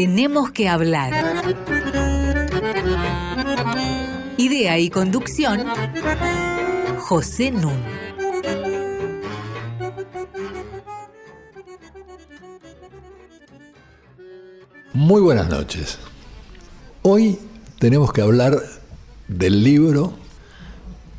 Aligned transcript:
Tenemos 0.00 0.50
que 0.50 0.66
hablar. 0.66 1.12
Idea 4.38 4.78
y 4.78 4.88
conducción, 4.88 5.66
José 7.00 7.50
Nun. 7.50 7.74
Muy 14.94 15.20
buenas 15.20 15.50
noches. 15.50 15.98
Hoy 17.02 17.38
tenemos 17.78 18.10
que 18.14 18.22
hablar 18.22 18.58
del 19.28 19.62
libro, 19.62 20.14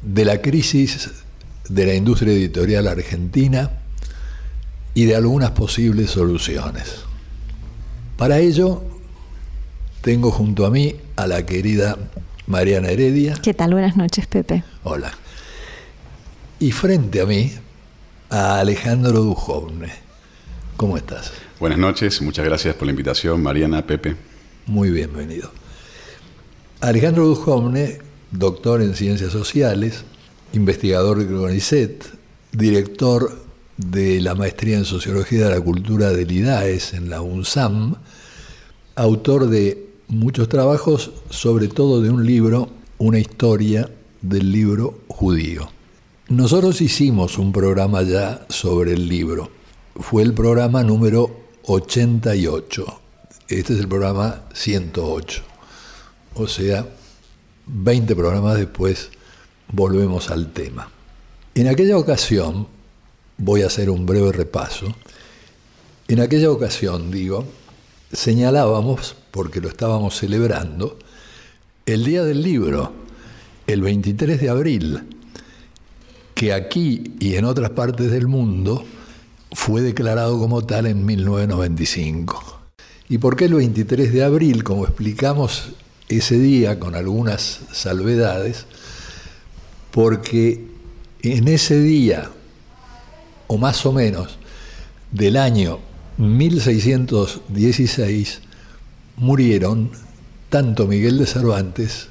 de 0.02 0.26
la 0.26 0.42
crisis 0.42 1.12
de 1.70 1.86
la 1.86 1.94
industria 1.94 2.34
editorial 2.34 2.88
argentina 2.88 3.70
y 4.96 5.06
de 5.06 5.16
algunas 5.16 5.52
posibles 5.52 6.10
soluciones. 6.10 7.11
Para 8.18 8.40
ello, 8.40 8.84
tengo 10.02 10.32
junto 10.32 10.66
a 10.66 10.72
mí 10.72 10.96
a 11.16 11.28
la 11.28 11.46
querida 11.46 11.98
Mariana 12.48 12.90
Heredia. 12.90 13.36
¿Qué 13.42 13.54
tal? 13.54 13.72
Buenas 13.72 13.96
noches, 13.96 14.28
Pepe. 14.28 14.64
Hola. 14.84 15.12
Y 16.60 16.72
frente 16.72 17.22
a 17.22 17.26
mí, 17.26 17.52
a 18.30 18.60
Alejandro 18.60 19.22
Dujovne. 19.22 19.92
¿Cómo 20.78 20.98
estás? 20.98 21.32
Buenas 21.60 21.78
noches, 21.78 22.22
muchas 22.22 22.46
gracias 22.46 22.76
por 22.76 22.86
la 22.86 22.92
invitación, 22.92 23.42
Mariana, 23.44 23.86
Pepe. 23.86 24.16
Muy 24.66 24.90
bienvenido. 24.90 25.52
Alejandro 26.80 27.28
Dujovne, 27.28 28.00
doctor 28.32 28.82
en 28.82 28.96
Ciencias 28.96 29.32
Sociales, 29.32 30.04
investigador 30.54 31.20
de 31.20 31.28
CONICET, 31.36 32.06
director 32.52 33.44
de 33.78 34.22
la 34.22 34.36
maestría 34.36 34.78
en 34.78 34.86
Sociología 34.86 35.48
de 35.48 35.56
la 35.56 35.62
Cultura 35.62 36.12
del 36.12 36.32
IDAES 36.32 36.94
en 36.94 37.10
la 37.10 37.22
UNSAM, 37.22 37.96
autor 38.96 39.50
de 39.50 39.90
muchos 40.08 40.50
trabajos, 40.50 41.12
sobre 41.30 41.68
todo 41.68 42.02
de 42.02 42.10
un 42.10 42.26
libro, 42.26 42.70
una 42.98 43.20
historia 43.20 43.90
del 44.22 44.52
libro 44.52 45.00
judío. 45.08 45.70
Nosotros 46.30 46.82
hicimos 46.82 47.38
un 47.38 47.52
programa 47.52 48.04
ya 48.04 48.46
sobre 48.50 48.94
el 48.94 49.08
libro. 49.08 49.50
Fue 49.96 50.24
el 50.24 50.34
programa 50.34 50.84
número 50.84 51.30
88. 51.64 53.00
Este 53.48 53.74
es 53.74 53.80
el 53.80 53.88
programa 53.88 54.44
108. 54.54 55.42
O 56.36 56.48
sea, 56.48 56.88
20 57.68 58.16
programas 58.16 58.58
después 58.58 59.10
volvemos 59.72 60.30
al 60.30 60.52
tema. 60.54 60.90
En 61.56 61.68
aquella 61.68 61.98
ocasión, 61.98 62.68
voy 63.42 63.64
a 63.64 63.68
hacer 63.68 63.90
un 63.90 64.06
breve 64.06 64.32
repaso, 64.32 64.96
en 66.08 66.20
aquella 66.20 66.52
ocasión, 66.52 67.10
digo, 67.10 67.46
señalábamos, 68.14 69.16
porque 69.32 69.62
lo 69.62 69.68
estábamos 69.68 70.16
celebrando, 70.16 71.00
el 71.88 72.04
Día 72.06 72.24
del 72.24 72.44
Libro, 72.44 72.94
el 73.66 73.82
23 73.82 74.40
de 74.40 74.50
abril, 74.50 75.04
que 76.36 76.54
aquí 76.54 77.16
y 77.20 77.36
en 77.36 77.46
otras 77.46 77.72
partes 77.72 78.12
del 78.12 78.28
mundo 78.28 78.86
fue 79.52 79.82
declarado 79.82 80.38
como 80.38 80.64
tal 80.64 80.86
en 80.86 81.04
1995. 81.04 82.60
¿Y 83.10 83.18
por 83.18 83.36
qué 83.36 83.46
el 83.46 83.56
23 83.56 84.14
de 84.14 84.24
abril? 84.24 84.64
Como 84.64 84.86
explicamos 84.86 85.70
ese 86.10 86.38
día 86.38 86.80
con 86.80 86.94
algunas 86.94 87.62
salvedades, 87.72 88.66
porque 89.92 90.68
en 91.24 91.48
ese 91.48 91.80
día, 91.82 92.30
o 93.52 93.58
más 93.58 93.86
o 93.86 93.92
menos, 93.92 94.38
del 95.12 95.36
año 95.36 95.80
1616, 96.18 98.40
murieron 99.18 99.92
tanto 100.50 100.88
Miguel 100.88 101.18
de 101.18 101.26
Cervantes 101.26 102.08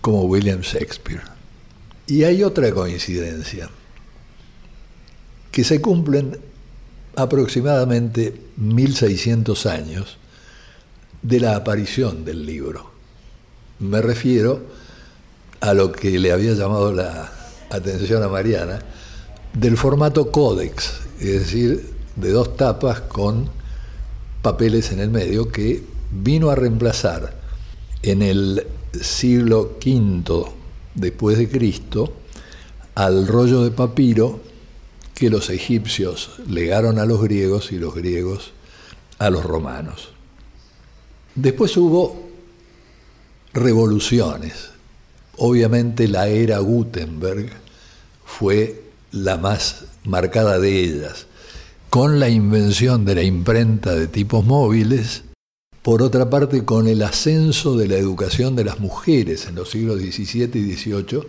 como 0.00 0.22
William 0.22 0.60
Shakespeare. 0.60 1.22
Y 2.06 2.22
hay 2.22 2.44
otra 2.44 2.70
coincidencia, 2.70 3.68
que 5.50 5.64
se 5.64 5.80
cumplen 5.80 6.38
aproximadamente 7.16 8.40
1600 8.56 9.66
años 9.66 10.18
de 11.22 11.40
la 11.40 11.56
aparición 11.56 12.24
del 12.24 12.46
libro. 12.46 12.92
Me 13.80 14.00
refiero 14.00 14.64
a 15.58 15.74
lo 15.74 15.90
que 15.90 16.20
le 16.20 16.30
había 16.30 16.52
llamado 16.52 16.92
la 16.92 17.32
atención 17.68 18.22
a 18.22 18.28
Mariana, 18.28 18.78
del 19.52 19.76
formato 19.76 20.30
códex, 20.30 21.00
es 21.20 21.40
decir, 21.40 21.90
de 22.16 22.30
dos 22.32 22.56
tapas 22.56 23.00
con 23.00 23.48
papeles 24.42 24.92
en 24.92 25.00
el 25.00 25.10
medio 25.10 25.50
que 25.50 25.82
vino 26.10 26.50
a 26.50 26.54
reemplazar 26.54 27.38
en 28.02 28.22
el 28.22 28.66
siglo 29.00 29.78
V 29.84 30.44
después 30.94 31.38
de 31.38 31.48
Cristo 31.48 32.12
al 32.94 33.26
rollo 33.26 33.62
de 33.62 33.70
papiro 33.70 34.40
que 35.14 35.30
los 35.30 35.50
egipcios 35.50 36.30
legaron 36.48 36.98
a 36.98 37.04
los 37.04 37.20
griegos 37.20 37.72
y 37.72 37.78
los 37.78 37.94
griegos 37.94 38.52
a 39.18 39.30
los 39.30 39.44
romanos. 39.44 40.10
Después 41.34 41.76
hubo 41.76 42.28
revoluciones. 43.52 44.70
Obviamente 45.36 46.08
la 46.08 46.28
era 46.28 46.58
Gutenberg 46.58 47.50
fue 48.24 48.87
la 49.12 49.36
más 49.36 49.84
marcada 50.04 50.58
de 50.58 50.82
ellas, 50.82 51.26
con 51.90 52.20
la 52.20 52.28
invención 52.28 53.04
de 53.04 53.14
la 53.14 53.22
imprenta 53.22 53.94
de 53.94 54.06
tipos 54.06 54.44
móviles, 54.44 55.24
por 55.82 56.02
otra 56.02 56.28
parte 56.28 56.64
con 56.64 56.86
el 56.88 57.02
ascenso 57.02 57.76
de 57.76 57.88
la 57.88 57.96
educación 57.96 58.56
de 58.56 58.64
las 58.64 58.80
mujeres 58.80 59.46
en 59.46 59.54
los 59.54 59.70
siglos 59.70 60.00
XVII 60.00 60.50
y 60.54 60.76
XVIII, 60.76 61.20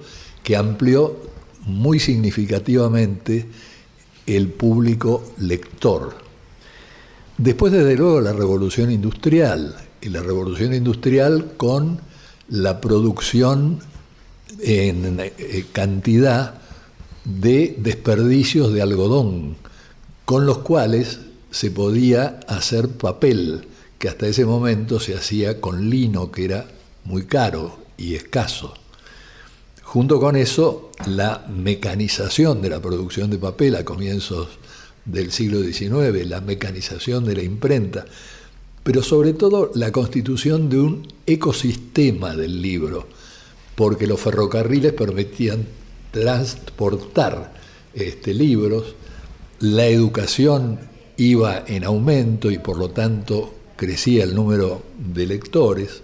que 0.44 0.58
amplió 0.58 1.18
muy 1.66 2.00
significativamente 2.00 3.46
el 4.26 4.50
público 4.50 5.24
lector. 5.38 6.18
Después, 7.38 7.72
desde 7.72 7.96
luego, 7.96 8.20
la 8.20 8.34
revolución 8.34 8.92
industrial, 8.92 9.76
y 10.02 10.10
la 10.10 10.22
revolución 10.22 10.74
industrial 10.74 11.54
con 11.58 12.00
la 12.48 12.82
producción 12.82 13.80
en 14.62 15.20
eh, 15.20 15.66
cantidad 15.72 16.56
de 17.26 17.76
desperdicios 17.78 18.74
de 18.74 18.82
algodón, 18.82 19.56
con 20.26 20.46
los 20.46 20.60
cuales 20.60 21.20
se 21.52 21.72
podía 21.72 22.40
hacer 22.48 22.90
papel, 22.90 23.68
que 23.98 24.10
hasta 24.10 24.28
ese 24.28 24.46
momento 24.46 25.00
se 25.00 25.16
hacía 25.16 25.60
con 25.60 25.90
lino, 25.90 26.32
que 26.32 26.46
era 26.46 26.68
muy 27.06 27.26
caro 27.26 27.80
y 27.98 28.16
escaso. 28.16 28.74
Junto 29.84 30.20
con 30.20 30.36
eso, 30.36 30.92
la 31.08 31.46
mecanización 31.50 32.62
de 32.62 32.70
la 32.70 32.82
producción 32.82 33.30
de 33.30 33.40
papel 33.40 33.76
a 33.76 33.84
comienzos 33.84 34.48
del 35.06 35.32
siglo 35.32 35.62
XIX, 35.64 36.28
la 36.28 36.42
mecanización 36.42 37.26
de 37.26 37.36
la 37.36 37.42
imprenta, 37.42 38.06
pero 38.84 39.02
sobre 39.02 39.34
todo 39.34 39.72
la 39.74 39.92
constitución 39.92 40.70
de 40.70 40.80
un 40.80 41.08
ecosistema 41.26 42.36
del 42.36 42.62
libro, 42.62 43.08
porque 43.76 44.08
los 44.08 44.20
ferrocarriles 44.20 44.94
permitían 44.94 45.66
transportar 46.12 47.54
este, 47.94 48.34
libros, 48.34 48.96
la 49.60 49.86
educación 49.88 50.80
iba 51.18 51.64
en 51.68 51.84
aumento 51.84 52.50
y 52.50 52.58
por 52.58 52.78
lo 52.78 52.90
tanto 52.90 53.54
crecía 53.76 54.24
el 54.24 54.36
número 54.36 54.82
de 54.98 55.26
lectores, 55.26 56.02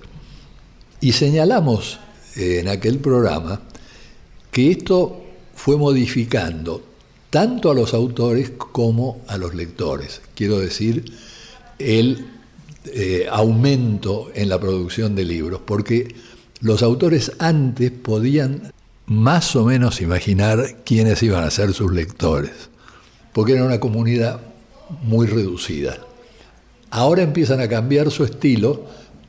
y 1.01 1.11
señalamos 1.11 1.99
en 2.35 2.67
aquel 2.67 2.99
programa 2.99 3.61
que 4.51 4.71
esto 4.71 5.23
fue 5.53 5.77
modificando 5.77 6.81
tanto 7.29 7.69
a 7.69 7.75
los 7.75 7.93
autores 7.93 8.51
como 8.57 9.21
a 9.27 9.37
los 9.37 9.53
lectores. 9.53 10.21
Quiero 10.35 10.59
decir, 10.59 11.03
el 11.79 12.25
eh, 12.85 13.27
aumento 13.29 14.31
en 14.33 14.47
la 14.47 14.59
producción 14.59 15.15
de 15.15 15.25
libros, 15.25 15.61
porque 15.65 16.15
los 16.61 16.81
autores 16.81 17.33
antes 17.39 17.91
podían 17.91 18.71
más 19.07 19.55
o 19.55 19.65
menos 19.65 20.01
imaginar 20.01 20.77
quiénes 20.83 21.21
iban 21.21 21.43
a 21.43 21.51
ser 21.51 21.73
sus 21.73 21.91
lectores, 21.91 22.69
porque 23.33 23.53
era 23.53 23.63
una 23.63 23.79
comunidad 23.79 24.39
muy 25.03 25.27
reducida. 25.27 25.99
Ahora 26.89 27.21
empiezan 27.21 27.59
a 27.59 27.67
cambiar 27.67 28.09
su 28.09 28.23
estilo 28.23 28.85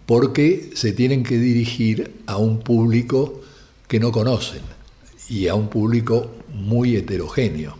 porque 0.06 0.70
se 0.75 0.93
tienen 0.93 1.25
que 1.25 1.38
dirigir 1.38 2.23
a 2.26 2.37
un 2.37 2.61
público 2.61 3.43
que 3.88 4.00
no 4.00 4.12
conocen 4.12 4.62
y 5.28 5.49
a 5.49 5.55
un 5.55 5.69
público 5.69 6.31
muy 6.55 6.96
heterogéneo. 6.96 7.76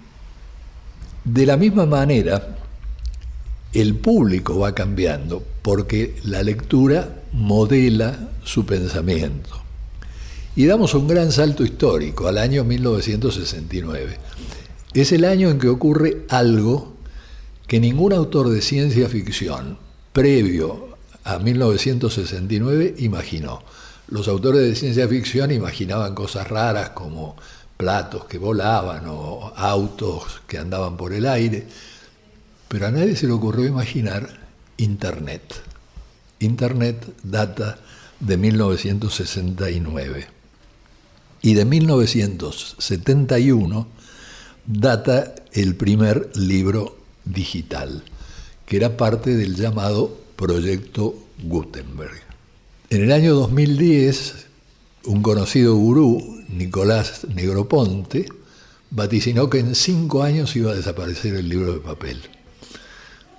De 1.25 1.47
la 1.47 1.57
misma 1.57 1.87
manera, 1.87 2.57
el 3.73 3.95
público 3.95 4.59
va 4.59 4.75
cambiando 4.75 5.43
porque 5.63 6.17
la 6.25 6.43
lectura 6.43 7.23
modela 7.33 8.31
su 8.45 8.65
pensamiento. 8.67 9.66
Y 10.59 10.65
damos 10.65 10.95
un 10.95 11.07
gran 11.07 11.33
salto 11.33 11.65
histórico 11.65 12.29
al 12.29 12.39
año 12.39 12.65
1969. 12.65 14.17
Es 14.95 15.13
el 15.13 15.27
año 15.27 15.51
en 15.51 15.59
que 15.59 15.69
ocurre 15.69 16.25
algo 16.31 16.95
que 17.67 17.79
ningún 17.79 18.15
autor 18.15 18.49
de 18.49 18.63
ciencia 18.63 19.07
ficción 19.11 19.77
previo 20.15 20.97
a 21.25 21.39
1969 21.39 22.95
imaginó. 23.01 23.63
Los 24.09 24.29
autores 24.29 24.63
de 24.63 24.75
ciencia 24.75 25.07
ficción 25.07 25.51
imaginaban 25.51 26.15
cosas 26.15 26.49
raras 26.49 26.91
como 26.91 27.37
platos 27.77 28.25
que 28.25 28.39
volaban 28.39 29.05
o 29.09 29.53
autos 29.55 30.41
que 30.47 30.57
andaban 30.57 30.97
por 30.97 31.13
el 31.13 31.27
aire, 31.27 31.67
pero 32.67 32.87
a 32.87 32.91
nadie 32.91 33.15
se 33.15 33.27
le 33.27 33.35
ocurrió 33.35 33.67
imaginar 33.67 34.49
Internet. 34.79 35.53
Internet 36.39 37.05
data 37.23 37.77
de 38.21 38.39
1969 38.39 40.36
y 41.43 41.55
de 41.55 41.65
1971 41.65 43.89
data 44.67 45.35
el 45.53 45.77
primer 45.77 46.31
libro 46.37 46.97
digital, 47.25 48.03
que 48.67 48.77
era 48.77 48.97
parte 48.97 49.37
del 49.37 49.57
llamado 49.57 50.17
Proyecto 50.37 51.15
Gutenberg. 51.43 52.21
En 52.91 53.03
el 53.03 53.13
año 53.13 53.35
2010, 53.35 54.47
un 55.07 55.23
conocido 55.23 55.77
gurú, 55.77 56.43
Nicolás 56.49 57.27
Negroponte, 57.33 58.27
vaticinó 58.91 59.51
que 59.51 59.59
en 59.59 59.75
cinco 59.75 60.23
años 60.23 60.55
iba 60.57 60.73
a 60.73 60.75
desaparecer 60.75 61.35
el 61.35 61.49
libro 61.49 61.73
de 61.73 61.81
papel. 61.81 62.21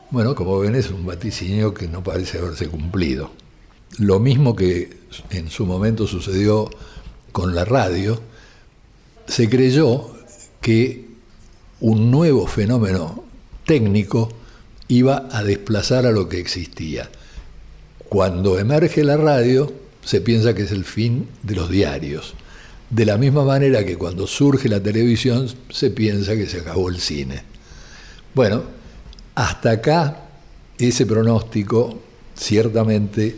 Bueno, 0.09 0.35
como 0.35 0.59
ven, 0.59 0.75
es 0.75 0.89
un 0.89 1.05
vaticinio 1.05 1.73
que 1.73 1.87
no 1.87 2.03
parece 2.03 2.37
haberse 2.37 2.67
cumplido. 2.67 3.31
Lo 3.97 4.19
mismo 4.19 4.55
que 4.55 4.97
en 5.29 5.49
su 5.49 5.65
momento 5.65 6.07
sucedió 6.07 6.69
con 7.37 7.53
la 7.53 7.65
radio, 7.65 8.19
se 9.27 9.47
creyó 9.47 10.09
que 10.59 11.05
un 11.81 12.09
nuevo 12.09 12.47
fenómeno 12.47 13.25
técnico 13.63 14.29
iba 14.87 15.27
a 15.31 15.43
desplazar 15.43 16.07
a 16.07 16.11
lo 16.11 16.27
que 16.29 16.39
existía. 16.39 17.11
Cuando 18.09 18.57
emerge 18.57 19.03
la 19.03 19.17
radio, 19.17 19.71
se 20.03 20.19
piensa 20.19 20.55
que 20.55 20.63
es 20.63 20.71
el 20.71 20.83
fin 20.83 21.27
de 21.43 21.53
los 21.53 21.69
diarios. 21.69 22.33
De 22.89 23.05
la 23.05 23.19
misma 23.19 23.43
manera 23.43 23.85
que 23.85 23.97
cuando 23.97 24.25
surge 24.25 24.67
la 24.67 24.81
televisión, 24.81 25.47
se 25.69 25.91
piensa 25.91 26.35
que 26.35 26.47
se 26.47 26.61
acabó 26.61 26.89
el 26.89 26.99
cine. 26.99 27.43
Bueno, 28.33 28.63
hasta 29.35 29.73
acá 29.73 30.21
ese 30.79 31.05
pronóstico 31.05 31.99
ciertamente 32.35 33.37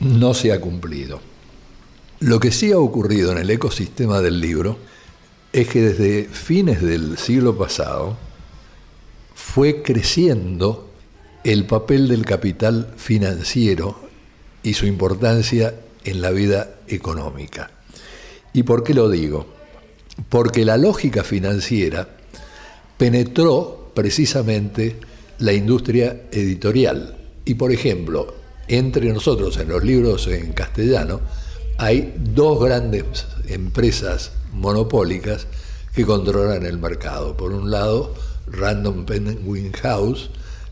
no 0.00 0.34
se 0.34 0.52
ha 0.52 0.60
cumplido. 0.60 1.29
Lo 2.20 2.38
que 2.38 2.52
sí 2.52 2.70
ha 2.70 2.78
ocurrido 2.78 3.32
en 3.32 3.38
el 3.38 3.48
ecosistema 3.48 4.20
del 4.20 4.42
libro 4.42 4.76
es 5.54 5.68
que 5.68 5.80
desde 5.80 6.24
fines 6.24 6.82
del 6.82 7.16
siglo 7.16 7.56
pasado 7.56 8.18
fue 9.34 9.80
creciendo 9.80 10.90
el 11.44 11.64
papel 11.64 12.08
del 12.08 12.26
capital 12.26 12.92
financiero 12.98 13.98
y 14.62 14.74
su 14.74 14.84
importancia 14.84 15.74
en 16.04 16.20
la 16.20 16.30
vida 16.30 16.74
económica. 16.88 17.70
¿Y 18.52 18.64
por 18.64 18.84
qué 18.84 18.92
lo 18.92 19.08
digo? 19.08 19.46
Porque 20.28 20.66
la 20.66 20.76
lógica 20.76 21.24
financiera 21.24 22.06
penetró 22.98 23.92
precisamente 23.94 24.96
la 25.38 25.54
industria 25.54 26.24
editorial. 26.30 27.16
Y 27.46 27.54
por 27.54 27.72
ejemplo, 27.72 28.34
entre 28.68 29.10
nosotros 29.10 29.56
en 29.56 29.70
los 29.70 29.82
libros 29.82 30.26
en 30.26 30.52
castellano 30.52 31.22
hay 31.80 32.12
dos 32.14 32.62
grandes 32.62 33.24
empresas 33.48 34.32
monopólicas 34.52 35.46
que 35.94 36.04
controlan 36.04 36.66
el 36.66 36.76
mercado. 36.76 37.38
Por 37.38 37.52
un 37.52 37.70
lado, 37.70 38.14
Random 38.48 39.06
Penguin 39.06 39.72
House, 39.72 40.28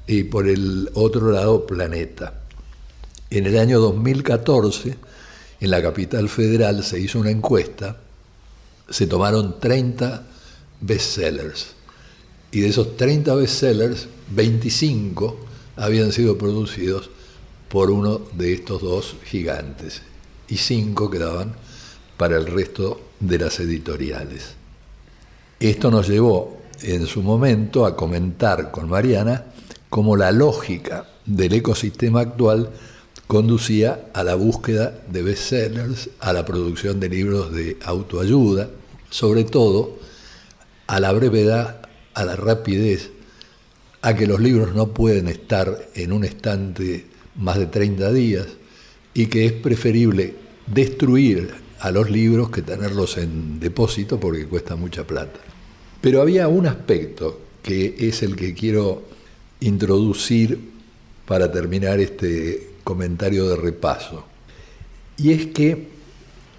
y 0.07 0.25
por 0.25 0.47
el 0.47 0.91
otro 0.93 1.33
lado 1.33 1.67
Planeta. 1.67 2.43
En 3.31 3.47
el 3.47 3.57
año 3.57 3.81
2014, 3.81 4.99
en 5.61 5.71
la 5.71 5.81
capital 5.81 6.29
federal 6.29 6.85
se 6.85 7.01
hizo 7.01 7.19
una 7.19 7.31
encuesta, 7.31 7.97
se 8.91 9.07
tomaron 9.07 9.59
30 9.61 10.27
bestsellers 10.83 11.69
y 12.53 12.61
de 12.61 12.69
esos 12.69 12.99
30 12.99 13.35
bestsellers, 13.35 14.09
25 14.31 15.39
habían 15.77 16.13
sido 16.13 16.37
producidos 16.37 17.09
por 17.71 17.91
uno 17.91 18.21
de 18.35 18.53
estos 18.53 18.83
dos 18.83 19.17
gigantes 19.25 20.03
y 20.49 20.57
5 20.57 21.11
quedaban 21.11 21.55
para 22.17 22.37
el 22.37 22.47
resto 22.47 23.01
de 23.21 23.39
las 23.39 23.61
editoriales. 23.61 24.55
Esto 25.61 25.91
nos 25.91 26.09
llevó 26.09 26.59
en 26.83 27.07
su 27.07 27.23
momento 27.23 27.85
a 27.87 27.97
comentar 27.97 28.71
con 28.71 28.89
Mariana 28.89 29.47
cómo 29.89 30.17
la 30.17 30.33
lógica 30.33 31.07
del 31.27 31.55
ecosistema 31.55 32.21
actual 32.21 32.71
conducía 33.27 34.11
a 34.15 34.25
la 34.25 34.35
búsqueda 34.35 34.99
de 35.11 35.23
bestsellers, 35.23 36.11
a 36.21 36.33
la 36.33 36.45
producción 36.45 36.99
de 37.01 37.09
libros 37.09 37.53
de 37.53 37.77
autoayuda, 37.85 38.71
sobre 39.11 39.45
todo 39.45 39.99
a 40.87 41.01
la 41.01 41.13
brevedad, 41.13 41.83
a 42.15 42.25
la 42.25 42.37
rapidez, 42.37 43.11
a 44.01 44.15
que 44.15 44.27
los 44.27 44.41
libros 44.41 44.75
no 44.75 44.89
pueden 44.95 45.29
estar 45.29 45.89
en 45.95 46.13
un 46.13 46.25
estante 46.25 47.07
más 47.37 47.59
de 47.59 47.67
30 47.67 48.13
días 48.13 48.47
y 49.15 49.27
que 49.27 49.47
es 49.47 49.53
preferible 49.53 50.35
destruir 50.67 51.51
a 51.81 51.91
los 51.91 52.11
libros 52.11 52.51
que 52.51 52.63
tenerlos 52.63 53.17
en 53.19 53.61
depósito 53.61 54.19
porque 54.19 54.47
cuesta 54.47 54.77
mucha 54.77 55.07
plata. 55.07 55.41
Pero 56.01 56.21
había 56.23 56.49
un 56.49 56.67
aspecto 56.67 57.41
que 57.63 57.97
es 57.99 58.23
el 58.23 58.37
que 58.37 58.55
quiero 58.55 59.03
introducir 59.61 60.59
para 61.27 61.51
terminar 61.51 62.01
este 62.01 62.71
comentario 62.85 63.49
de 63.49 63.57
repaso. 63.57 64.25
Y 65.17 65.33
es 65.33 65.47
que 65.47 65.89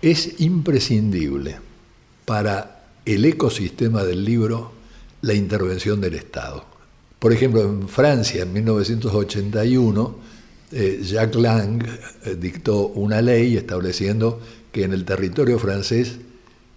es 0.01 0.39
imprescindible 0.39 1.57
para 2.25 2.85
el 3.05 3.25
ecosistema 3.25 4.03
del 4.03 4.23
libro 4.23 4.71
la 5.21 5.33
intervención 5.33 5.99
del 5.99 6.15
Estado. 6.15 6.65
Por 7.17 7.33
ejemplo, 7.33 7.61
en 7.63 7.89
Francia, 7.89 8.43
en 8.43 8.53
1981, 8.53 10.15
eh, 10.71 11.01
Jacques 11.03 11.41
Lang 11.41 11.83
eh, 12.25 12.35
dictó 12.39 12.87
una 12.87 13.21
ley 13.21 13.57
estableciendo 13.57 14.39
que 14.71 14.83
en 14.83 14.93
el 14.93 15.05
territorio 15.05 15.59
francés 15.59 16.17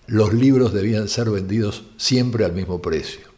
los 0.06 0.32
libros 0.32 0.72
debían 0.72 1.08
ser 1.08 1.30
vendidos 1.30 1.84
siempre 1.96 2.44
al 2.44 2.52
mismo 2.52 2.82
precio 2.82 3.32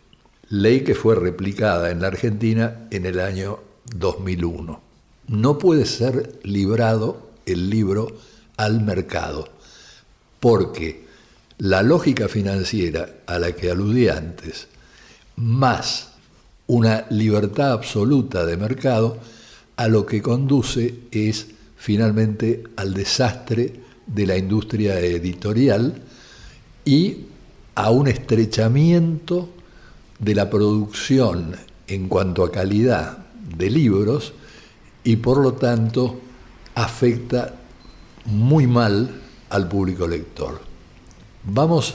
ley 0.48 0.84
que 0.84 0.94
fue 0.94 1.14
replicada 1.14 1.90
en 1.90 2.00
la 2.00 2.08
Argentina 2.08 2.86
en 2.90 3.06
el 3.06 3.20
año 3.20 3.60
2001. 3.96 4.80
No 5.28 5.58
puede 5.58 5.86
ser 5.86 6.38
librado 6.42 7.30
el 7.46 7.70
libro 7.70 8.08
al 8.56 8.80
mercado, 8.80 9.48
porque 10.40 11.06
la 11.58 11.82
lógica 11.82 12.28
financiera 12.28 13.08
a 13.26 13.38
la 13.38 13.52
que 13.52 13.70
aludí 13.70 14.08
antes, 14.08 14.68
más 15.36 16.10
una 16.66 17.06
libertad 17.10 17.72
absoluta 17.72 18.44
de 18.46 18.56
mercado, 18.56 19.18
a 19.76 19.88
lo 19.88 20.06
que 20.06 20.22
conduce 20.22 20.94
es 21.10 21.48
finalmente 21.76 22.64
al 22.76 22.94
desastre 22.94 23.72
de 24.06 24.26
la 24.26 24.36
industria 24.36 24.98
editorial 25.00 26.02
y 26.84 27.18
a 27.74 27.90
un 27.90 28.08
estrechamiento 28.08 29.48
de 30.18 30.34
la 30.34 30.48
producción 30.48 31.56
en 31.86 32.08
cuanto 32.08 32.44
a 32.44 32.52
calidad 32.52 33.18
de 33.56 33.70
libros 33.70 34.32
y 35.02 35.16
por 35.16 35.38
lo 35.38 35.54
tanto 35.54 36.20
afecta 36.74 37.54
muy 38.26 38.66
mal 38.66 39.10
al 39.50 39.68
público 39.68 40.06
lector. 40.06 40.60
Vamos 41.44 41.94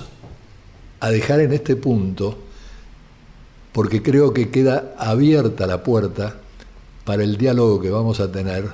a 0.99 1.09
dejar 1.09 1.39
en 1.39 1.53
este 1.53 1.75
punto, 1.75 2.37
porque 3.71 4.03
creo 4.03 4.33
que 4.33 4.49
queda 4.49 4.93
abierta 4.97 5.65
la 5.65 5.83
puerta 5.83 6.35
para 7.09 7.23
el 7.23 7.37
diálogo 7.37 7.81
que 7.81 7.89
vamos 7.89 8.19
a 8.19 8.31
tener 8.31 8.69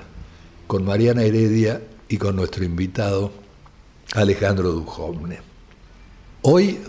con 0.67 0.83
Mariana 0.83 1.23
Heredia 1.23 1.81
y 2.09 2.17
con 2.17 2.35
nuestro 2.35 2.65
invitado 2.65 3.31
Alejandro 4.13 4.73
Dujovne. 4.73 5.39
Hoy 6.41 6.79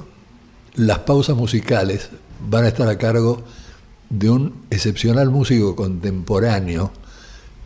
las 0.75 0.99
pausas 0.99 1.37
musicales 1.37 2.11
van 2.51 2.65
a 2.65 2.67
estar 2.67 2.89
a 2.89 2.99
cargo 2.99 3.45
de 4.11 4.29
un 4.29 4.65
excepcional 4.71 5.31
músico 5.31 5.77
contemporáneo 5.77 6.91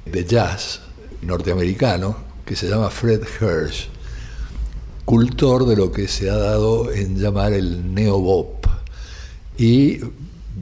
de 0.05 0.27
jazz 0.27 0.83
norteamericano 1.23 2.17
que 2.45 2.57
se 2.57 2.69
llama 2.69 2.91
Fred 2.91 3.23
Hirsch, 3.41 3.89
cultor 5.07 5.65
de 5.65 5.77
lo 5.77 5.91
que 5.91 6.07
se 6.07 6.29
ha 6.29 6.37
dado 6.37 6.93
en 6.93 7.19
llamar 7.19 7.55
el 7.55 7.95
neo-bop 7.95 8.67
y 9.57 10.01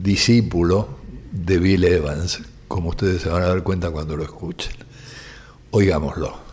discípulo 0.01 0.87
de 1.33 1.59
Bill 1.59 1.83
Evans, 1.83 2.39
como 2.69 2.91
ustedes 2.91 3.23
se 3.23 3.29
van 3.29 3.43
a 3.43 3.47
dar 3.47 3.63
cuenta 3.63 3.91
cuando 3.91 4.15
lo 4.15 4.23
escuchen. 4.23 4.71
Oigámoslo. 5.71 6.48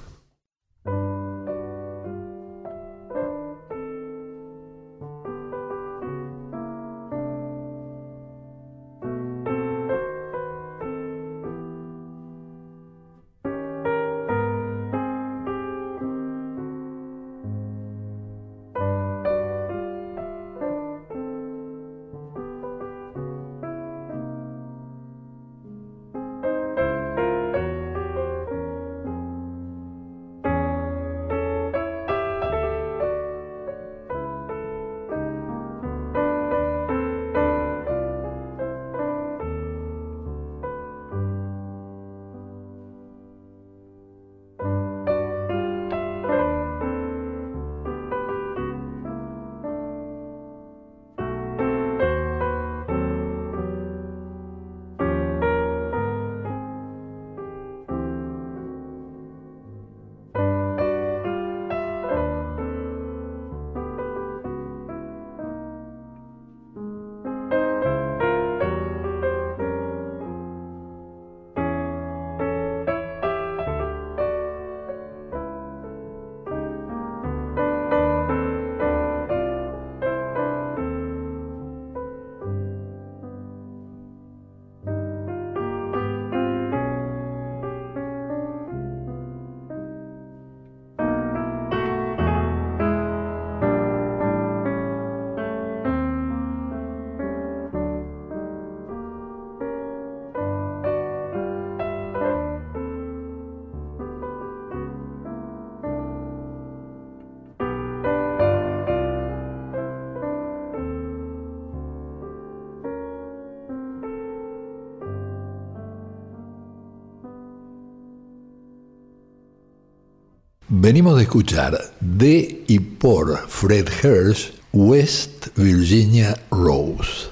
Venimos 120.86 121.16
de 121.16 121.22
escuchar 121.24 121.76
de 121.98 122.62
y 122.68 122.78
por 122.78 123.48
Fred 123.48 123.88
Hirsch, 124.04 124.52
West 124.72 125.48
Virginia 125.56 126.40
Rose. 126.48 127.26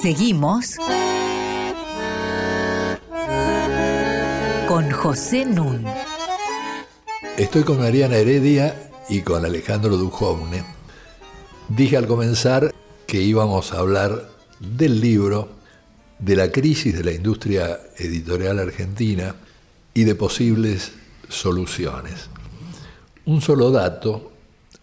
Seguimos 0.00 0.76
con 4.66 4.90
José 4.90 5.44
Nun. 5.44 5.84
Estoy 7.36 7.62
con 7.64 7.78
Mariana 7.78 8.16
Heredia 8.16 8.90
y 9.10 9.20
con 9.20 9.44
Alejandro 9.44 9.98
Dujovne. 9.98 10.64
Dije 11.68 11.98
al 11.98 12.06
comenzar 12.06 12.72
que 13.06 13.20
íbamos 13.20 13.74
a 13.74 13.80
hablar 13.80 14.31
del 14.62 15.00
libro, 15.00 15.48
de 16.18 16.36
la 16.36 16.50
crisis 16.52 16.94
de 16.94 17.02
la 17.04 17.12
industria 17.12 17.80
editorial 17.98 18.60
argentina 18.60 19.34
y 19.92 20.04
de 20.04 20.14
posibles 20.14 20.92
soluciones. 21.28 22.28
Un 23.24 23.40
solo 23.40 23.70
dato 23.70 24.32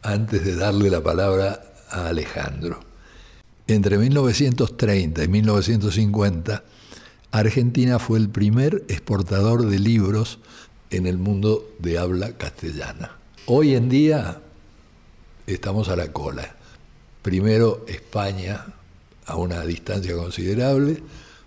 antes 0.02 0.44
de 0.44 0.56
darle 0.56 0.90
la 0.90 1.02
palabra 1.02 1.64
a 1.90 2.08
Alejandro. 2.08 2.80
Entre 3.68 3.98
1930 3.98 5.24
y 5.24 5.28
1950, 5.28 6.64
Argentina 7.32 8.00
fue 8.00 8.18
el 8.20 8.30
primer 8.30 8.84
exportador 8.88 9.68
de 9.68 9.80
libros 9.80 10.40
en 10.90 11.06
el 11.06 11.18
mundo 11.18 11.70
de 11.80 12.00
habla 12.00 12.34
castellana. 12.34 13.18
Hoy 13.46 13.76
en 13.76 13.90
día 13.90 14.42
estamos 15.46 15.90
a 15.90 15.96
la 15.96 16.12
cola. 16.12 16.56
Primero 17.22 17.86
España 17.88 18.66
a 19.30 19.36
una 19.36 19.64
distancia 19.64 20.16
considerable, 20.16 21.02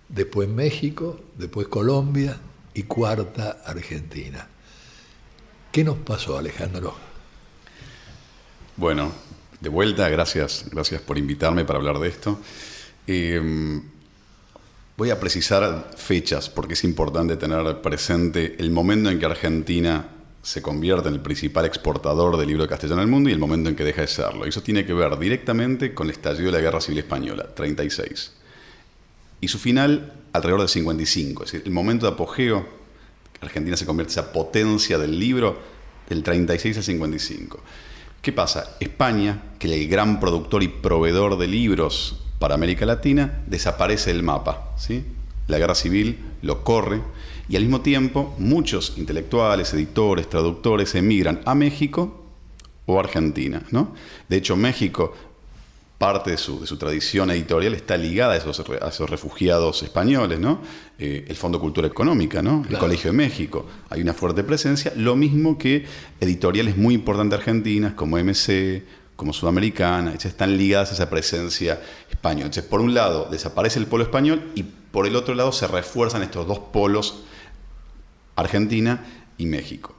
después 0.07 0.47
México, 0.47 1.19
después 1.37 1.67
Colombia 1.67 2.37
y 2.73 2.83
cuarta 2.83 3.61
Argentina. 3.65 4.47
¿Qué 5.71 5.83
nos 5.83 5.97
pasó, 5.97 6.37
Alejandro? 6.37 6.95
Bueno, 8.77 9.11
de 9.59 9.69
vuelta, 9.69 10.07
gracias, 10.07 10.65
gracias 10.71 11.01
por 11.01 11.17
invitarme 11.17 11.65
para 11.65 11.79
hablar 11.79 11.99
de 11.99 12.07
esto. 12.07 12.39
Em, 13.05 13.83
voy 14.95 15.09
a 15.09 15.19
precisar 15.19 15.91
fechas 15.97 16.49
porque 16.49 16.73
es 16.73 16.83
importante 16.85 17.35
tener 17.35 17.81
presente 17.81 18.55
el 18.59 18.71
momento 18.71 19.09
en 19.09 19.19
que 19.19 19.25
Argentina 19.25 20.07
se 20.43 20.61
convierte 20.61 21.07
en 21.07 21.15
el 21.15 21.21
principal 21.21 21.65
exportador 21.65 22.35
del 22.37 22.49
libro 22.49 22.67
castellano 22.67 22.99
del 22.99 23.09
mundo 23.09 23.29
y 23.29 23.33
el 23.33 23.39
momento 23.39 23.69
en 23.69 23.77
que 23.77 23.85
deja 23.85 24.01
de 24.01 24.07
serlo. 24.07 24.45
Eso 24.45 24.61
tiene 24.61 24.85
que 24.85 24.93
ver 24.93 25.17
directamente 25.17 25.93
con 25.93 26.07
el 26.07 26.11
estallido 26.11 26.47
de 26.47 26.51
la 26.51 26.59
Guerra 26.59 26.81
Civil 26.81 26.99
Española, 26.99 27.47
36. 27.55 28.33
Y 29.39 29.47
su 29.47 29.57
final 29.57 30.13
alrededor 30.33 30.59
del 30.59 30.69
55, 30.69 31.43
es 31.45 31.51
decir, 31.53 31.65
el 31.65 31.71
momento 31.71 32.05
de 32.05 32.11
apogeo, 32.11 32.67
Argentina 33.41 33.77
se 33.77 33.85
convierte 33.85 34.13
en 34.13 34.19
esa 34.19 34.33
potencia 34.33 34.97
del 34.97 35.17
libro 35.17 35.59
del 36.09 36.23
36 36.23 36.77
al 36.77 36.83
55. 36.83 37.59
¿Qué 38.21 38.33
pasa? 38.33 38.75
España, 38.81 39.43
que 39.59 39.67
es 39.67 39.73
el 39.73 39.87
gran 39.87 40.19
productor 40.19 40.61
y 40.63 40.67
proveedor 40.67 41.37
de 41.37 41.47
libros 41.47 42.21
para 42.39 42.55
América 42.55 42.85
Latina, 42.85 43.43
desaparece 43.47 44.11
del 44.11 44.23
mapa. 44.23 44.73
¿sí? 44.77 45.05
La 45.47 45.57
guerra 45.57 45.75
civil 45.75 46.19
lo 46.41 46.65
corre 46.65 47.01
y 47.49 47.55
al 47.55 47.63
mismo 47.63 47.81
tiempo 47.81 48.35
muchos 48.37 48.93
intelectuales, 48.97 49.73
editores, 49.73 50.29
traductores 50.29 50.95
emigran 50.95 51.41
a 51.45 51.55
México 51.55 52.25
o 52.85 52.99
Argentina. 52.99 53.63
¿no? 53.71 53.93
De 54.29 54.37
hecho, 54.37 54.55
México, 54.55 55.13
parte 55.97 56.31
de 56.31 56.37
su, 56.37 56.59
de 56.61 56.67
su 56.67 56.77
tradición 56.77 57.31
editorial 57.31 57.73
está 57.73 57.95
ligada 57.95 58.33
a 58.33 58.37
esos, 58.37 58.59
a 58.59 58.87
esos 58.89 59.09
refugiados 59.09 59.83
españoles, 59.83 60.37
¿no? 60.37 60.59
Eh, 60.99 61.23
el 61.29 61.35
Fondo 61.37 61.61
Cultura 61.61 61.87
Económica, 61.87 62.41
¿no? 62.41 62.65
el 62.69 62.77
Colegio 62.77 63.11
de 63.11 63.17
México. 63.17 63.65
Hay 63.89 64.01
una 64.01 64.13
fuerte 64.13 64.43
presencia, 64.43 64.91
lo 64.97 65.15
mismo 65.15 65.57
que 65.57 65.85
editoriales 66.19 66.75
muy 66.75 66.93
importantes 66.93 67.39
argentinas 67.39 67.93
como 67.93 68.17
MC, 68.17 68.83
como 69.15 69.31
Sudamericana, 69.31 70.13
están 70.15 70.57
ligadas 70.57 70.91
a 70.91 70.93
esa 70.95 71.09
presencia 71.09 71.81
española. 72.09 72.47
Entonces, 72.47 72.69
por 72.69 72.81
un 72.81 72.93
lado, 72.93 73.29
desaparece 73.31 73.79
el 73.79 73.85
polo 73.85 74.03
español 74.03 74.51
y 74.55 74.63
por 74.63 75.07
el 75.07 75.15
otro 75.15 75.35
lado 75.35 75.51
se 75.53 75.67
refuerzan 75.67 76.21
estos 76.23 76.45
dos 76.47 76.59
polos, 76.59 77.23
Argentina 78.35 79.05
y 79.37 79.45
México. 79.45 79.95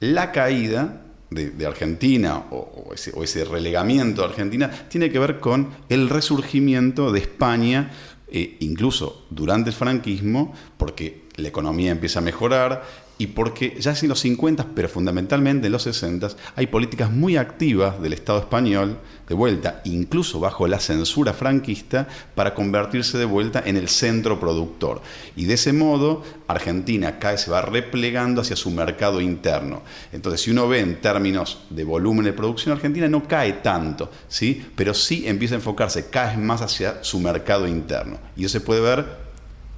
La 0.00 0.32
caída 0.32 1.02
de, 1.30 1.66
Argentina 1.66 2.44
o, 2.50 2.92
ese, 2.94 3.44
relegamiento 3.44 4.22
de 4.22 4.28
Argentina 4.28 4.70
tiene 4.88 5.10
que 5.10 5.18
ver 5.18 5.38
con 5.38 5.68
el 5.88 6.08
resurgimiento 6.08 7.12
de 7.12 7.20
España, 7.20 7.90
eh, 8.28 8.56
incluso 8.60 9.26
durante 9.30 9.70
el 9.70 9.76
franquismo, 9.76 10.54
porque 10.76 11.24
la 11.36 11.48
economía 11.48 11.92
empieza 11.92 12.18
a 12.18 12.22
mejorar 12.22 12.84
y 13.18 13.28
porque 13.28 13.76
ya 13.78 13.94
en 14.00 14.08
los 14.08 14.20
50, 14.20 14.68
pero 14.74 14.88
fundamentalmente 14.88 15.66
en 15.66 15.72
los 15.72 15.82
60, 15.82 16.28
hay 16.56 16.66
políticas 16.66 17.10
muy 17.10 17.36
activas 17.36 18.00
del 18.00 18.14
Estado 18.14 18.40
español, 18.40 18.98
de 19.30 19.36
vuelta, 19.36 19.80
incluso 19.84 20.40
bajo 20.40 20.66
la 20.66 20.80
censura 20.80 21.32
franquista, 21.32 22.08
para 22.34 22.52
convertirse 22.52 23.16
de 23.16 23.24
vuelta 23.24 23.62
en 23.64 23.76
el 23.76 23.88
centro 23.88 24.40
productor. 24.40 25.02
Y 25.36 25.44
de 25.44 25.54
ese 25.54 25.72
modo, 25.72 26.24
Argentina 26.48 27.16
vez 27.30 27.42
se 27.42 27.48
va 27.52 27.62
replegando 27.62 28.40
hacia 28.40 28.56
su 28.56 28.72
mercado 28.72 29.20
interno. 29.20 29.82
Entonces, 30.12 30.40
si 30.40 30.50
uno 30.50 30.66
ve 30.66 30.80
en 30.80 31.00
términos 31.00 31.60
de 31.70 31.84
volumen 31.84 32.24
de 32.24 32.32
producción, 32.32 32.74
Argentina 32.74 33.06
no 33.06 33.28
cae 33.28 33.52
tanto, 33.52 34.10
¿sí? 34.26 34.66
pero 34.74 34.94
sí 34.94 35.22
empieza 35.28 35.54
a 35.54 35.58
enfocarse 35.58 36.10
cada 36.10 36.30
vez 36.30 36.38
más 36.38 36.60
hacia 36.60 37.04
su 37.04 37.20
mercado 37.20 37.68
interno. 37.68 38.18
Y 38.36 38.46
eso 38.46 38.58
se 38.58 38.60
puede 38.60 38.80
ver 38.80 39.30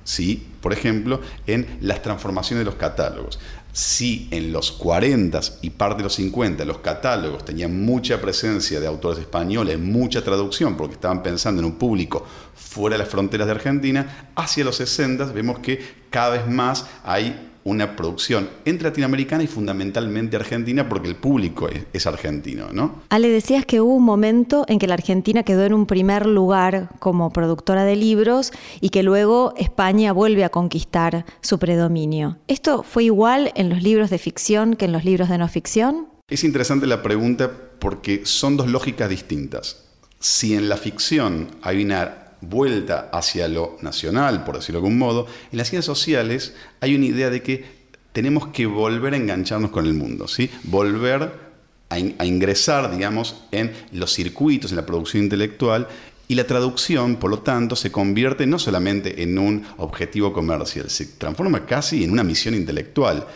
¿sí? 0.02 0.48
por 0.62 0.72
ejemplo, 0.72 1.20
en 1.46 1.66
las 1.80 2.02
transformaciones 2.02 2.60
de 2.60 2.70
los 2.70 2.76
catálogos. 2.76 3.38
Si 3.72 4.28
en 4.30 4.52
los 4.52 4.70
40 4.72 5.40
y 5.62 5.70
parte 5.70 5.98
de 5.98 6.04
los 6.04 6.14
50 6.14 6.64
los 6.66 6.78
catálogos 6.78 7.44
tenían 7.44 7.84
mucha 7.84 8.20
presencia 8.20 8.78
de 8.80 8.86
autores 8.86 9.18
españoles, 9.18 9.78
mucha 9.78 10.22
traducción, 10.22 10.76
porque 10.76 10.94
estaban 10.94 11.22
pensando 11.22 11.60
en 11.60 11.66
un 11.66 11.76
público 11.76 12.26
fuera 12.54 12.96
de 12.96 13.02
las 13.02 13.08
fronteras 13.08 13.46
de 13.46 13.52
Argentina, 13.52 14.28
hacia 14.34 14.64
los 14.64 14.76
60 14.76 15.24
vemos 15.26 15.60
que 15.60 16.02
cada 16.10 16.30
vez 16.30 16.46
más 16.46 16.86
hay 17.02 17.51
una 17.64 17.96
producción 17.96 18.48
entre 18.64 18.88
latinoamericana 18.88 19.42
y 19.42 19.46
fundamentalmente 19.46 20.36
argentina 20.36 20.88
porque 20.88 21.08
el 21.08 21.16
público 21.16 21.68
es, 21.92 22.06
argentino, 22.06 22.72
¿no? 22.72 23.02
Ale, 23.08 23.28
decías 23.28 23.64
que 23.64 23.80
hubo 23.80 23.94
un 23.94 24.04
momento 24.04 24.64
en 24.68 24.78
que 24.78 24.86
la 24.86 24.94
Argentina 24.94 25.44
quedó 25.44 25.64
en 25.64 25.72
un 25.72 25.86
primer 25.86 26.26
lugar 26.26 26.90
como 26.98 27.32
productora 27.32 27.84
de 27.84 27.96
libros 27.96 28.52
y 28.80 28.88
que 28.88 29.02
luego 29.02 29.54
España 29.56 30.12
vuelve 30.12 30.44
a 30.44 30.48
conquistar 30.48 31.24
su 31.40 31.58
predominio. 31.58 32.38
¿Esto 32.48 32.82
fue 32.82 33.04
igual 33.04 33.52
en 33.54 33.68
los 33.68 33.82
libros 33.82 34.10
de 34.10 34.18
ficción 34.18 34.74
que 34.74 34.86
en 34.86 34.92
los 34.92 35.04
libros 35.04 35.28
de 35.28 35.38
no 35.38 35.48
ficción? 35.48 36.08
Es 36.28 36.44
interesante 36.44 36.86
la 36.86 37.02
pregunta 37.02 37.50
porque 37.78 38.22
son 38.24 38.56
dos 38.56 38.68
lógicas 38.68 39.08
distintas. 39.08 39.84
Si 40.18 40.54
en 40.54 40.68
la 40.68 40.76
ficción 40.76 41.48
hay 41.62 41.84
una 41.84 42.21
vuelta 42.42 43.08
hacia 43.12 43.48
lo 43.48 43.78
nacional, 43.80 44.44
por 44.44 44.56
decirlo 44.56 44.80
de 44.80 44.86
algún 44.86 44.98
modo, 44.98 45.26
en 45.50 45.58
las 45.58 45.68
ciencias 45.68 45.86
sociales 45.86 46.54
hay 46.80 46.94
una 46.94 47.06
idea 47.06 47.30
de 47.30 47.42
que 47.42 47.82
tenemos 48.12 48.48
que 48.48 48.66
volver 48.66 49.14
a 49.14 49.16
engancharnos 49.16 49.70
con 49.70 49.86
el 49.86 49.94
mundo, 49.94 50.28
¿sí? 50.28 50.50
volver 50.64 51.52
a, 51.88 51.98
ingresar, 51.98 52.90
digamos, 52.90 53.44
en 53.50 53.72
los 53.92 54.12
circuitos, 54.12 54.72
en 54.72 54.76
la 54.76 54.86
producción 54.86 55.24
intelectual, 55.24 55.88
y 56.28 56.34
la 56.34 56.46
traducción, 56.46 57.16
por 57.16 57.30
lo 57.30 57.40
tanto, 57.40 57.76
se 57.76 57.92
convierte 57.92 58.46
no 58.46 58.58
solamente 58.58 59.22
en 59.22 59.38
un 59.38 59.66
objetivo 59.76 60.32
comercial, 60.32 60.88
se 60.88 61.06
transforma 61.06 61.66
casi 61.66 62.04
en 62.04 62.10
una 62.10 62.24
misión 62.24 62.54
intelectual. 62.54 63.26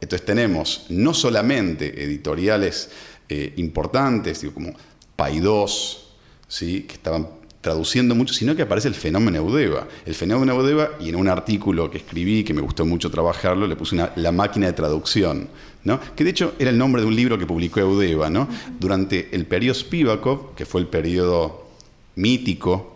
Entonces 0.00 0.24
tenemos 0.24 0.86
no 0.88 1.14
solamente 1.14 2.04
editoriales 2.04 2.90
eh, 3.28 3.54
importantes, 3.56 4.40
digo, 4.40 4.54
como 4.54 4.72
Paidós, 5.16 6.14
¿sí? 6.46 6.82
que 6.82 6.94
estaban 6.94 7.26
traduciendo 7.62 8.14
mucho, 8.14 8.34
sino 8.34 8.54
que 8.54 8.62
aparece 8.62 8.88
el 8.88 8.94
fenómeno 8.94 9.38
Eudeva. 9.38 9.86
El 10.04 10.14
fenómeno 10.14 10.52
Eudeva, 10.52 10.90
y 11.00 11.08
en 11.08 11.16
un 11.16 11.28
artículo 11.28 11.90
que 11.90 11.98
escribí, 11.98 12.44
que 12.44 12.52
me 12.52 12.60
gustó 12.60 12.84
mucho 12.84 13.10
trabajarlo, 13.10 13.66
le 13.66 13.76
puse 13.76 13.96
la 14.16 14.32
máquina 14.32 14.66
de 14.66 14.72
traducción, 14.74 15.48
¿no? 15.84 15.98
que 16.14 16.24
de 16.24 16.30
hecho 16.30 16.54
era 16.58 16.70
el 16.70 16.76
nombre 16.76 17.00
de 17.00 17.08
un 17.08 17.16
libro 17.16 17.38
que 17.38 17.46
publicó 17.46 17.80
Eudeva. 17.80 18.28
¿no? 18.28 18.48
Durante 18.78 19.34
el 19.34 19.46
periodo 19.46 19.76
Spivakov, 19.76 20.54
que 20.56 20.66
fue 20.66 20.80
el 20.80 20.88
periodo 20.88 21.68
mítico, 22.16 22.92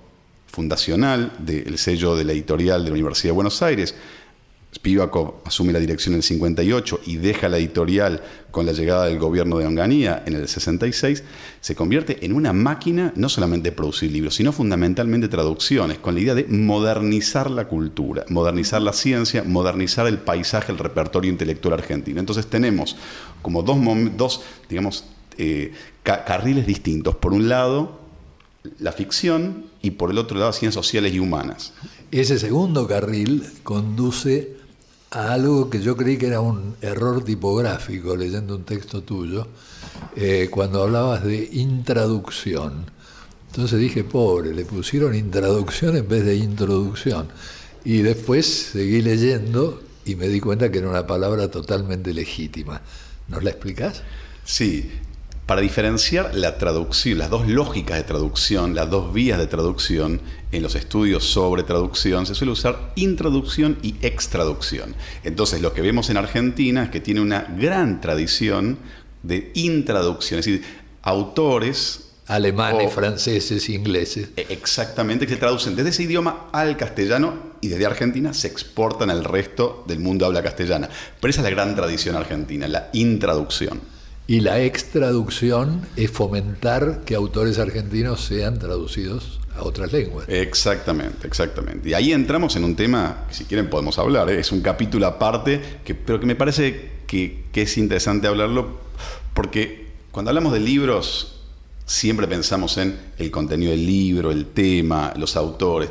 fundacional 0.49 1.33
del 1.39 1.79
sello 1.79 2.17
de 2.17 2.25
la 2.25 2.33
editorial 2.33 2.83
de 2.83 2.91
la 2.91 2.95
Universidad 2.95 3.31
de 3.31 3.35
Buenos 3.35 3.63
Aires, 3.63 3.95
Spivakov 4.77 5.37
asume 5.45 5.73
la 5.73 5.79
dirección 5.79 6.13
en 6.13 6.19
el 6.19 6.23
58 6.23 7.01
y 7.07 7.17
deja 7.17 7.49
la 7.49 7.57
editorial 7.57 8.23
con 8.51 8.67
la 8.67 8.73
llegada 8.73 9.07
del 9.07 9.19
gobierno 9.19 9.57
de 9.59 9.67
Onganía 9.67 10.23
en 10.27 10.35
el 10.35 10.47
66, 10.47 11.25
se 11.61 11.75
convierte 11.75 12.25
en 12.25 12.35
una 12.35 12.53
máquina 12.53 13.13
no 13.17 13.31
solamente 13.31 13.71
de 13.71 13.77
producir 13.77 14.13
libros, 14.13 14.35
sino 14.35 14.53
fundamentalmente 14.53 15.29
traducciones, 15.29 15.99
con 15.99 16.15
la 16.15 16.21
idea 16.21 16.35
de 16.35 16.45
modernizar 16.45 17.51
la 17.51 17.69
cultura, 17.69 18.25
modernizar 18.29 18.83
la 18.83 18.93
ciencia, 18.93 19.43
modernizar 19.45 20.07
el 20.07 20.19
paisaje, 20.19 20.73
el 20.73 20.79
repertorio 20.79 21.31
intelectual 21.31 21.75
argentino. 21.75 22.21
Entonces 22.21 22.47
tenemos 22.47 22.97
como 23.41 23.63
dos, 23.63 23.79
dos 24.17 24.43
digamos, 24.69 25.05
eh, 25.39 25.73
carriles 26.03 26.67
distintos. 26.67 27.17
Por 27.17 27.33
un 27.33 27.49
lado, 27.49 27.99
la 28.79 28.93
ficción 28.93 29.67
y 29.81 29.93
por 29.93 30.11
el 30.11 30.19
otro 30.19 30.39
lado 30.39 30.53
ciencias 30.53 30.85
sociales 30.85 31.15
y 31.15 31.19
humanas. 31.19 31.73
Ese 32.11 32.39
segundo 32.39 32.87
carril 32.87 33.43
conduce 33.63 34.66
a 35.11 35.33
algo 35.33 35.71
que 35.71 35.81
yo 35.81 35.97
creí 35.97 36.17
que 36.17 36.27
era 36.27 36.41
un 36.41 36.77
error 36.81 37.25
tipográfico 37.25 38.17
leyendo 38.17 38.57
un 38.57 38.65
texto 38.65 39.03
tuyo, 39.03 39.47
eh, 40.17 40.49
cuando 40.51 40.83
hablabas 40.83 41.25
de 41.25 41.49
intraducción. 41.53 42.87
Entonces 43.49 43.79
dije, 43.79 44.05
pobre, 44.05 44.55
le 44.55 44.65
pusieron 44.65 45.15
introducción 45.15 45.97
en 45.97 46.09
vez 46.09 46.25
de 46.25 46.37
introducción. 46.37 47.29
Y 47.85 48.03
después 48.03 48.47
seguí 48.73 49.01
leyendo 49.01 49.81
y 50.05 50.17
me 50.17 50.29
di 50.29 50.41
cuenta 50.41 50.71
que 50.71 50.79
era 50.79 50.89
una 50.89 51.07
palabra 51.07 51.51
totalmente 51.51 52.13
legítima. 52.13 52.83
¿Nos 53.29 53.43
la 53.43 53.51
explicás? 53.51 54.03
Sí, 54.45 54.91
para 55.47 55.61
diferenciar 55.61 56.35
la 56.35 56.59
traducción, 56.59 57.19
las 57.19 57.31
dos 57.31 57.47
lógicas 57.47 57.97
de 57.97 58.03
traducción, 58.03 58.75
las 58.75 58.91
dos 58.91 59.13
vías 59.13 59.39
de 59.39 59.47
traducción, 59.47 60.21
en 60.51 60.63
los 60.63 60.75
estudios 60.75 61.25
sobre 61.25 61.63
traducción 61.63 62.27
se 62.27 62.35
suele 62.35 62.53
usar 62.53 62.93
introducción 62.97 63.79
y 63.83 63.95
extraducción. 64.03 64.95
Entonces 65.23 65.61
lo 65.61 65.73
que 65.73 65.83
vemos 65.83 66.11
en 66.11 66.17
Argentina 66.17 66.85
es 66.85 66.91
que 66.91 67.01
tiene 67.01 67.21
una 67.21 67.43
gran 67.43 68.01
tradición 68.01 68.79
de 69.23 69.53
intraducción, 69.55 70.41
es 70.41 70.47
decir, 70.47 70.65
autores 71.03 72.11
alemanes, 72.27 72.93
franceses, 72.93 73.69
ingleses. 73.69 74.31
E, 74.37 74.47
exactamente, 74.51 75.27
que 75.27 75.35
se 75.35 75.39
traducen 75.39 75.77
desde 75.77 75.91
ese 75.91 76.03
idioma 76.05 76.49
al 76.53 76.77
castellano 76.77 77.35
y 77.61 77.69
desde 77.69 77.87
Argentina 77.87 78.35
se 78.35 78.49
exportan 78.49 79.11
al 79.11 79.23
resto 79.23 79.85
del 79.87 80.01
mundo 80.01 80.27
habla 80.27 80.43
castellana. 80.43 80.89
Pero 81.21 81.31
esa 81.31 81.41
es 81.41 81.45
la 81.45 81.51
gran 81.51 81.77
tradición 81.77 82.17
argentina, 82.17 82.67
la 82.67 82.91
intraducción. 82.93 83.81
Y 84.29 84.41
la 84.41 84.61
extraducción 84.61 85.83
es 85.97 86.11
fomentar 86.11 87.03
que 87.05 87.15
autores 87.15 87.59
argentinos 87.59 88.25
sean 88.25 88.59
traducidos 88.59 89.39
a 89.55 89.63
otras 89.63 89.93
lenguas. 89.93 90.29
Exactamente, 90.29 91.27
exactamente. 91.27 91.89
Y 91.89 91.95
ahí 91.95 92.13
entramos 92.13 92.57
en 92.57 92.65
un 92.65 92.75
tema 92.75 93.25
que 93.29 93.35
si 93.35 93.45
quieren 93.45 93.71
podemos 93.71 93.99
hablar, 93.99 94.29
¿eh? 94.31 94.41
es 94.41 94.51
un 94.51 94.63
capítulo 94.63 95.07
aparte, 95.07 95.81
que, 95.85 95.95
pero 95.95 96.19
que 96.19 96.27
me 96.27 96.35
parece 96.35 96.91
que, 97.07 97.45
que 97.53 97.63
es 97.63 97.79
interesante 97.79 98.27
hablarlo 98.27 98.81
porque 99.33 99.87
cuando 100.11 100.31
hablamos 100.31 100.53
de 100.53 100.61
libros 100.61 101.37
siempre 101.85 102.27
pensamos 102.27 102.79
en 102.79 102.99
el 103.19 103.31
contenido 103.31 103.71
del 103.71 103.87
libro, 103.87 104.33
el 104.33 104.47
tema, 104.47 105.15
los 105.17 105.37
autores. 105.37 105.89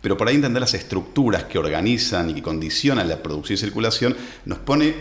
Pero 0.00 0.16
para 0.16 0.30
entender 0.30 0.60
las 0.60 0.74
estructuras 0.74 1.44
que 1.44 1.58
organizan 1.58 2.30
y 2.30 2.34
que 2.34 2.42
condicionan 2.42 3.08
la 3.08 3.22
producción 3.22 3.54
y 3.54 3.58
circulación, 3.58 4.16
nos 4.44 4.58
pone 4.58 4.94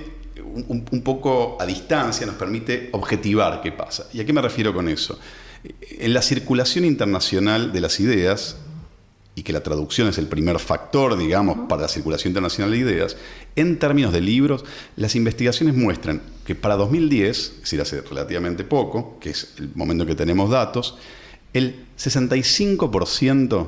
un, 0.54 1.02
poco 1.04 1.58
a 1.60 1.66
distancia, 1.66 2.26
nos 2.26 2.36
permite 2.36 2.90
objetivar 2.92 3.62
qué 3.62 3.72
pasa. 3.72 4.08
¿Y 4.14 4.20
a 4.20 4.26
qué 4.26 4.34
me 4.34 4.42
refiero 4.42 4.74
con 4.74 4.90
eso? 4.90 5.20
En 6.00 6.14
la 6.14 6.22
circulación 6.22 6.86
internacional 6.86 7.72
de 7.72 7.82
las 7.82 8.00
ideas, 8.00 8.58
y 9.34 9.44
que 9.44 9.54
la 9.54 9.64
traducción 9.64 10.08
es 10.10 10.18
el 10.18 10.28
primer 10.28 10.60
factor, 10.60 11.18
digamos, 11.18 11.70
para 11.70 11.84
la 11.84 11.88
circulación 11.88 12.32
internacional 12.32 12.72
de 12.72 12.78
ideas, 12.78 13.16
en 13.56 13.80
términos 13.80 14.12
de 14.12 14.22
libros, 14.22 14.66
las 14.98 15.16
investigaciones 15.16 15.76
muestran 15.76 16.22
que 16.46 16.54
para 16.54 16.76
2010, 16.76 17.38
es 17.38 17.62
decir, 17.62 17.82
hace 17.82 18.02
relativamente 18.02 18.64
poco, 18.64 19.18
que 19.20 19.30
es 19.30 19.54
el 19.58 19.72
momento 19.74 20.04
en 20.04 20.10
que 20.10 20.16
tenemos 20.16 20.50
datos, 20.50 20.98
el 21.54 21.86
65% 21.98 23.68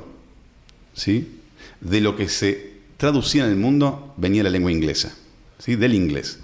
¿sí? 0.93 1.39
de 1.79 2.01
lo 2.01 2.15
que 2.15 2.27
se 2.27 2.73
traducía 2.97 3.45
en 3.45 3.51
el 3.51 3.57
mundo 3.57 4.13
venía 4.17 4.39
de 4.39 4.49
la 4.49 4.49
lengua 4.49 4.71
inglesa, 4.71 5.15
¿sí? 5.59 5.75
del 5.75 5.93
inglés 5.93 6.39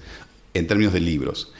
en 0.53 0.67
términos 0.67 0.93
de 0.93 0.99
libros. 0.99 1.53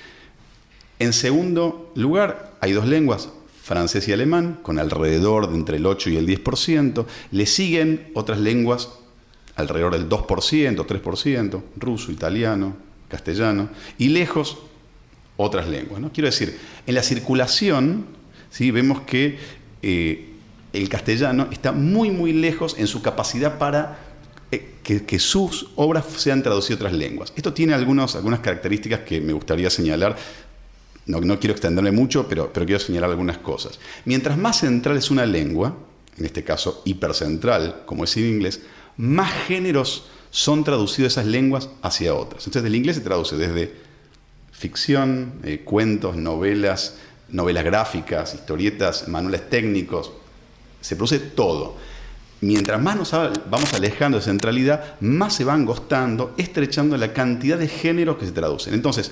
En 1.00 1.14
segundo 1.14 1.92
lugar, 1.96 2.58
hay 2.60 2.74
dos 2.74 2.88
lenguas, 2.88 3.30
francés 3.64 4.08
y 4.08 4.14
alemán, 4.14 4.60
con 4.62 4.80
alrededor 4.80 5.50
de 5.50 5.56
entre 5.56 5.78
el 5.78 5.86
8 5.86 6.10
y 6.10 6.18
el 6.18 6.28
10%. 6.28 7.06
Le 7.32 7.46
siguen 7.46 8.12
otras 8.16 8.40
lenguas, 8.40 8.90
alrededor 9.56 9.94
del 9.94 10.10
2%, 10.10 10.86
3%, 10.86 11.62
ruso, 11.78 12.12
italiano, 12.12 12.76
castellano, 13.08 13.70
y 13.98 14.10
lejos 14.10 14.58
otras 15.38 15.68
lenguas. 15.68 16.02
¿no? 16.02 16.12
Quiero 16.12 16.28
decir, 16.28 16.58
en 16.86 16.96
la 16.96 17.04
circulación 17.04 18.06
¿sí? 18.50 18.72
vemos 18.72 19.02
que 19.02 19.38
eh, 19.82 20.30
el 20.74 20.90
castellano 20.90 21.48
está 21.52 21.72
muy, 21.72 22.12
muy 22.12 22.34
lejos 22.34 22.76
en 22.78 22.88
su 22.88 23.02
capacidad 23.02 23.58
para 23.58 24.00
eh, 24.52 24.76
que, 24.84 25.20
sus 25.20 25.70
obras 25.76 26.06
sean 26.18 26.42
traducidas 26.42 26.80
a 26.82 26.86
otras 26.86 26.94
lenguas. 26.94 27.32
Esto 27.36 27.54
tiene 27.54 27.74
algunas 27.74 28.16
características 28.42 29.02
que 29.02 29.22
me 29.22 29.34
gustaría 29.34 29.70
señalar. 29.70 30.16
No, 31.06 31.40
quiero 31.40 31.54
extenderme 31.54 31.92
mucho, 31.92 32.28
pero, 32.28 32.52
pero 32.52 32.66
quiero 32.66 32.80
señalar 32.80 33.10
algunas 33.12 33.38
cosas. 33.40 33.80
Mientras 34.06 34.38
más 34.38 34.60
central 34.60 34.98
es 34.98 35.12
una 35.12 35.26
lengua, 35.26 35.76
en 36.18 36.26
este 36.26 36.44
caso 36.44 36.82
hipercentral, 36.86 37.84
como 37.86 38.04
es 38.04 38.18
el 38.18 38.26
inglés, 38.26 38.62
más 38.98 39.32
géneros 39.48 40.08
son 40.32 40.64
traducidos 40.64 41.14
esas 41.14 41.26
lenguas 41.26 41.70
hacia 41.82 42.14
otras. 42.14 42.46
Entonces, 42.46 42.68
el 42.68 42.76
inglés 42.76 42.98
se 42.98 43.02
traduce 43.02 43.36
desde 43.38 43.74
ficción, 44.52 45.34
eh, 45.44 45.62
cuentos, 45.64 46.16
novelas, 46.16 46.98
novelas 47.30 47.64
gráficas, 47.64 48.34
historietas, 48.34 49.08
manuales 49.08 49.50
técnicos, 49.50 50.12
se 50.82 50.96
produce 50.96 51.20
todo 51.20 51.78
mientras 52.42 52.82
más 52.82 52.96
nos 52.96 53.12
vamos 53.50 53.74
alejando 53.74 54.18
de 54.18 54.24
centralidad, 54.24 55.00
más 55.02 55.34
se 55.34 55.44
va 55.44 55.54
angostando, 55.54 56.34
estrechando 56.38 56.98
la 56.98 57.14
cantidad 57.14 57.58
de 57.58 57.68
géneros 57.68 58.18
que 58.18 58.26
se 58.26 58.32
traducen. 58.32 58.74
Entonces, 58.74 59.12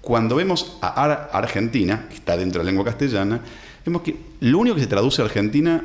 cuando 0.00 0.36
vemos 0.36 0.78
a 0.80 1.02
Argentina, 1.32 2.06
que 2.08 2.16
está 2.16 2.36
dentro 2.36 2.60
de 2.60 2.64
la 2.64 2.70
lengua 2.70 2.84
castellana, 2.84 3.40
vemos 3.84 4.02
que 4.02 4.16
lo 4.40 4.58
único 4.58 4.76
que 4.76 4.82
se 4.82 4.88
traduce 4.88 5.22
a 5.22 5.24
Argentina, 5.24 5.84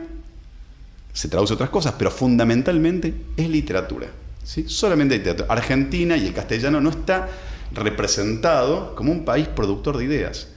se 1.13 1.27
traduce 1.27 1.53
a 1.53 1.55
otras 1.55 1.69
cosas, 1.69 1.95
pero 1.97 2.11
fundamentalmente 2.11 3.13
es 3.37 3.49
literatura. 3.49 4.07
¿sí? 4.43 4.65
Solamente 4.67 5.17
literatura. 5.17 5.53
Argentina 5.53 6.17
y 6.17 6.27
el 6.27 6.33
castellano 6.33 6.81
no 6.81 6.89
está 6.89 7.29
representado 7.71 8.95
como 8.95 9.11
un 9.11 9.25
país 9.25 9.47
productor 9.47 9.97
de 9.97 10.05
ideas 10.05 10.47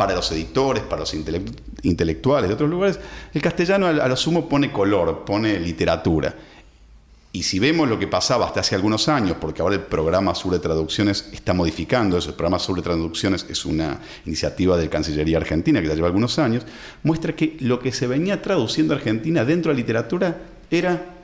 para 0.00 0.14
los 0.14 0.32
editores, 0.32 0.82
para 0.82 1.00
los 1.00 1.12
intelectuales 1.82 2.48
de 2.48 2.54
otros 2.54 2.70
lugares, 2.70 2.98
el 3.34 3.42
castellano 3.42 3.86
a 3.86 4.08
lo 4.08 4.16
sumo 4.16 4.48
pone 4.48 4.72
color, 4.72 5.26
pone 5.26 5.60
literatura. 5.60 6.34
Y 7.34 7.42
si 7.42 7.58
vemos 7.58 7.86
lo 7.86 7.98
que 7.98 8.06
pasaba 8.06 8.46
hasta 8.46 8.60
hace 8.60 8.74
algunos 8.74 9.10
años, 9.10 9.36
porque 9.38 9.60
ahora 9.60 9.74
el 9.74 9.82
programa 9.82 10.34
sobre 10.34 10.58
traducciones 10.58 11.28
está 11.34 11.52
modificando 11.52 12.16
eso, 12.16 12.30
el 12.30 12.34
programa 12.34 12.58
sobre 12.58 12.80
traducciones 12.80 13.44
es 13.50 13.66
una 13.66 14.00
iniciativa 14.24 14.78
de 14.78 14.88
Cancillería 14.88 15.36
Argentina 15.36 15.82
que 15.82 15.88
ya 15.88 15.94
lleva 15.94 16.06
algunos 16.06 16.38
años, 16.38 16.64
muestra 17.02 17.36
que 17.36 17.58
lo 17.60 17.78
que 17.78 17.92
se 17.92 18.06
venía 18.06 18.40
traduciendo 18.40 18.94
a 18.94 18.96
Argentina 18.96 19.44
dentro 19.44 19.70
de 19.70 19.74
la 19.74 19.80
literatura 19.80 20.38
era 20.70 21.16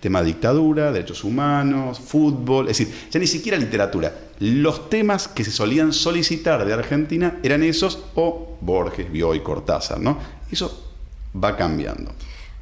tema 0.00 0.20
de 0.20 0.28
dictadura, 0.28 0.90
derechos 0.90 1.22
humanos, 1.22 2.00
fútbol, 2.00 2.70
es 2.70 2.78
decir, 2.78 2.94
ya 3.10 3.20
ni 3.20 3.26
siquiera 3.26 3.58
literatura. 3.58 4.10
Los 4.42 4.90
temas 4.90 5.28
que 5.28 5.44
se 5.44 5.52
solían 5.52 5.92
solicitar 5.92 6.64
de 6.64 6.72
Argentina 6.72 7.38
eran 7.44 7.62
esos 7.62 8.02
o 8.16 8.56
Borges, 8.60 9.08
Bioy, 9.08 9.38
Cortázar, 9.38 10.00
¿no? 10.00 10.18
Eso 10.50 10.90
va 11.32 11.56
cambiando. 11.56 12.10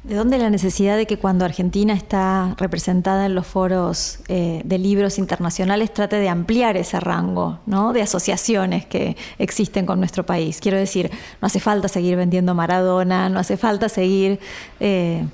¿De 0.03 0.13
dónde 0.13 0.37
la 0.37 0.51
necesidad 0.51 0.95
de 0.95 1.07
que 1.07 1.17
cuando 1.17 1.43
Argentina 1.43 1.95
está 1.95 2.53
representada 2.59 3.25
en 3.25 3.33
los 3.33 3.47
foros 3.47 4.19
eh, 4.27 4.61
de 4.63 4.77
libros 4.77 5.17
internacionales 5.17 5.91
trate 5.91 6.17
de 6.17 6.29
ampliar 6.29 6.77
ese 6.77 6.99
rango 6.99 7.57
¿no? 7.65 7.93
de 7.93 8.03
asociaciones 8.03 8.85
que 8.85 9.17
existen 9.39 9.87
con 9.87 9.97
nuestro 9.97 10.23
país? 10.23 10.59
Quiero 10.61 10.77
decir, 10.77 11.09
no 11.41 11.47
hace 11.47 11.59
falta 11.59 11.87
seguir 11.87 12.15
vendiendo 12.15 12.53
Maradona, 12.53 13.27
no 13.27 13.39
hace 13.39 13.57
falta 13.57 13.89
seguir 13.89 14.39
eh, 14.79 15.25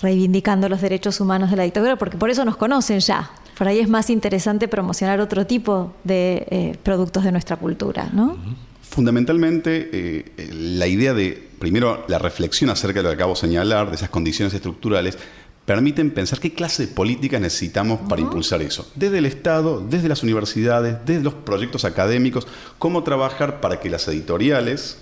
reivindicando 0.00 0.68
los 0.68 0.80
derechos 0.80 1.20
humanos 1.20 1.50
de 1.50 1.56
la 1.56 1.64
dictadura, 1.64 1.96
porque 1.96 2.16
por 2.16 2.30
eso 2.30 2.44
nos 2.44 2.56
conocen 2.56 3.00
ya. 3.00 3.32
Por 3.56 3.68
ahí 3.68 3.78
es 3.78 3.88
más 3.88 4.10
interesante 4.10 4.68
promocionar 4.68 5.20
otro 5.20 5.46
tipo 5.46 5.94
de 6.04 6.46
eh, 6.50 6.76
productos 6.82 7.24
de 7.24 7.32
nuestra 7.32 7.56
cultura, 7.56 8.10
¿no? 8.12 8.36
Fundamentalmente, 8.82 9.90
eh, 9.92 10.50
la 10.52 10.86
idea 10.86 11.14
de, 11.14 11.48
primero, 11.58 12.04
la 12.08 12.18
reflexión 12.18 12.70
acerca 12.70 13.00
de 13.00 13.04
lo 13.04 13.08
que 13.10 13.14
acabo 13.14 13.34
de 13.34 13.40
señalar, 13.40 13.88
de 13.88 13.96
esas 13.96 14.10
condiciones 14.10 14.52
estructurales, 14.52 15.16
permiten 15.64 16.10
pensar 16.10 16.40
qué 16.40 16.52
clase 16.52 16.86
de 16.86 16.92
políticas 16.92 17.40
necesitamos 17.40 18.00
para 18.08 18.20
impulsar 18.20 18.62
eso. 18.62 18.90
Desde 18.94 19.18
el 19.18 19.26
Estado, 19.26 19.80
desde 19.80 20.08
las 20.08 20.22
universidades, 20.22 20.98
desde 21.06 21.22
los 21.22 21.34
proyectos 21.34 21.84
académicos, 21.84 22.46
cómo 22.78 23.02
trabajar 23.02 23.60
para 23.60 23.80
que 23.80 23.88
las 23.88 24.06
editoriales, 24.08 24.98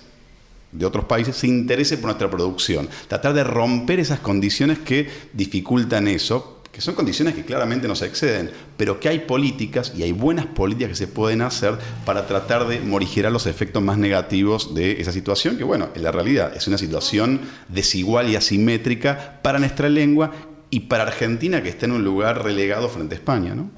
de 0.71 0.85
otros 0.85 1.05
países 1.05 1.35
se 1.35 1.47
interese 1.47 1.97
por 1.97 2.05
nuestra 2.05 2.29
producción. 2.29 2.87
Tratar 3.07 3.33
de 3.33 3.43
romper 3.43 3.99
esas 3.99 4.19
condiciones 4.19 4.79
que 4.79 5.09
dificultan 5.33 6.07
eso, 6.07 6.60
son 6.81 6.95
condiciones 6.95 7.35
que 7.35 7.45
claramente 7.45 7.87
nos 7.87 8.01
exceden, 8.01 8.51
pero 8.75 8.99
que 8.99 9.09
hay 9.09 9.19
políticas 9.19 9.93
y 9.95 10.03
hay 10.03 10.11
buenas 10.11 10.47
políticas 10.47 10.89
que 10.89 10.95
se 10.95 11.07
pueden 11.07 11.41
hacer 11.41 11.77
para 12.05 12.27
tratar 12.27 12.67
de 12.67 12.79
morigerar 12.79 13.31
los 13.31 13.45
efectos 13.45 13.81
más 13.83 13.97
negativos 13.97 14.73
de 14.73 14.99
esa 14.99 15.11
situación, 15.11 15.57
que 15.57 15.63
bueno, 15.63 15.89
en 15.95 16.03
la 16.03 16.11
realidad 16.11 16.55
es 16.55 16.67
una 16.67 16.77
situación 16.77 17.41
desigual 17.67 18.29
y 18.29 18.35
asimétrica 18.35 19.39
para 19.41 19.59
nuestra 19.59 19.89
lengua 19.89 20.31
y 20.69 20.81
para 20.81 21.03
Argentina 21.03 21.61
que 21.61 21.69
está 21.69 21.85
en 21.85 21.91
un 21.91 22.03
lugar 22.03 22.43
relegado 22.43 22.89
frente 22.89 23.15
a 23.15 23.17
España. 23.17 23.53
¿no? 23.53 23.69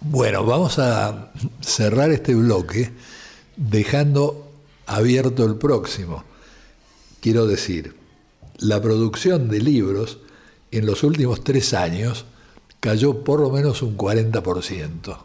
Bueno, 0.00 0.44
vamos 0.44 0.78
a 0.78 1.30
cerrar 1.60 2.10
este 2.10 2.34
bloque 2.34 2.90
dejando 3.56 4.52
abierto 4.86 5.44
el 5.46 5.56
próximo. 5.56 6.24
Quiero 7.20 7.46
decir, 7.46 7.94
la 8.58 8.82
producción 8.82 9.48
de 9.48 9.60
libros 9.60 10.18
en 10.72 10.86
los 10.86 11.04
últimos 11.04 11.44
tres 11.44 11.74
años 11.74 12.24
cayó 12.80 13.22
por 13.22 13.40
lo 13.40 13.50
menos 13.50 13.82
un 13.82 13.96
40%. 13.96 15.18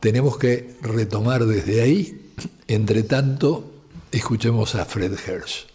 Tenemos 0.00 0.38
que 0.38 0.76
retomar 0.82 1.46
desde 1.46 1.82
ahí. 1.82 2.32
Entre 2.66 3.02
tanto, 3.04 3.70
escuchemos 4.10 4.74
a 4.74 4.84
Fred 4.84 5.12
Hirsch. 5.12 5.66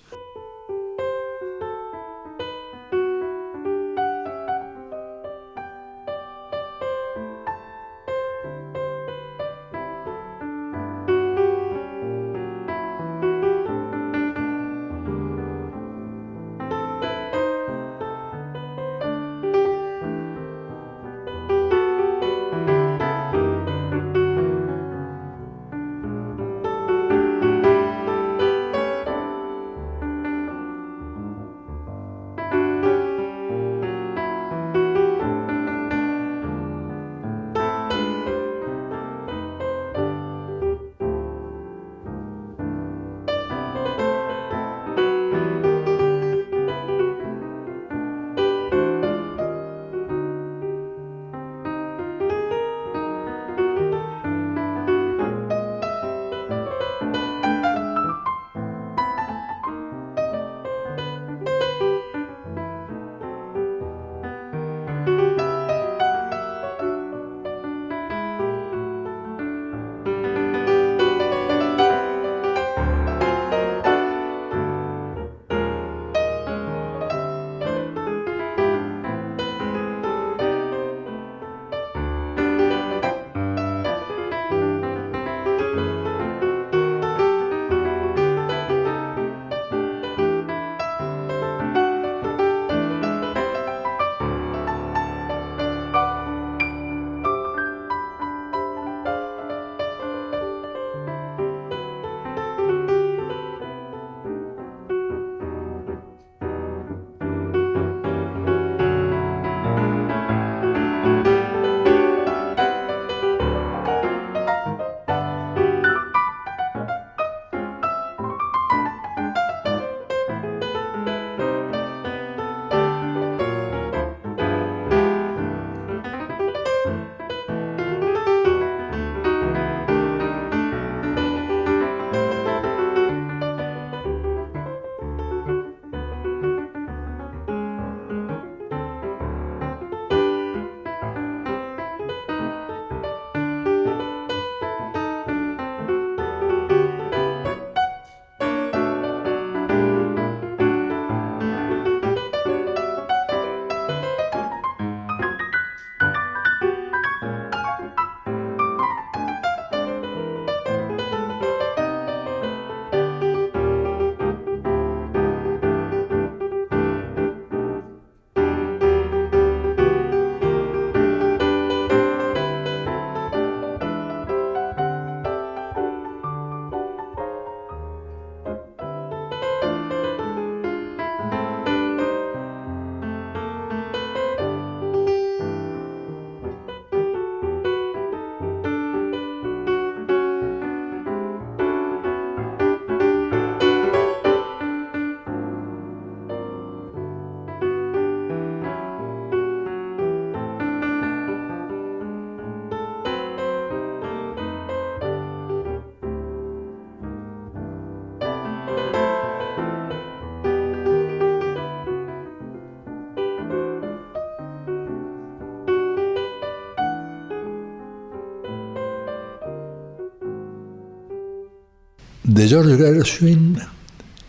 De 222.33 222.47
George 222.47 222.77
Gershwin, 222.77 223.59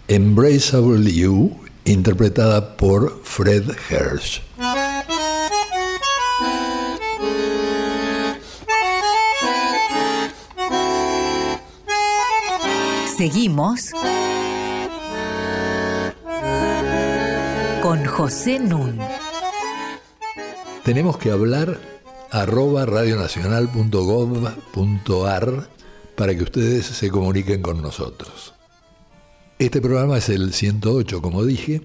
Embraceable 0.08 1.10
You, 1.10 1.58
interpretada 1.86 2.76
por 2.76 3.22
Fred 3.24 3.64
Hirsch. 3.88 4.42
Seguimos 13.16 13.88
con 17.80 18.04
José 18.04 18.58
Nun. 18.58 18.98
Tenemos 20.84 21.16
que 21.16 21.30
hablar 21.30 21.80
arroba 22.30 22.84
radionacional.gov.ar 22.84 25.73
para 26.16 26.36
que 26.36 26.42
ustedes 26.42 26.86
se 26.86 27.08
comuniquen 27.10 27.62
con 27.62 27.80
nosotros. 27.82 28.54
Este 29.58 29.80
programa 29.80 30.18
es 30.18 30.28
el 30.28 30.52
108, 30.52 31.22
como 31.22 31.44
dije, 31.44 31.82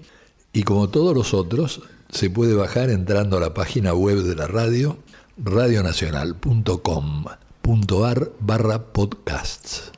y 0.52 0.64
como 0.64 0.88
todos 0.88 1.14
los 1.14 1.32
otros, 1.34 1.82
se 2.10 2.30
puede 2.30 2.54
bajar 2.54 2.90
entrando 2.90 3.36
a 3.36 3.40
la 3.40 3.54
página 3.54 3.94
web 3.94 4.22
de 4.22 4.34
la 4.34 4.48
radio, 4.48 4.98
radionacional.com.ar 5.38 8.32
barra 8.40 8.92
podcasts. 8.92 9.92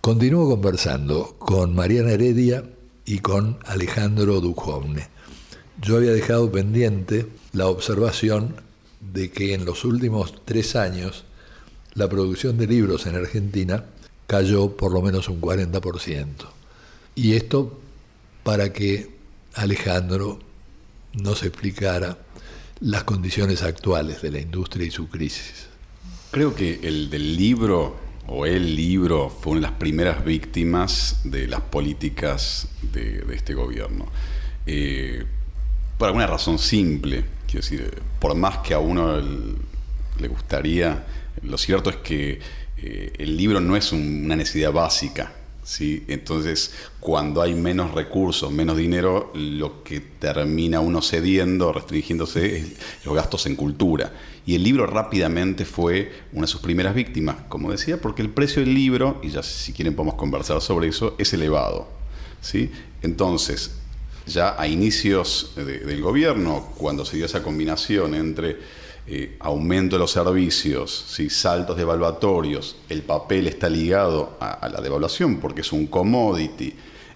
Continúo 0.00 0.48
conversando 0.48 1.36
con 1.38 1.74
Mariana 1.74 2.12
Heredia 2.12 2.64
y 3.04 3.18
con 3.20 3.58
Alejandro 3.66 4.40
Duhovne. 4.40 5.08
Yo 5.80 5.96
había 5.96 6.12
dejado 6.12 6.52
pendiente 6.52 7.26
la 7.52 7.68
observación 7.68 8.56
de 9.00 9.30
que 9.30 9.54
en 9.54 9.64
los 9.64 9.84
últimos 9.84 10.34
tres 10.44 10.76
años 10.76 11.24
la 12.00 12.08
producción 12.08 12.56
de 12.56 12.66
libros 12.66 13.04
en 13.06 13.14
Argentina 13.14 13.84
cayó 14.26 14.74
por 14.74 14.90
lo 14.92 15.02
menos 15.02 15.28
un 15.28 15.38
40%. 15.38 16.26
Y 17.14 17.34
esto 17.34 17.78
para 18.42 18.72
que 18.72 19.10
Alejandro 19.54 20.38
nos 21.12 21.42
explicara 21.42 22.16
las 22.80 23.04
condiciones 23.04 23.62
actuales 23.62 24.22
de 24.22 24.30
la 24.30 24.40
industria 24.40 24.86
y 24.86 24.90
su 24.90 25.08
crisis. 25.08 25.66
Creo 26.30 26.54
que 26.54 26.80
el 26.82 27.10
del 27.10 27.36
libro 27.36 27.96
o 28.28 28.46
el 28.46 28.74
libro 28.74 29.28
fue 29.28 29.52
una 29.52 29.60
de 29.60 29.66
las 29.66 29.78
primeras 29.78 30.24
víctimas 30.24 31.20
de 31.24 31.48
las 31.48 31.60
políticas 31.60 32.68
de, 32.80 33.26
este 33.34 33.52
gobierno. 33.52 34.06
Eh, 34.64 35.26
por 35.98 36.06
alguna 36.06 36.26
razón 36.26 36.58
simple, 36.58 37.24
quiero 37.46 37.60
decir, 37.60 38.02
por 38.18 38.34
más 38.34 38.58
que 38.58 38.72
a 38.72 38.78
uno 38.78 39.20
le 40.18 40.28
gustaría, 40.28 41.04
lo 41.42 41.58
cierto 41.58 41.90
es 41.90 41.96
que 41.96 42.40
eh, 42.78 43.12
el 43.18 43.36
libro 43.36 43.60
no 43.60 43.76
es 43.76 43.92
una 43.92 44.36
necesidad 44.36 44.72
básica 44.72 45.34
¿sí? 45.70 46.04
Entonces, 46.08 46.72
cuando 46.98 47.42
hay 47.42 47.54
menos 47.54 47.92
recursos, 47.92 48.50
menos 48.50 48.76
dinero, 48.76 49.30
lo 49.34 49.82
que 49.84 50.00
termina 50.00 50.80
uno 50.80 51.00
cediendo, 51.00 51.72
restringiéndose, 51.72 52.56
es 52.56 52.66
los 53.04 53.14
gastos 53.14 53.46
en 53.46 53.56
cultura. 53.56 54.12
Y 54.46 54.56
el 54.56 54.64
libro 54.64 54.86
rápidamente 54.86 55.64
fue 55.64 56.12
una 56.32 56.42
de 56.42 56.48
sus 56.48 56.60
primeras 56.60 56.94
víctimas, 56.94 57.36
como 57.48 57.70
decía, 57.70 58.00
porque 58.00 58.22
el 58.22 58.30
precio 58.30 58.62
del 58.62 58.74
libro, 58.74 59.20
y 59.22 59.30
ya 59.30 59.42
si 59.42 59.72
quieren 59.72 59.94
podemos 59.94 60.16
conversar 60.16 60.60
sobre 60.60 60.88
eso, 60.88 61.14
es 61.18 61.32
elevado. 61.32 61.88
¿sí? 62.40 62.72
Entonces, 63.02 63.76
ya 64.26 64.60
a 64.60 64.66
inicios 64.66 65.52
del 65.56 66.00
gobierno, 66.02 66.72
cuando 66.76 67.04
se 67.04 67.16
dio 67.16 67.26
esa 67.26 67.42
combinación 67.42 68.14
entre 68.14 68.56
eh, 69.06 69.36
aumento 69.40 69.96
de 69.96 70.00
los 70.00 70.12
servicios, 70.12 71.06
saltos 71.30 71.76
devaluatorios, 71.76 72.76
el 72.88 73.02
papel 73.02 73.48
está 73.48 73.68
ligado 73.68 74.36
a, 74.40 74.68
la 74.68 74.80
devaluación 74.80 75.38
porque 75.38 75.62
es 75.62 75.72
un 75.72 75.86
commodity, 75.86 76.74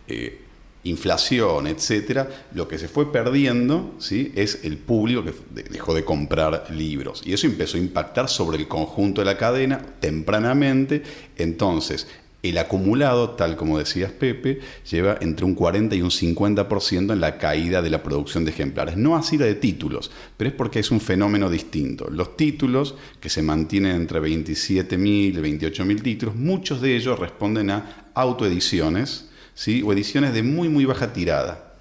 eh, 0.09 0.40
inflación, 0.85 1.66
etcétera, 1.66 2.29
lo 2.53 2.68
que 2.68 2.79
se 2.79 2.88
fue 2.88 3.11
perdiendo 3.11 3.94
¿sí? 3.99 4.33
es 4.35 4.61
el 4.64 4.77
público 4.77 5.25
que 5.25 5.35
dejó 5.70 5.94
de 5.94 6.05
comprar 6.05 6.66
libros. 6.70 7.23
Y 7.25 7.33
eso 7.33 7.47
empezó 7.47 7.77
a 7.77 7.81
impactar 7.81 8.29
sobre 8.29 8.59
el 8.59 8.68
conjunto 8.68 9.20
de 9.20 9.27
la 9.27 9.38
cadena 9.38 9.81
tempranamente. 10.01 11.03
Entonces, 11.37 12.07
el 12.44 12.59
acumulado, 12.59 13.30
tal 13.30 13.57
como 13.57 13.78
decías 13.78 14.12
Pepe, 14.12 14.61
lleva 14.90 15.16
entre 15.22 15.46
un 15.46 15.54
40 15.54 15.96
y 15.96 16.02
un 16.02 16.11
50% 16.11 17.12
en 17.12 17.20
la 17.20 17.38
caída 17.38 17.80
de 17.80 17.88
la 17.88 18.02
producción 18.02 18.44
de 18.44 18.50
ejemplares. 18.50 18.98
No 18.98 19.16
así 19.16 19.38
la 19.38 19.46
de 19.46 19.54
títulos, 19.54 20.11
pero 20.37 20.50
es 20.50 20.54
porque 20.54 20.80
es 20.80 20.90
un 20.90 21.00
fenómeno 21.00 21.48
distinto. 21.48 22.07
Los 22.11 22.37
títulos, 22.37 22.96
que 23.18 23.30
se 23.30 23.40
mantienen 23.40 23.96
entre 23.96 24.20
27.000 24.20 24.98
y 25.07 25.33
28.000 25.33 26.02
títulos, 26.02 26.37
muchos 26.37 26.83
de 26.83 26.94
ellos 26.94 27.18
responden 27.18 27.70
a 27.70 28.11
autoediciones 28.12 29.30
¿sí? 29.54 29.83
o 29.83 29.92
ediciones 29.94 30.35
de 30.35 30.42
muy, 30.42 30.68
muy 30.68 30.85
baja 30.85 31.14
tirada 31.14 31.74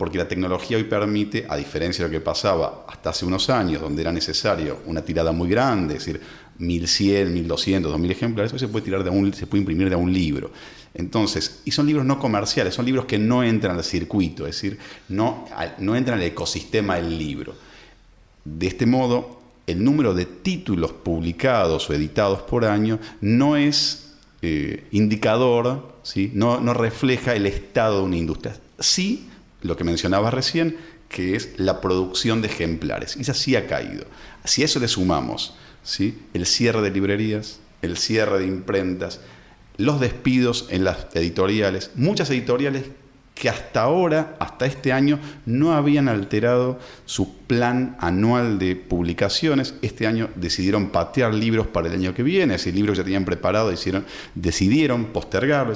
porque 0.00 0.16
la 0.16 0.26
tecnología 0.26 0.78
hoy 0.78 0.84
permite, 0.84 1.44
a 1.46 1.58
diferencia 1.58 2.06
de 2.06 2.10
lo 2.10 2.18
que 2.18 2.24
pasaba 2.24 2.86
hasta 2.88 3.10
hace 3.10 3.26
unos 3.26 3.50
años, 3.50 3.82
donde 3.82 4.00
era 4.00 4.10
necesario 4.10 4.78
una 4.86 5.02
tirada 5.02 5.30
muy 5.30 5.46
grande, 5.50 5.96
es 5.96 6.06
decir, 6.06 6.22
1100, 6.60 7.32
1200, 7.32 7.90
2000 7.90 8.10
ejemplares, 8.10 8.52
eso 8.52 8.58
se 8.58 8.68
puede 8.68 8.84
tirar 8.84 9.02
de 9.02 9.10
un, 9.10 9.32
se 9.34 9.46
puede 9.46 9.62
imprimir 9.62 9.90
de 9.90 9.96
un 9.96 10.12
libro. 10.12 10.52
Entonces, 10.94 11.62
y 11.64 11.70
son 11.70 11.86
libros 11.86 12.04
no 12.04 12.18
comerciales, 12.18 12.74
son 12.74 12.84
libros 12.84 13.06
que 13.06 13.18
no 13.18 13.42
entran 13.42 13.76
al 13.76 13.84
circuito, 13.84 14.46
es 14.46 14.56
decir, 14.56 14.78
no, 15.08 15.46
no 15.78 15.96
entran 15.96 16.18
al 16.18 16.24
ecosistema 16.24 16.96
del 16.96 17.18
libro. 17.18 17.54
De 18.44 18.66
este 18.66 18.86
modo, 18.86 19.40
el 19.66 19.82
número 19.82 20.14
de 20.14 20.26
títulos 20.26 20.92
publicados 20.92 21.88
o 21.88 21.94
editados 21.94 22.42
por 22.42 22.64
año 22.64 22.98
no 23.20 23.56
es 23.56 24.14
eh, 24.42 24.84
indicador, 24.90 25.94
¿sí? 26.02 26.30
no, 26.34 26.58
refleja 26.74 27.34
el 27.34 27.46
estado 27.46 27.98
de 27.98 28.04
una 28.04 28.16
industria. 28.16 28.56
Sí, 28.78 29.28
lo 29.62 29.76
que 29.76 29.84
mencionaba 29.84 30.30
recién, 30.30 30.76
que 31.08 31.36
es 31.36 31.54
la 31.56 31.80
producción 31.80 32.42
de 32.42 32.48
ejemplares. 32.48 33.16
Y 33.16 33.20
esa 33.20 33.34
sí 33.34 33.56
ha 33.56 33.66
caído. 33.66 34.04
Si 34.44 34.62
a 34.62 34.64
eso 34.64 34.80
le 34.80 34.88
sumamos 34.88 35.54
el 36.34 36.46
cierre 36.46 36.82
de 36.82 36.90
librerías, 36.90 37.60
el 37.82 37.96
cierre 37.96 38.38
de 38.38 38.46
imprentas, 38.46 39.20
los 39.76 40.00
despidos 40.00 40.66
en 40.70 40.84
las 40.84 41.06
editoriales, 41.14 41.90
muchas 41.94 42.30
editoriales 42.30 42.84
que 43.40 43.48
hasta 43.48 43.80
ahora, 43.80 44.36
hasta 44.38 44.66
este 44.66 44.92
año, 44.92 45.18
no 45.46 45.72
habían 45.72 46.08
alterado 46.08 46.78
su 47.06 47.38
plan 47.46 47.96
anual 47.98 48.58
de 48.58 48.76
publicaciones. 48.76 49.74
Este 49.80 50.06
año 50.06 50.28
decidieron 50.34 50.90
patear 50.90 51.32
libros 51.32 51.66
para 51.66 51.88
el 51.88 51.94
año 51.94 52.12
que 52.12 52.22
viene, 52.22 52.56
ese 52.56 52.70
libro 52.70 52.92
que 52.92 52.98
ya 52.98 53.04
tenían 53.04 53.24
preparado, 53.24 53.72
decidieron 54.34 55.06
postergarlo. 55.06 55.72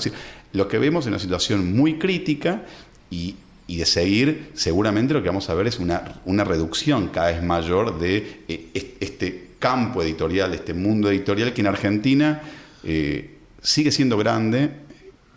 Lo 0.53 0.69
que 0.69 0.79
vemos 0.79 1.05
es 1.05 1.09
una 1.09 1.19
situación 1.19 1.75
muy 1.75 1.99
crítica 1.99 2.65
y, 3.11 3.37
de 3.67 3.87
seguir, 3.87 4.51
seguramente 4.53 5.15
lo 5.15 5.23
que 5.23 5.29
vamos 5.31 5.49
a 5.49 5.55
ver 5.55 5.67
es 5.67 5.79
una, 5.79 6.21
una 6.27 6.45
reducción 6.45 7.09
cada 7.09 7.29
vez 7.29 7.43
mayor 7.43 7.99
de 7.99 8.43
eh, 8.47 8.97
este 9.01 9.44
campo 9.65 10.03
editorial, 10.03 10.53
este 10.53 10.75
mundo 10.75 11.09
editorial 11.09 11.55
que 11.55 11.63
en 11.63 11.69
Argentina 11.69 12.43
eh, 12.83 13.39
sigue 13.63 13.91
siendo 13.91 14.19
grande 14.19 14.71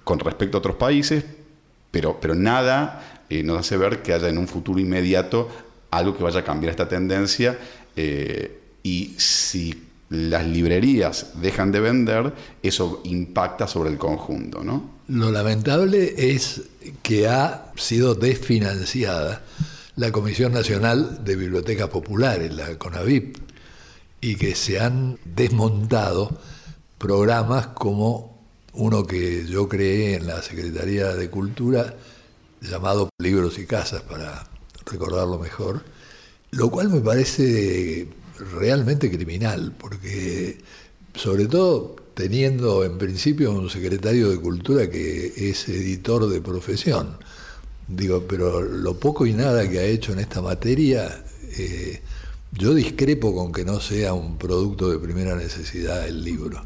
con 0.04 0.20
respecto 0.20 0.58
a 0.58 0.60
otros 0.60 0.76
países, 0.76 1.24
pero, 1.92 2.20
pero 2.20 2.36
nada 2.36 3.24
eh, 3.30 3.42
nos 3.42 3.58
hace 3.58 3.78
ver 3.78 4.02
que 4.02 4.12
haya 4.12 4.28
en 4.28 4.38
un 4.38 4.50
futuro 4.50 4.82
inmediato 4.82 5.48
algo 5.92 6.18
que 6.18 6.26
vaya 6.26 6.42
a 6.42 6.44
cambiar 6.44 6.72
esta 6.72 6.90
tendencia 6.90 7.58
eh, 7.96 8.60
y 8.84 9.16
si 9.16 9.82
las 10.10 10.46
librerías 10.46 11.32
dejan 11.42 11.72
de 11.72 11.80
vender, 11.80 12.34
eso 12.62 13.00
impacta 13.06 13.66
sobre 13.66 13.92
el 13.92 13.98
conjunto. 13.98 14.62
¿no? 14.62 14.92
Lo 15.08 15.32
lamentable 15.32 16.16
es 16.18 16.64
que 17.02 17.30
ha 17.30 17.72
sido 17.78 18.14
desfinanciada 18.14 19.42
la 19.96 20.12
Comisión 20.12 20.52
Nacional 20.52 21.24
de 21.24 21.38
Bibliotecas 21.38 21.88
Populares, 21.88 22.54
la 22.54 22.78
CONAVIP, 22.78 23.47
y 24.28 24.36
que 24.36 24.56
se 24.56 24.82
han 24.82 25.18
desmontado 25.24 26.38
programas 26.98 27.68
como 27.68 28.46
uno 28.74 29.08
que 29.08 29.46
yo 29.48 29.70
creé 29.70 30.16
en 30.16 30.28
la 30.28 30.42
Secretaría 30.42 31.16
de 31.16 31.30
Cultura, 31.30 31.96
llamado 32.60 33.08
Libros 33.20 33.58
y 33.58 33.66
Casas, 33.66 34.02
para 34.02 34.46
recordarlo 34.86 35.40
mejor, 35.40 35.86
lo 36.52 36.70
cual 36.70 36.90
me 36.90 37.00
parece 37.00 38.10
realmente 38.52 39.10
criminal, 39.10 39.74
porque 39.78 40.58
sobre 41.16 41.46
todo 41.46 41.96
teniendo 42.14 42.84
en 42.84 42.98
principio 42.98 43.54
un 43.54 43.70
secretario 43.70 44.30
de 44.30 44.42
Cultura 44.42 44.90
que 44.90 45.50
es 45.50 45.70
editor 45.70 46.28
de 46.28 46.42
profesión, 46.42 47.18
digo, 47.88 48.26
pero 48.28 48.62
lo 48.62 49.00
poco 49.00 49.26
y 49.26 49.32
nada 49.32 49.70
que 49.70 49.80
ha 49.80 49.86
hecho 49.86 50.12
en 50.12 50.20
esta 50.20 50.42
materia, 50.42 51.24
eh, 51.58 52.02
yo 52.52 52.74
discrepo 52.74 53.36
con 53.36 53.52
que 53.52 53.66
no 53.66 53.80
sea 53.80 54.14
un 54.14 54.38
producto 54.38 54.90
de 54.90 55.00
primera 55.00 55.36
necesidad 55.36 56.08
el 56.08 56.24
libro. 56.24 56.64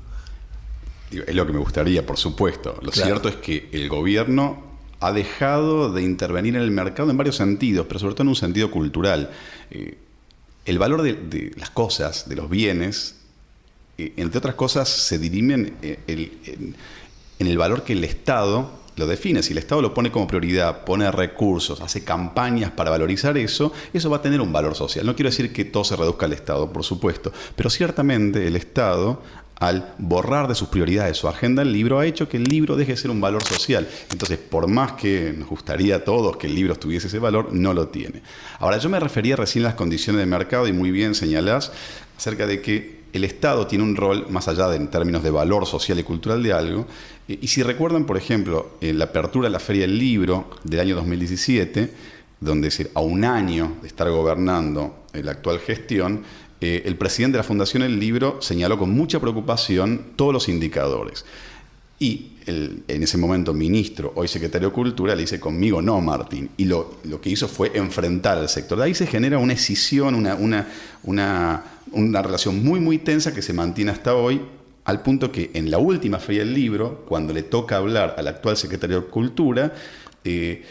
Es 1.11 1.35
lo 1.35 1.45
que 1.45 1.53
me 1.53 1.59
gustaría, 1.59 2.05
por 2.05 2.17
supuesto. 2.17 2.79
Lo 2.81 2.91
cierto 2.91 3.27
es 3.27 3.35
que 3.35 3.69
el 3.73 3.89
gobierno 3.89 4.71
ha 5.01 5.11
dejado 5.11 5.91
de 5.91 6.03
intervenir 6.03 6.55
en 6.55 6.61
el 6.61 6.71
mercado 6.71 7.11
en 7.11 7.17
varios 7.17 7.35
sentidos, 7.35 7.85
pero 7.87 7.99
sobre 7.99 8.13
todo 8.13 8.23
en 8.23 8.29
un 8.29 8.35
sentido 8.35 8.71
cultural. 8.71 9.31
Eh, 9.71 9.97
el 10.65 10.79
valor 10.79 11.01
de, 11.01 11.51
las 11.57 11.71
cosas, 11.71 12.29
de 12.29 12.35
los 12.35 12.49
bienes, 12.49 13.15
eh, 13.97 14.13
entre 14.15 14.37
otras 14.37 14.55
cosas, 14.55 14.87
se 14.87 15.17
dirimen 15.17 15.75
eh, 15.81 16.75
en 17.39 17.47
el 17.47 17.57
valor 17.57 17.83
que 17.83 17.93
el 17.93 18.03
Estado 18.03 18.80
lo 18.95 19.07
define, 19.07 19.41
si 19.41 19.53
el 19.53 19.57
Estado 19.57 19.81
lo 19.81 19.93
pone 19.93 20.11
como 20.11 20.27
prioridad, 20.27 20.83
pone 20.83 21.09
recursos, 21.11 21.81
hace 21.81 22.03
campañas 22.03 22.71
para 22.71 22.89
valorizar 22.89 23.37
eso, 23.37 23.71
eso 23.93 24.09
va 24.09 24.17
a 24.17 24.21
tener 24.21 24.41
un 24.41 24.51
valor 24.51 24.75
social. 24.75 25.05
No 25.05 25.15
quiero 25.15 25.29
decir 25.29 25.53
que 25.53 25.65
todo 25.65 25.83
se 25.83 25.95
reduzca 25.95 26.25
al 26.25 26.33
Estado, 26.33 26.71
por 26.71 26.83
supuesto, 26.83 27.31
pero 27.55 27.69
ciertamente 27.69 28.45
el 28.45 28.55
Estado 28.55 29.21
al 29.61 29.93
borrar 29.99 30.47
de 30.47 30.55
sus 30.55 30.69
prioridades 30.69 31.17
su 31.17 31.27
agenda 31.27 31.61
el 31.61 31.71
libro, 31.71 31.99
ha 31.99 32.05
hecho 32.07 32.27
que 32.27 32.37
el 32.37 32.45
libro 32.45 32.75
deje 32.75 32.93
de 32.93 32.97
ser 32.97 33.11
un 33.11 33.21
valor 33.21 33.43
social. 33.43 33.87
Entonces, 34.11 34.39
por 34.39 34.67
más 34.67 34.93
que 34.93 35.35
nos 35.37 35.47
gustaría 35.47 35.97
a 35.97 36.03
todos 36.03 36.37
que 36.37 36.47
el 36.47 36.55
libro 36.55 36.75
tuviese 36.75 37.05
ese 37.05 37.19
valor, 37.19 37.53
no 37.53 37.71
lo 37.71 37.89
tiene. 37.89 38.23
Ahora, 38.57 38.79
yo 38.79 38.89
me 38.89 38.99
refería 38.99 39.35
recién 39.35 39.63
a 39.65 39.67
las 39.69 39.75
condiciones 39.75 40.19
de 40.19 40.25
mercado 40.25 40.67
y 40.67 40.73
muy 40.73 40.89
bien 40.89 41.13
señalás 41.13 41.71
acerca 42.17 42.47
de 42.47 42.59
que 42.59 43.01
el 43.13 43.23
Estado 43.23 43.67
tiene 43.67 43.83
un 43.83 43.95
rol, 43.95 44.25
más 44.29 44.47
allá 44.47 44.67
de 44.67 44.77
en 44.77 44.89
términos 44.89 45.21
de 45.21 45.29
valor 45.29 45.67
social 45.67 45.99
y 45.99 46.03
cultural 46.03 46.41
de 46.41 46.53
algo, 46.53 46.87
y 47.41 47.47
si 47.47 47.63
recuerdan, 47.63 48.05
por 48.05 48.17
ejemplo, 48.17 48.71
en 48.81 48.97
la 48.97 49.05
apertura 49.05 49.47
de 49.47 49.51
la 49.51 49.59
Feria 49.59 49.83
del 49.83 49.97
Libro 49.97 50.49
del 50.63 50.79
año 50.79 50.95
2017, 50.95 51.91
donde 52.39 52.89
a 52.93 53.01
un 53.01 53.23
año 53.23 53.77
de 53.81 53.87
estar 53.87 54.09
gobernando 54.09 55.05
la 55.13 55.31
actual 55.31 55.59
gestión, 55.59 56.23
eh, 56.59 56.83
el 56.85 56.95
presidente 56.95 57.33
de 57.33 57.39
la 57.39 57.43
Fundación 57.43 57.83
El 57.83 57.99
Libro 57.99 58.41
señaló 58.41 58.77
con 58.77 58.91
mucha 58.91 59.19
preocupación 59.19 60.13
todos 60.15 60.33
los 60.33 60.49
indicadores. 60.49 61.25
Y 61.99 62.31
en 62.47 63.03
ese 63.03 63.19
momento 63.19 63.53
ministro, 63.53 64.11
hoy 64.15 64.27
secretario 64.27 64.69
de 64.69 64.73
Cultura, 64.73 65.13
le 65.13 65.21
dice 65.21 65.39
conmigo 65.39 65.83
no, 65.83 66.01
Martín. 66.01 66.49
Y 66.57 66.65
lo, 66.65 66.99
que 67.21 67.29
hizo 67.29 67.47
fue 67.47 67.71
enfrentar 67.75 68.39
al 68.39 68.49
sector. 68.49 68.79
De 68.79 68.85
ahí 68.85 68.95
se 68.95 69.05
genera 69.05 69.37
una 69.37 69.53
escisión, 69.53 70.15
una, 70.15 70.67
una 71.03 72.21
relación 72.23 72.63
muy, 72.63 72.79
muy 72.79 72.97
tensa 72.97 73.35
que 73.35 73.43
se 73.43 73.53
mantiene 73.53 73.91
hasta 73.91 74.15
hoy 74.15 74.41
al 74.85 75.01
punto 75.03 75.31
que 75.31 75.51
en 75.53 75.69
la 75.69 75.77
última 75.77 76.19
feria 76.19 76.43
del 76.43 76.53
libro, 76.53 77.05
cuando 77.07 77.33
le 77.33 77.43
toca 77.43 77.77
hablar 77.77 78.15
al 78.17 78.27
actual 78.27 78.57
secretario 78.57 79.01
de 79.01 79.07
Cultura, 79.07 79.73
eh, 80.23 80.63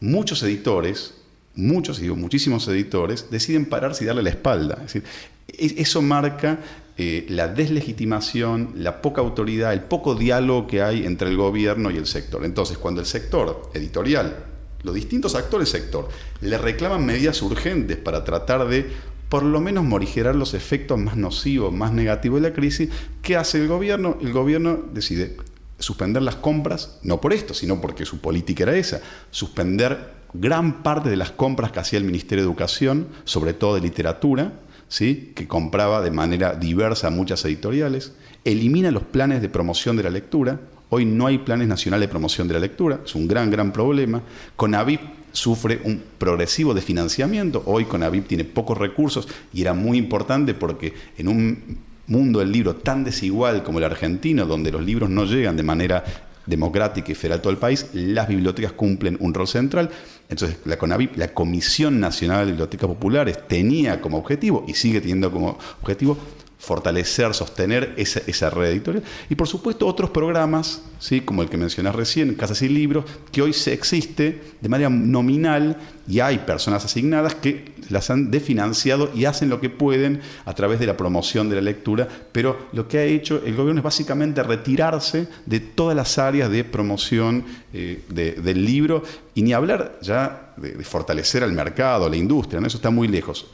muchos 0.00 0.42
editores, 0.42 1.14
muchos, 1.54 1.98
digo, 1.98 2.16
muchísimos 2.16 2.68
editores, 2.68 3.30
deciden 3.30 3.66
pararse 3.66 4.04
y 4.04 4.06
darle 4.06 4.22
la 4.22 4.30
espalda. 4.30 4.76
Es 4.84 4.94
decir, 4.94 5.04
eso 5.48 6.02
marca 6.02 6.58
eh, 6.96 7.26
la 7.28 7.48
deslegitimación, 7.48 8.72
la 8.76 9.00
poca 9.02 9.20
autoridad, 9.20 9.72
el 9.72 9.82
poco 9.82 10.14
diálogo 10.14 10.66
que 10.66 10.82
hay 10.82 11.04
entre 11.04 11.28
el 11.28 11.36
gobierno 11.36 11.90
y 11.90 11.96
el 11.96 12.06
sector. 12.06 12.44
Entonces, 12.44 12.78
cuando 12.78 13.00
el 13.00 13.06
sector 13.06 13.70
editorial, 13.74 14.44
los 14.82 14.94
distintos 14.94 15.34
actores 15.34 15.72
del 15.72 15.82
sector, 15.82 16.08
le 16.40 16.58
reclaman 16.58 17.04
medidas 17.04 17.40
urgentes 17.42 17.96
para 17.96 18.24
tratar 18.24 18.68
de 18.68 18.90
por 19.28 19.42
lo 19.42 19.60
menos 19.60 19.84
morigerar 19.84 20.34
los 20.34 20.54
efectos 20.54 20.98
más 20.98 21.16
nocivos, 21.16 21.72
más 21.72 21.92
negativos 21.92 22.40
de 22.40 22.50
la 22.50 22.54
crisis, 22.54 22.90
¿qué 23.22 23.36
hace 23.36 23.58
el 23.58 23.68
gobierno? 23.68 24.18
El 24.20 24.32
gobierno 24.32 24.78
decide 24.92 25.36
suspender 25.78 26.22
las 26.22 26.36
compras, 26.36 26.98
no 27.02 27.20
por 27.20 27.32
esto, 27.32 27.54
sino 27.54 27.80
porque 27.80 28.04
su 28.04 28.20
política 28.20 28.64
era 28.64 28.76
esa, 28.76 29.00
suspender 29.30 30.14
gran 30.32 30.82
parte 30.82 31.08
de 31.08 31.16
las 31.16 31.30
compras 31.30 31.72
que 31.72 31.80
hacía 31.80 31.98
el 31.98 32.04
Ministerio 32.04 32.44
de 32.44 32.50
Educación, 32.50 33.08
sobre 33.24 33.54
todo 33.54 33.74
de 33.74 33.80
literatura, 33.80 34.52
¿sí? 34.88 35.32
que 35.34 35.48
compraba 35.48 36.02
de 36.02 36.10
manera 36.10 36.54
diversa 36.54 37.10
muchas 37.10 37.44
editoriales, 37.44 38.12
elimina 38.44 38.90
los 38.90 39.04
planes 39.04 39.42
de 39.42 39.48
promoción 39.48 39.96
de 39.96 40.02
la 40.02 40.10
lectura, 40.10 40.60
hoy 40.90 41.04
no 41.04 41.26
hay 41.26 41.38
planes 41.38 41.68
nacionales 41.68 42.08
de 42.08 42.10
promoción 42.10 42.48
de 42.48 42.54
la 42.54 42.60
lectura, 42.60 43.00
es 43.04 43.14
un 43.14 43.26
gran, 43.26 43.50
gran 43.50 43.72
problema, 43.72 44.22
Conavip 44.56 45.00
sufre 45.34 45.80
un 45.84 46.00
progresivo 46.16 46.72
desfinanciamiento. 46.72 47.62
Hoy 47.66 47.84
Conavip 47.84 48.26
tiene 48.26 48.44
pocos 48.44 48.78
recursos 48.78 49.28
y 49.52 49.62
era 49.62 49.74
muy 49.74 49.98
importante 49.98 50.54
porque 50.54 50.94
en 51.18 51.28
un 51.28 51.78
mundo 52.06 52.38
del 52.38 52.52
libro 52.52 52.76
tan 52.76 53.04
desigual 53.04 53.62
como 53.62 53.78
el 53.78 53.84
argentino, 53.84 54.46
donde 54.46 54.70
los 54.70 54.82
libros 54.82 55.10
no 55.10 55.24
llegan 55.24 55.56
de 55.56 55.62
manera 55.62 56.04
democrática 56.46 57.10
y 57.10 57.14
federal 57.14 57.38
a 57.38 57.42
todo 57.42 57.52
el 57.52 57.58
país, 57.58 57.86
las 57.94 58.28
bibliotecas 58.28 58.72
cumplen 58.72 59.16
un 59.20 59.34
rol 59.34 59.48
central. 59.48 59.90
Entonces, 60.28 60.58
la 60.66 60.76
CONAVIP, 60.76 61.16
la 61.16 61.28
Comisión 61.28 62.00
Nacional 62.00 62.40
de 62.40 62.52
Bibliotecas 62.52 62.88
Populares, 62.88 63.38
tenía 63.48 64.00
como 64.00 64.18
objetivo 64.18 64.64
y 64.68 64.74
sigue 64.74 65.00
teniendo 65.00 65.30
como 65.30 65.58
objetivo 65.80 66.16
fortalecer, 66.64 67.34
sostener 67.34 67.94
esa, 67.96 68.20
esa, 68.26 68.50
red 68.50 68.70
editorial. 68.70 69.04
Y 69.28 69.34
por 69.34 69.48
supuesto 69.48 69.86
otros 69.86 70.10
programas, 70.10 70.82
¿sí? 70.98 71.20
como 71.20 71.42
el 71.42 71.48
que 71.48 71.56
mencionas 71.56 71.94
recién, 71.94 72.34
Casas 72.34 72.62
y 72.62 72.68
Libros, 72.68 73.04
que 73.30 73.42
hoy 73.42 73.52
se 73.52 73.72
existe 73.72 74.40
de 74.60 74.68
manera 74.68 74.90
nominal 74.90 75.76
y 76.08 76.20
hay 76.20 76.38
personas 76.38 76.84
asignadas 76.84 77.34
que 77.34 77.74
las 77.90 78.10
han 78.10 78.30
definanciado 78.30 79.10
y 79.14 79.24
hacen 79.24 79.48
lo 79.48 79.60
que 79.60 79.70
pueden 79.70 80.20
a 80.44 80.54
través 80.54 80.80
de 80.80 80.86
la 80.86 80.96
promoción 80.96 81.48
de 81.48 81.56
la 81.56 81.62
lectura, 81.62 82.08
pero 82.32 82.68
lo 82.72 82.88
que 82.88 82.98
ha 82.98 83.04
hecho 83.04 83.42
el 83.44 83.54
gobierno 83.54 83.80
es 83.80 83.84
básicamente 83.84 84.42
retirarse 84.42 85.28
de 85.46 85.60
todas 85.60 85.96
las 85.96 86.18
áreas 86.18 86.50
de 86.50 86.64
promoción 86.64 87.44
eh, 87.72 88.02
del 88.08 88.64
libro 88.64 89.02
y 89.34 89.42
ni 89.42 89.52
hablar 89.52 89.98
ya 90.00 90.54
de, 90.56 90.82
fortalecer 90.84 91.42
al 91.42 91.52
mercado, 91.52 92.08
la 92.08 92.16
industria, 92.16 92.60
¿no? 92.60 92.66
eso 92.66 92.78
está 92.78 92.90
muy 92.90 93.08
lejos. 93.08 93.46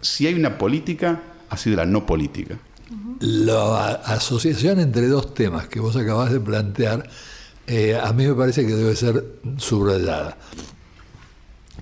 Si 0.00 0.26
hay 0.26 0.34
una 0.34 0.58
política 0.58 1.20
ha 1.52 1.56
sido 1.58 1.76
la 1.76 1.84
no 1.84 2.06
política. 2.06 2.58
La 3.20 3.92
asociación 4.06 4.80
entre 4.80 5.06
dos 5.08 5.34
temas 5.34 5.68
que 5.68 5.80
vos 5.80 5.94
acabas 5.96 6.32
de 6.32 6.40
plantear, 6.40 7.08
eh, 7.66 7.94
a 8.02 8.10
mí 8.14 8.26
me 8.26 8.34
parece 8.34 8.66
que 8.66 8.74
debe 8.74 8.96
ser 8.96 9.22
subrayada. 9.58 10.38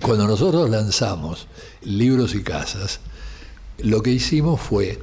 Cuando 0.01 0.27
nosotros 0.27 0.69
lanzamos 0.69 1.47
libros 1.83 2.35
y 2.35 2.43
casas, 2.43 2.99
lo 3.79 4.03
que 4.03 4.11
hicimos 4.11 4.59
fue 4.59 4.99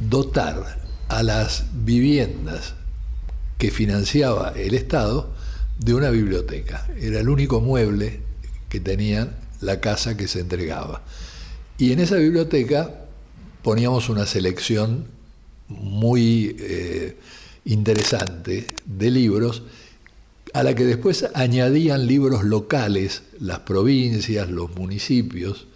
dotar 0.00 0.80
a 1.08 1.22
las 1.22 1.66
viviendas 1.72 2.74
que 3.58 3.70
financiaba 3.70 4.54
el 4.56 4.74
Estado 4.74 5.30
de 5.78 5.94
una 5.94 6.10
biblioteca. 6.10 6.84
Era 6.98 7.20
el 7.20 7.28
único 7.28 7.60
mueble 7.60 8.22
que 8.68 8.80
tenía 8.80 9.38
la 9.60 9.78
casa 9.78 10.16
que 10.16 10.26
se 10.26 10.40
entregaba. 10.40 11.02
Y 11.78 11.92
en 11.92 12.00
esa 12.00 12.16
biblioteca 12.16 13.04
poníamos 13.68 14.08
una 14.08 14.24
selección 14.24 15.04
muy 15.68 16.56
eh, 16.58 17.18
interesante 17.66 18.74
de 18.86 19.10
libros 19.10 19.62
a 20.54 20.62
la 20.62 20.74
que 20.74 20.86
después 20.86 21.26
añadían 21.34 22.06
libros 22.06 22.44
locales, 22.44 23.24
las 23.38 23.58
provincias, 23.58 24.48
los 24.48 24.74
municipios, 24.74 25.66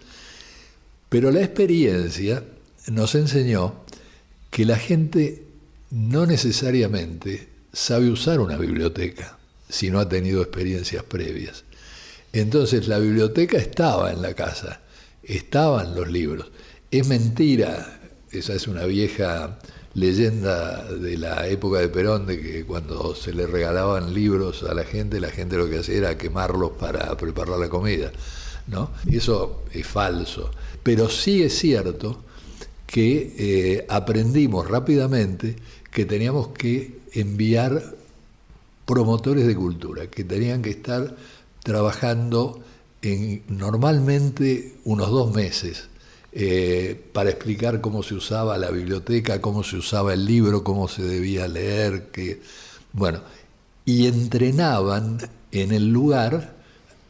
pero 1.07 1.29
la 1.29 1.41
experiencia 1.41 2.43
nos 2.87 3.13
enseñó 3.13 3.75
que 4.49 4.65
la 4.65 4.77
gente 4.77 5.43
no 5.91 6.25
necesariamente 6.25 7.47
sabe 7.73 8.09
usar 8.09 8.39
una 8.39 8.57
biblioteca 8.57 9.37
si 9.69 9.91
no 9.91 9.99
ha 9.99 10.09
tenido 10.09 10.41
experiencias 10.41 11.03
previas. 11.03 11.63
Entonces 12.31 12.87
la 12.87 12.97
biblioteca 12.97 13.59
estaba 13.59 14.11
en 14.11 14.23
la 14.23 14.33
casa, 14.33 14.81
estaban 15.21 15.93
los 15.93 16.09
libros, 16.09 16.49
es 16.99 17.07
mentira, 17.07 17.99
esa 18.31 18.53
es 18.53 18.67
una 18.67 18.85
vieja 18.85 19.57
leyenda 19.95 20.83
de 20.93 21.17
la 21.17 21.47
época 21.47 21.79
de 21.79 21.89
Perón, 21.89 22.27
de 22.27 22.39
que 22.39 22.65
cuando 22.65 23.15
se 23.15 23.33
le 23.33 23.47
regalaban 23.47 24.13
libros 24.13 24.61
a 24.61 24.75
la 24.75 24.83
gente, 24.83 25.19
la 25.19 25.31
gente 25.31 25.57
lo 25.57 25.67
que 25.67 25.79
hacía 25.79 25.97
era 25.97 26.17
quemarlos 26.19 26.73
para 26.79 27.17
preparar 27.17 27.57
la 27.57 27.67
comida. 27.67 28.11
¿no? 28.67 28.91
eso 29.11 29.63
es 29.73 29.87
falso. 29.87 30.51
Pero 30.83 31.09
sí 31.09 31.41
es 31.41 31.57
cierto 31.57 32.21
que 32.85 33.33
eh, 33.37 33.85
aprendimos 33.89 34.69
rápidamente 34.69 35.55
que 35.91 36.05
teníamos 36.05 36.49
que 36.49 36.99
enviar 37.13 37.95
promotores 38.85 39.47
de 39.47 39.55
cultura, 39.55 40.07
que 40.07 40.23
tenían 40.23 40.61
que 40.61 40.69
estar 40.69 41.15
trabajando 41.63 42.61
en 43.01 43.41
normalmente 43.47 44.75
unos 44.83 45.09
dos 45.09 45.33
meses 45.33 45.89
eh, 46.35 46.99
para 47.13 47.29
explicar 47.29 47.79
cómo 47.79 48.01
se 48.01 48.15
usaba 48.15 48.57
la 48.57 48.71
biblioteca, 48.71 49.39
cómo 49.39 49.63
se 49.63 49.77
usaba 49.77 50.13
el 50.13 50.25
libro, 50.25 50.63
cómo 50.63 50.87
se 50.87 51.03
debía 51.03 51.47
leer, 51.47 52.09
que, 52.11 52.41
bueno, 52.91 53.21
y 53.85 54.07
entrenaban 54.07 55.19
en 55.51 55.71
el 55.71 55.89
lugar 55.89 56.55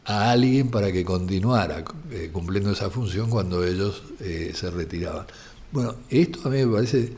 a 0.04 0.30
alguien 0.30 0.70
para 0.70 0.92
que 0.92 1.04
continuara 1.04 1.84
eh, 2.10 2.28
cumpliendo 2.32 2.72
esa 2.72 2.90
función 2.90 3.30
cuando 3.30 3.64
ellos 3.64 4.02
eh, 4.20 4.52
se 4.54 4.70
retiraban. 4.70 5.26
Bueno, 5.72 5.94
esto 6.10 6.40
a 6.44 6.50
mí 6.50 6.64
me 6.64 6.74
parece 6.74 7.12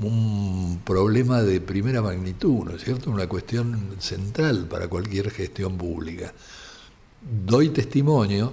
un 0.00 0.80
problema 0.84 1.42
de 1.42 1.60
primera 1.60 2.00
magnitud, 2.02 2.66
¿no 2.66 2.76
es 2.76 2.84
cierto? 2.84 3.10
Una 3.10 3.26
cuestión 3.26 3.96
central 3.98 4.66
para 4.68 4.88
cualquier 4.88 5.30
gestión 5.30 5.76
pública. 5.76 6.32
Doy 7.20 7.70
testimonio, 7.70 8.52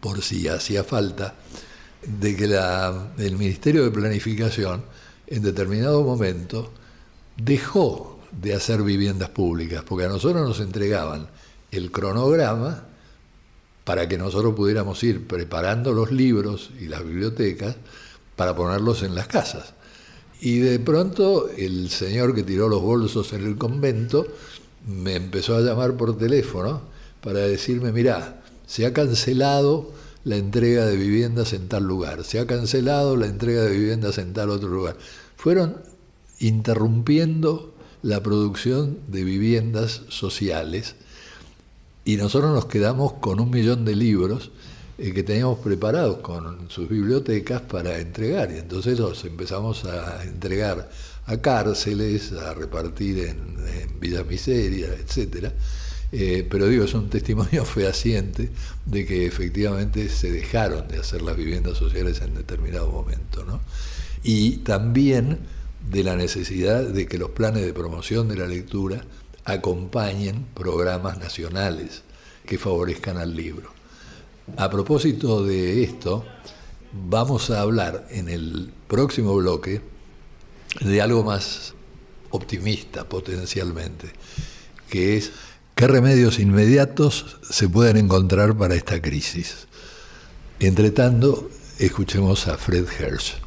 por 0.00 0.22
si 0.22 0.48
hacía 0.48 0.84
falta, 0.84 1.34
de 2.02 2.36
que 2.36 2.44
el 3.24 3.36
Ministerio 3.36 3.84
de 3.84 3.90
Planificación 3.90 4.84
en 5.26 5.42
determinado 5.42 6.02
momento 6.02 6.70
dejó 7.36 8.20
de 8.32 8.54
hacer 8.54 8.82
viviendas 8.82 9.30
públicas, 9.30 9.82
porque 9.86 10.04
a 10.04 10.08
nosotros 10.08 10.46
nos 10.46 10.60
entregaban 10.60 11.28
el 11.70 11.90
cronograma 11.90 12.84
para 13.84 14.08
que 14.08 14.18
nosotros 14.18 14.54
pudiéramos 14.54 15.02
ir 15.04 15.26
preparando 15.26 15.92
los 15.92 16.10
libros 16.10 16.70
y 16.80 16.86
las 16.86 17.04
bibliotecas 17.04 17.76
para 18.34 18.54
ponerlos 18.54 19.02
en 19.02 19.14
las 19.14 19.28
casas. 19.28 19.74
Y 20.40 20.58
de 20.58 20.78
pronto 20.78 21.48
el 21.56 21.88
señor 21.88 22.34
que 22.34 22.42
tiró 22.42 22.68
los 22.68 22.82
bolsos 22.82 23.32
en 23.32 23.46
el 23.46 23.56
convento 23.56 24.26
me 24.86 25.14
empezó 25.14 25.56
a 25.56 25.60
llamar 25.60 25.96
por 25.96 26.18
teléfono 26.18 26.82
para 27.22 27.40
decirme, 27.40 27.92
mirá, 27.92 28.42
se 28.66 28.86
ha 28.86 28.92
cancelado 28.92 29.90
la 30.26 30.36
entrega 30.36 30.86
de 30.86 30.96
viviendas 30.96 31.52
en 31.52 31.68
tal 31.68 31.84
lugar, 31.84 32.24
se 32.24 32.40
ha 32.40 32.48
cancelado 32.48 33.16
la 33.16 33.26
entrega 33.26 33.62
de 33.62 33.70
viviendas 33.70 34.18
en 34.18 34.32
tal 34.32 34.50
otro 34.50 34.68
lugar. 34.68 34.96
Fueron 35.36 35.76
interrumpiendo 36.40 37.72
la 38.02 38.20
producción 38.24 38.98
de 39.06 39.22
viviendas 39.22 40.02
sociales 40.08 40.96
y 42.04 42.16
nosotros 42.16 42.52
nos 42.52 42.66
quedamos 42.66 43.12
con 43.12 43.38
un 43.38 43.50
millón 43.50 43.84
de 43.84 43.94
libros 43.94 44.50
eh, 44.98 45.12
que 45.12 45.22
teníamos 45.22 45.60
preparados 45.60 46.16
con 46.16 46.68
sus 46.70 46.88
bibliotecas 46.88 47.62
para 47.62 48.00
entregar. 48.00 48.50
Y 48.50 48.58
entonces 48.58 48.98
los 48.98 49.24
empezamos 49.24 49.84
a 49.84 50.24
entregar 50.24 50.90
a 51.26 51.36
cárceles, 51.36 52.32
a 52.32 52.52
repartir 52.52 53.20
en, 53.20 53.38
en 53.80 54.00
villas 54.00 54.26
miserias, 54.26 54.90
etcétera 54.98 55.52
eh, 56.18 56.46
pero 56.48 56.66
digo, 56.66 56.84
es 56.84 56.94
un 56.94 57.10
testimonio 57.10 57.64
fehaciente 57.66 58.50
de 58.86 59.04
que 59.04 59.26
efectivamente 59.26 60.08
se 60.08 60.30
dejaron 60.30 60.88
de 60.88 60.98
hacer 60.98 61.20
las 61.20 61.36
viviendas 61.36 61.76
sociales 61.76 62.22
en 62.22 62.34
determinado 62.34 62.90
momento. 62.90 63.44
¿no? 63.44 63.60
Y 64.22 64.58
también 64.58 65.40
de 65.90 66.02
la 66.02 66.16
necesidad 66.16 66.84
de 66.84 67.06
que 67.06 67.18
los 67.18 67.32
planes 67.32 67.66
de 67.66 67.74
promoción 67.74 68.28
de 68.28 68.36
la 68.36 68.46
lectura 68.46 69.04
acompañen 69.44 70.46
programas 70.54 71.18
nacionales 71.18 72.02
que 72.46 72.56
favorezcan 72.56 73.18
al 73.18 73.36
libro. 73.36 73.70
A 74.56 74.70
propósito 74.70 75.44
de 75.44 75.82
esto, 75.82 76.24
vamos 76.92 77.50
a 77.50 77.60
hablar 77.60 78.06
en 78.10 78.30
el 78.30 78.72
próximo 78.88 79.36
bloque 79.36 79.82
de 80.80 81.02
algo 81.02 81.24
más 81.24 81.74
optimista 82.30 83.04
potencialmente, 83.04 84.12
que 84.88 85.18
es 85.18 85.32
¿Qué 85.76 85.86
remedios 85.86 86.38
inmediatos 86.38 87.36
se 87.42 87.68
pueden 87.68 87.98
encontrar 87.98 88.56
para 88.56 88.74
esta 88.74 89.02
crisis? 89.02 89.66
Entre 90.58 90.90
tanto, 90.90 91.50
escuchemos 91.78 92.48
a 92.48 92.56
Fred 92.56 92.86
Hirsch. 92.98 93.45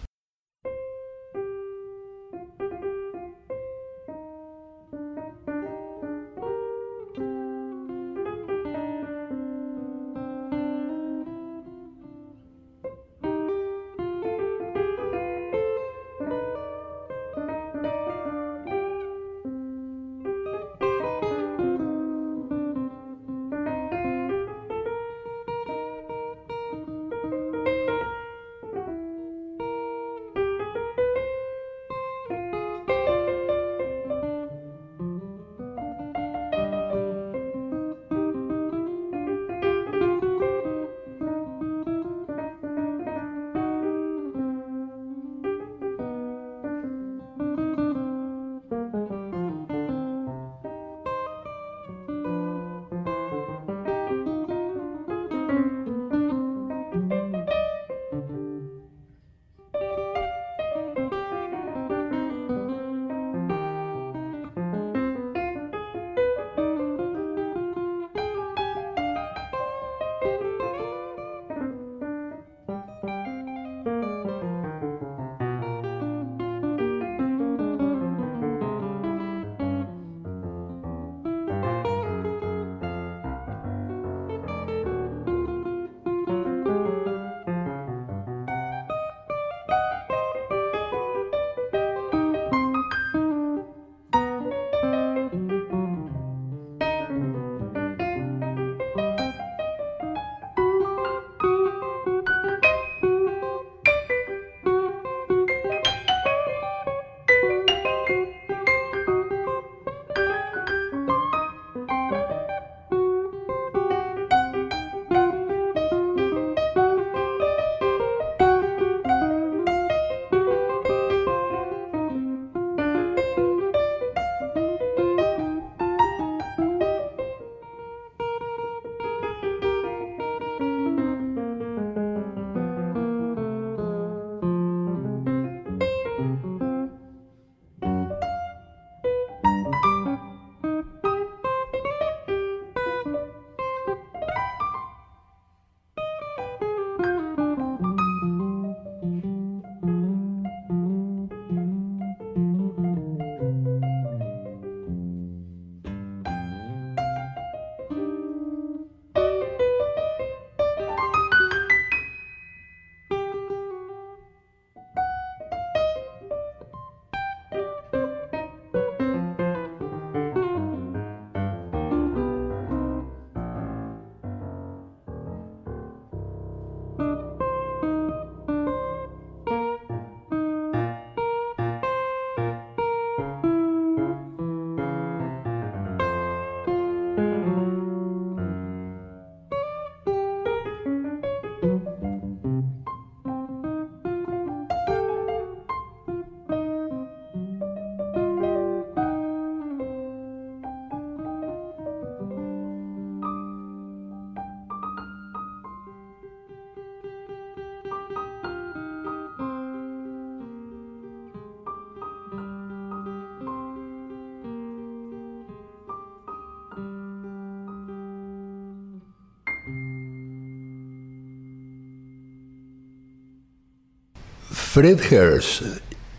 Fred 224.72 225.00
Hirsch 225.10 225.64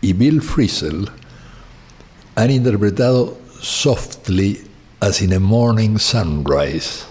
y 0.01 0.11
Bill 0.11 0.41
Frisell 0.41 1.09
han 2.35 2.51
interpretado 2.51 3.37
Softly 3.61 4.59
as 4.99 5.21
in 5.21 5.31
a 5.31 5.39
Morning 5.39 5.97
Sunrise 5.97 7.05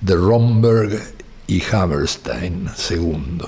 de 0.00 0.16
Romberg 0.16 1.00
y 1.46 1.62
Hammerstein 1.70 2.68
II. 2.90 3.42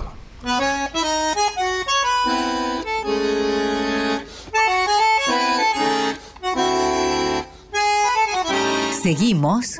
Seguimos 9.02 9.76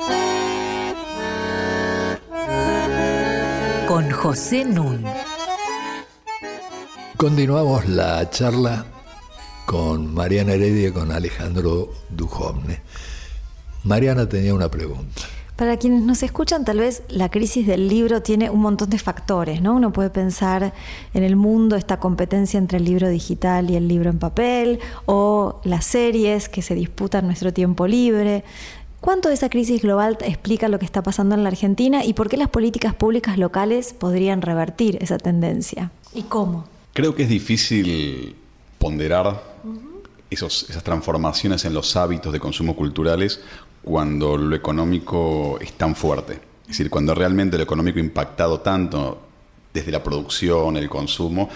con 3.87 4.11
José 4.11 4.65
Nun. 4.65 5.07
Continuamos 7.19 7.89
la 7.89 8.31
charla 8.31 8.87
con 9.67 10.15
Mariana 10.15 10.53
Heredia 10.53 10.91
y 10.91 10.93
con 10.93 11.11
Alejandro 11.11 11.91
Dujovne. 12.11 12.81
Mariana 13.83 14.29
tenía 14.29 14.55
una 14.55 14.71
pregunta. 14.71 15.23
Para 15.57 15.79
quienes 15.79 16.05
nos 16.05 16.23
escuchan, 16.23 16.65
tal 16.65 16.79
vez 16.79 17.03
la 17.09 17.29
crisis 17.29 17.67
del 17.67 17.89
libro 17.89 18.23
tiene 18.23 18.51
un 18.51 18.61
montón 18.61 18.91
de 18.91 19.01
factores, 19.01 19.61
¿no? 19.61 19.75
Uno 19.75 19.93
puede 19.93 20.11
pensar 20.11 20.73
en 21.13 21.25
el 21.25 21.35
mundo, 21.35 21.75
esta 21.75 21.99
competencia 21.99 22.57
entre 22.57 22.79
el 22.79 22.85
libro 22.85 23.09
digital 23.09 23.69
y 23.69 23.75
el 23.75 23.89
libro 23.89 24.11
en 24.11 24.21
papel, 24.21 24.79
o 25.07 25.61
las 25.65 25.87
series 25.87 26.49
que 26.49 26.63
se 26.63 26.77
disputan 26.77 27.27
nuestro 27.27 27.53
tiempo 27.53 27.89
libre. 27.89 28.45
¿Cuánto 29.01 29.29
de 29.29 29.35
esa 29.35 29.49
crisis 29.49 29.83
global 29.83 30.19
explica 30.21 30.69
lo 30.69 30.79
que 30.79 30.85
está 30.85 31.03
pasando 31.03 31.35
en 31.35 31.43
la 31.43 31.49
Argentina 31.49 32.05
y 32.05 32.13
por 32.13 32.29
qué 32.29 32.37
las 32.37 32.49
políticas 32.49 32.95
públicas 32.95 33.39
locales 33.39 33.93
podrían 33.93 34.41
revertir 34.41 34.99
esa 35.01 35.19
tendencia? 35.19 35.91
¿Y 36.15 36.23
cómo? 36.23 36.78
Creo 36.99 37.15
que 37.15 37.23
es 37.23 37.29
difícil 37.29 38.35
ponderar 38.77 39.41
esos, 40.29 40.69
esas 40.69 40.83
transformaciones 40.83 41.65
en 41.65 41.73
los 41.73 41.95
hábitos 41.95 42.33
de 42.33 42.41
consumo 42.41 42.75
culturales 42.75 43.41
cuando 43.85 44.37
lo 44.37 44.57
económico 44.57 45.61
es 45.61 45.75
tan 45.75 45.95
fuerte. 45.95 46.41
Es 46.63 46.71
decir, 46.71 46.91
cuando 46.91 47.15
realmente 47.15 47.57
lo 47.57 47.63
económico 47.63 47.99
ha 47.99 48.03
impactado 48.03 48.63
tanto 48.63 49.23
desde 49.73 49.93
la 49.93 50.03
producción, 50.03 50.77
el 50.77 50.89
consumo, 50.89 51.49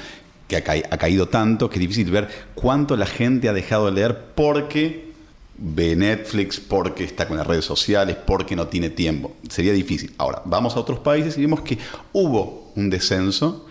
que 0.46 0.58
ha, 0.58 0.60
ha 0.60 0.96
caído 0.96 1.28
tanto 1.28 1.68
que 1.68 1.74
es 1.74 1.80
difícil 1.80 2.08
ver 2.12 2.28
cuánto 2.54 2.96
la 2.96 3.06
gente 3.06 3.48
ha 3.48 3.52
dejado 3.52 3.86
de 3.86 3.92
leer 3.94 4.26
porque 4.36 5.12
ve 5.58 5.96
Netflix, 5.96 6.60
porque 6.60 7.02
está 7.02 7.26
con 7.26 7.36
las 7.36 7.48
redes 7.48 7.64
sociales, 7.64 8.16
porque 8.24 8.54
no 8.54 8.68
tiene 8.68 8.90
tiempo. 8.90 9.34
Sería 9.50 9.72
difícil. 9.72 10.14
Ahora, 10.18 10.40
vamos 10.44 10.76
a 10.76 10.78
otros 10.78 11.00
países 11.00 11.36
y 11.36 11.40
vemos 11.40 11.62
que 11.62 11.78
hubo 12.12 12.70
un 12.76 12.88
descenso 12.90 13.66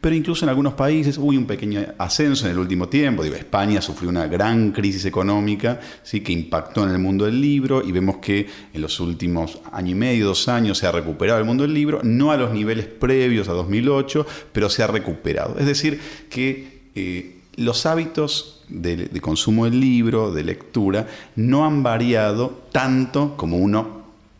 Pero 0.00 0.14
incluso 0.14 0.44
en 0.44 0.48
algunos 0.48 0.74
países 0.74 1.18
hubo 1.18 1.28
un 1.28 1.46
pequeño 1.46 1.80
ascenso 1.98 2.46
en 2.46 2.52
el 2.52 2.58
último 2.58 2.88
tiempo. 2.88 3.22
España 3.22 3.80
sufrió 3.80 4.10
una 4.10 4.26
gran 4.26 4.72
crisis 4.72 5.04
económica 5.04 5.80
¿sí? 6.02 6.20
que 6.20 6.32
impactó 6.32 6.84
en 6.84 6.90
el 6.90 6.98
mundo 6.98 7.26
del 7.26 7.40
libro 7.40 7.82
y 7.86 7.92
vemos 7.92 8.16
que 8.16 8.46
en 8.72 8.82
los 8.82 8.98
últimos 8.98 9.60
año 9.72 9.92
y 9.92 9.94
medio, 9.94 10.26
dos 10.26 10.48
años 10.48 10.78
se 10.78 10.86
ha 10.86 10.92
recuperado 10.92 11.38
el 11.38 11.44
mundo 11.44 11.62
del 11.62 11.74
libro, 11.74 12.00
no 12.02 12.32
a 12.32 12.36
los 12.36 12.52
niveles 12.52 12.86
previos 12.86 13.48
a 13.48 13.52
2008, 13.52 14.26
pero 14.52 14.68
se 14.68 14.82
ha 14.82 14.86
recuperado. 14.86 15.56
Es 15.58 15.66
decir, 15.66 16.00
que... 16.28 16.76
Eh, 16.94 17.32
los 17.56 17.86
hábitos 17.86 18.64
de, 18.68 18.96
de, 18.96 19.20
consumo 19.22 19.64
del 19.64 19.80
libro, 19.80 20.30
de 20.30 20.44
lectura, 20.44 21.08
no 21.36 21.64
han 21.64 21.82
variado 21.82 22.64
tanto 22.70 23.34
como 23.38 23.56
uno 23.56 23.95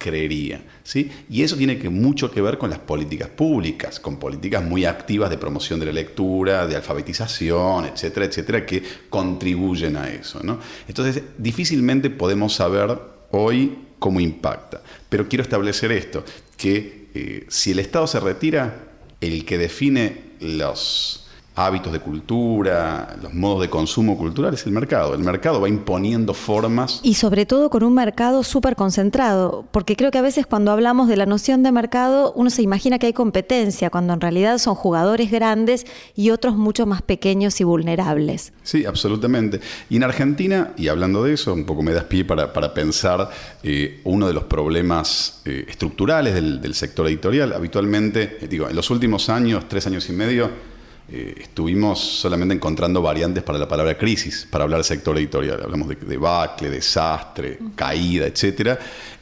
creería. 0.06 0.62
¿sí? 0.84 1.10
Y 1.28 1.42
eso 1.42 1.56
tiene 1.56 1.76
mucho 1.90 2.30
que 2.30 2.40
ver 2.40 2.58
con 2.58 2.70
las 2.70 2.78
políticas 2.78 3.28
públicas, 3.28 3.98
con 3.98 4.18
políticas 4.18 4.62
muy 4.62 4.84
activas 4.84 5.30
de 5.30 5.36
promoción 5.36 5.80
de 5.80 5.86
la 5.86 5.92
lectura, 5.92 6.64
de 6.66 6.76
alfabetización, 6.76 7.86
etcétera, 7.86 8.26
etcétera, 8.26 8.64
que 8.64 8.82
contribuyen 9.10 9.96
a 9.96 10.08
eso. 10.08 10.40
¿no? 10.44 10.60
Entonces, 10.86 11.22
difícilmente 11.38 12.08
podemos 12.08 12.54
saber 12.54 12.96
hoy 13.32 13.78
cómo 13.98 14.20
impacta. 14.20 14.80
Pero 15.08 15.28
quiero 15.28 15.42
establecer 15.42 15.90
esto, 15.90 16.24
que 16.56 17.08
eh, 17.14 17.46
si 17.48 17.72
el 17.72 17.80
Estado 17.80 18.06
se 18.06 18.20
retira, 18.20 18.84
el 19.20 19.44
que 19.44 19.58
define 19.58 20.36
los 20.38 21.25
hábitos 21.56 21.90
de 21.90 22.00
cultura, 22.00 23.16
los 23.22 23.32
modos 23.32 23.62
de 23.62 23.70
consumo 23.70 24.18
cultural 24.18 24.52
es 24.52 24.66
el 24.66 24.72
mercado. 24.72 25.14
El 25.14 25.22
mercado 25.22 25.58
va 25.58 25.68
imponiendo 25.70 26.34
formas. 26.34 27.00
Y 27.02 27.14
sobre 27.14 27.46
todo 27.46 27.70
con 27.70 27.82
un 27.82 27.94
mercado 27.94 28.42
súper 28.42 28.76
concentrado, 28.76 29.64
porque 29.70 29.96
creo 29.96 30.10
que 30.10 30.18
a 30.18 30.22
veces 30.22 30.46
cuando 30.46 30.70
hablamos 30.70 31.08
de 31.08 31.16
la 31.16 31.24
noción 31.24 31.62
de 31.62 31.72
mercado 31.72 32.34
uno 32.36 32.50
se 32.50 32.60
imagina 32.60 32.98
que 32.98 33.06
hay 33.06 33.14
competencia, 33.14 33.88
cuando 33.88 34.12
en 34.12 34.20
realidad 34.20 34.58
son 34.58 34.74
jugadores 34.74 35.30
grandes 35.30 35.86
y 36.14 36.28
otros 36.28 36.56
mucho 36.56 36.84
más 36.84 37.00
pequeños 37.00 37.58
y 37.62 37.64
vulnerables. 37.64 38.52
Sí, 38.62 38.84
absolutamente. 38.84 39.60
Y 39.88 39.96
en 39.96 40.04
Argentina, 40.04 40.74
y 40.76 40.88
hablando 40.88 41.24
de 41.24 41.32
eso, 41.32 41.54
un 41.54 41.64
poco 41.64 41.82
me 41.82 41.94
das 41.94 42.04
pie 42.04 42.26
para, 42.26 42.52
pensar 42.74 43.30
eh, 43.62 44.02
uno 44.04 44.26
de 44.26 44.34
los 44.34 44.44
problemas 44.44 45.40
eh, 45.46 45.64
estructurales 45.68 46.34
del, 46.34 46.60
del 46.60 46.74
sector 46.74 47.06
editorial. 47.06 47.54
Habitualmente, 47.54 48.36
eh, 48.42 48.46
digo, 48.46 48.68
en 48.68 48.76
los 48.76 48.90
últimos 48.90 49.30
años, 49.30 49.64
tres 49.68 49.86
años 49.86 50.06
y 50.10 50.12
medio, 50.12 50.75
eh, 51.08 51.36
estuvimos 51.38 52.00
solamente 52.00 52.52
encontrando 52.52 53.00
variantes 53.00 53.44
para 53.44 53.58
la 53.58 53.68
palabra 53.68 53.96
crisis, 53.96 54.46
para 54.50 54.64
hablar 54.64 54.78
del 54.78 54.84
sector 54.84 55.16
editorial. 55.16 55.62
Hablamos 55.62 55.88
de 55.88 55.94
debacle, 55.94 56.68
desastre, 56.68 57.60
caída, 57.76 58.26
etc. 58.26 58.76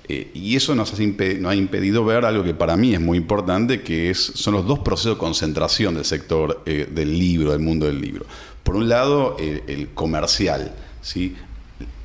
Eh, 0.09 0.31
y 0.33 0.57
eso 0.57 0.75
nos, 0.75 0.99
ha 0.99 1.55
impedido 1.55 2.05
ver 2.05 2.25
algo 2.25 2.43
que 2.43 2.55
para 2.55 2.77
mí 2.77 2.95
es 2.95 3.01
muy 3.01 3.19
importante, 3.19 3.83
que 3.83 4.09
es, 4.09 4.19
son 4.19 4.55
los 4.55 4.67
dos 4.67 4.79
procesos 4.79 5.17
de 5.17 5.19
concentración 5.19 5.95
del 5.95 6.07
sector 6.07 6.63
eh, 6.65 6.89
del 6.91 7.19
libro, 7.19 7.53
del 7.53 7.61
mundo 7.61 7.85
del 7.85 8.01
libro. 8.01 8.25
Por 8.63 8.77
un 8.77 8.89
lado, 8.89 9.37
el 9.39 9.91
comercial. 9.93 10.75
¿sí? 11.03 11.37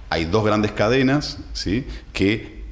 Hay 0.10 0.26
dos 0.26 0.44
grandes 0.44 0.74
cadenas 0.74 1.38
¿sí? 1.54 1.86
que 2.12 2.66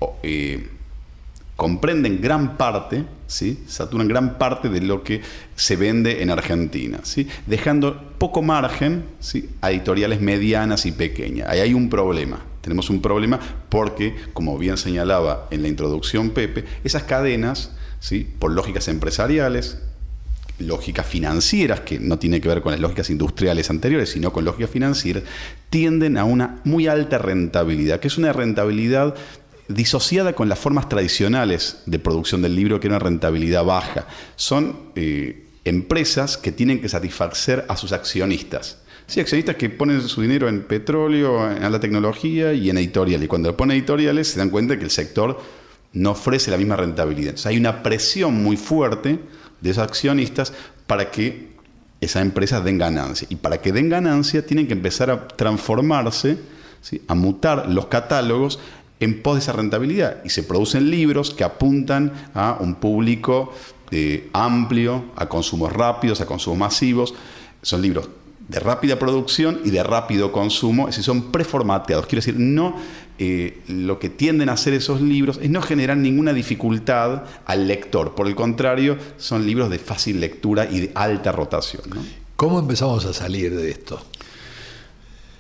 comprenden 1.57 2.21
gran 2.21 2.55
parte, 2.55 3.03
¿sí? 3.25 3.63
saturan 3.67 4.07
gran 4.07 4.37
parte 4.37 4.69
de 4.69 4.79
lo 4.79 5.03
que 5.03 5.21
se 5.55 5.75
vende 5.75 6.21
en 6.21 6.29
Argentina, 6.29 6.99
¿sí? 7.01 7.27
dejando 7.47 8.13
poco 8.19 8.43
margen 8.43 9.03
¿sí? 9.19 9.49
a 9.59 9.71
editoriales 9.71 10.21
medianas 10.21 10.85
y 10.85 10.91
pequeñas. 10.91 11.49
Ahí 11.49 11.59
hay 11.59 11.73
un 11.73 11.89
problema. 11.89 12.39
Tenemos 12.61 12.89
un 12.91 13.01
problema 13.01 13.39
porque, 13.69 14.15
como 14.33 14.57
bien 14.57 14.77
señalaba 14.77 15.47
en 15.49 15.63
la 15.63 15.67
introducción 15.67 16.29
Pepe, 16.29 16.63
esas 16.83 17.03
cadenas, 17.03 17.71
¿sí? 17.99 18.27
por 18.37 18.51
lógicas 18.51 18.87
empresariales, 18.87 19.79
lógicas 20.59 21.07
financieras, 21.07 21.79
que 21.81 21.99
no 21.99 22.19
tiene 22.19 22.39
que 22.39 22.49
ver 22.49 22.61
con 22.61 22.71
las 22.71 22.81
lógicas 22.81 23.09
industriales 23.09 23.71
anteriores, 23.71 24.11
sino 24.11 24.31
con 24.31 24.45
lógicas 24.45 24.69
financieras, 24.69 25.23
tienden 25.71 26.17
a 26.17 26.23
una 26.23 26.59
muy 26.65 26.87
alta 26.87 27.17
rentabilidad, 27.17 27.99
que 27.99 28.09
es 28.09 28.17
una 28.17 28.31
rentabilidad 28.31 29.15
disociada 29.67 30.33
con 30.33 30.49
las 30.49 30.59
formas 30.59 30.87
tradicionales 30.89 31.79
de 31.85 31.99
producción 31.99 32.41
del 32.41 32.55
libro, 32.55 32.79
que 32.79 32.87
era 32.87 32.97
una 32.97 33.05
rentabilidad 33.05 33.65
baja. 33.65 34.07
Son 34.35 34.91
eh, 34.95 35.45
empresas 35.65 36.37
que 36.37 36.51
tienen 36.51 36.81
que 36.81 36.89
satisfacer 36.89 37.65
a 37.67 37.75
sus 37.77 37.91
accionistas. 37.91 38.77
Sí, 39.07 39.19
accionistas 39.19 39.55
que 39.55 39.69
ponen 39.69 40.01
su 40.01 40.21
dinero 40.21 40.49
en 40.49 40.63
petróleo, 40.63 41.49
en 41.49 41.71
la 41.71 41.79
tecnología 41.79 42.53
y 42.53 42.69
en 42.69 42.77
editoriales. 42.77 43.25
Y 43.25 43.27
cuando 43.27 43.55
ponen 43.55 43.77
editoriales 43.77 44.27
se 44.29 44.39
dan 44.39 44.49
cuenta 44.49 44.77
que 44.77 44.83
el 44.83 44.91
sector 44.91 45.39
no 45.93 46.11
ofrece 46.11 46.51
la 46.51 46.57
misma 46.57 46.75
rentabilidad. 46.75 47.35
Hay 47.45 47.57
una 47.57 47.83
presión 47.83 48.43
muy 48.43 48.57
fuerte 48.57 49.19
de 49.61 49.69
esos 49.69 49.83
accionistas 49.83 50.53
para 50.85 51.09
que 51.09 51.47
esas 52.01 52.21
empresas 52.21 52.63
den 52.63 52.77
ganancia. 52.77 53.27
Y 53.29 53.35
para 53.35 53.61
que 53.61 53.71
den 53.71 53.89
ganancia 53.89 54.45
tienen 54.45 54.67
que 54.67 54.73
empezar 54.73 55.09
a 55.09 55.27
transformarse, 55.27 56.37
a 57.07 57.15
mutar 57.15 57.69
los 57.69 57.87
catálogos 57.87 58.59
en 58.99 59.21
pos 59.21 59.35
de 59.35 59.41
esa 59.41 59.53
rentabilidad. 59.53 60.23
Y 60.25 60.29
se 60.29 60.43
producen 60.43 60.89
libros 60.89 61.33
que 61.33 61.43
apuntan 61.43 62.11
a 62.33 62.57
un 62.59 62.75
público 62.75 63.53
eh, 63.91 64.29
amplio, 64.33 65.05
a 65.15 65.27
consumos 65.27 65.71
rápidos, 65.71 66.21
a 66.21 66.25
consumos 66.25 66.59
masivos. 66.59 67.13
Son 67.61 67.81
libros 67.81 68.09
de 68.47 68.59
rápida 68.59 68.97
producción 68.97 69.59
y 69.65 69.71
de 69.71 69.83
rápido 69.83 70.31
consumo, 70.31 70.83
es 70.83 70.95
decir, 70.95 71.03
son 71.03 71.31
preformateados. 71.31 72.05
Quiero 72.05 72.19
decir, 72.19 72.39
no 72.39 72.75
eh, 73.19 73.61
lo 73.67 73.99
que 73.99 74.09
tienden 74.09 74.49
a 74.49 74.53
hacer 74.53 74.73
esos 74.73 75.01
libros 75.01 75.39
es 75.41 75.49
no 75.49 75.61
generar 75.61 75.97
ninguna 75.97 76.33
dificultad 76.33 77.23
al 77.45 77.67
lector. 77.67 78.15
Por 78.15 78.27
el 78.27 78.35
contrario, 78.35 78.97
son 79.17 79.45
libros 79.45 79.69
de 79.69 79.79
fácil 79.79 80.19
lectura 80.19 80.67
y 80.69 80.81
de 80.81 80.91
alta 80.95 81.31
rotación. 81.31 81.83
¿Cómo 82.35 82.59
empezamos 82.59 83.05
a 83.05 83.13
salir 83.13 83.55
de 83.55 83.71
esto? 83.71 83.99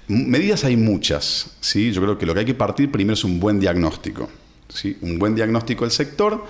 Medidas 0.07 0.63
hay 0.63 0.77
muchas, 0.77 1.51
¿sí? 1.59 1.91
Yo 1.91 2.01
creo 2.01 2.17
que 2.17 2.25
lo 2.25 2.33
que 2.33 2.41
hay 2.41 2.45
que 2.45 2.53
partir 2.53 2.89
primero 2.91 3.13
es 3.13 3.23
un 3.23 3.39
buen 3.39 3.59
diagnóstico, 3.59 4.29
¿sí? 4.69 4.97
Un 5.01 5.19
buen 5.19 5.35
diagnóstico 5.35 5.83
del 5.83 5.91
sector 5.91 6.45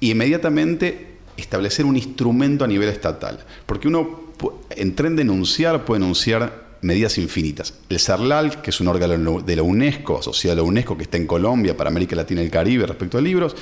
y 0.00 0.12
inmediatamente 0.12 1.16
establecer 1.36 1.84
un 1.84 1.96
instrumento 1.96 2.64
a 2.64 2.66
nivel 2.66 2.88
estatal. 2.88 3.44
Porque 3.66 3.88
uno 3.88 4.26
en 4.70 4.94
denunciar, 5.16 5.84
puede 5.84 6.00
denunciar 6.00 6.66
medidas 6.82 7.18
infinitas. 7.18 7.74
El 7.88 8.00
CERLAL, 8.00 8.62
que 8.62 8.70
es 8.70 8.80
un 8.80 8.88
órgano 8.88 9.40
de 9.40 9.56
la 9.56 9.62
UNESCO, 9.62 10.20
asociado 10.20 10.54
a 10.54 10.56
la 10.56 10.62
UNESCO, 10.62 10.96
que 10.96 11.04
está 11.04 11.16
en 11.16 11.26
Colombia, 11.26 11.76
para 11.76 11.90
América 11.90 12.16
Latina 12.16 12.42
y 12.42 12.46
el 12.46 12.50
Caribe 12.50 12.86
respecto 12.86 13.18
a 13.18 13.20
libros, 13.20 13.56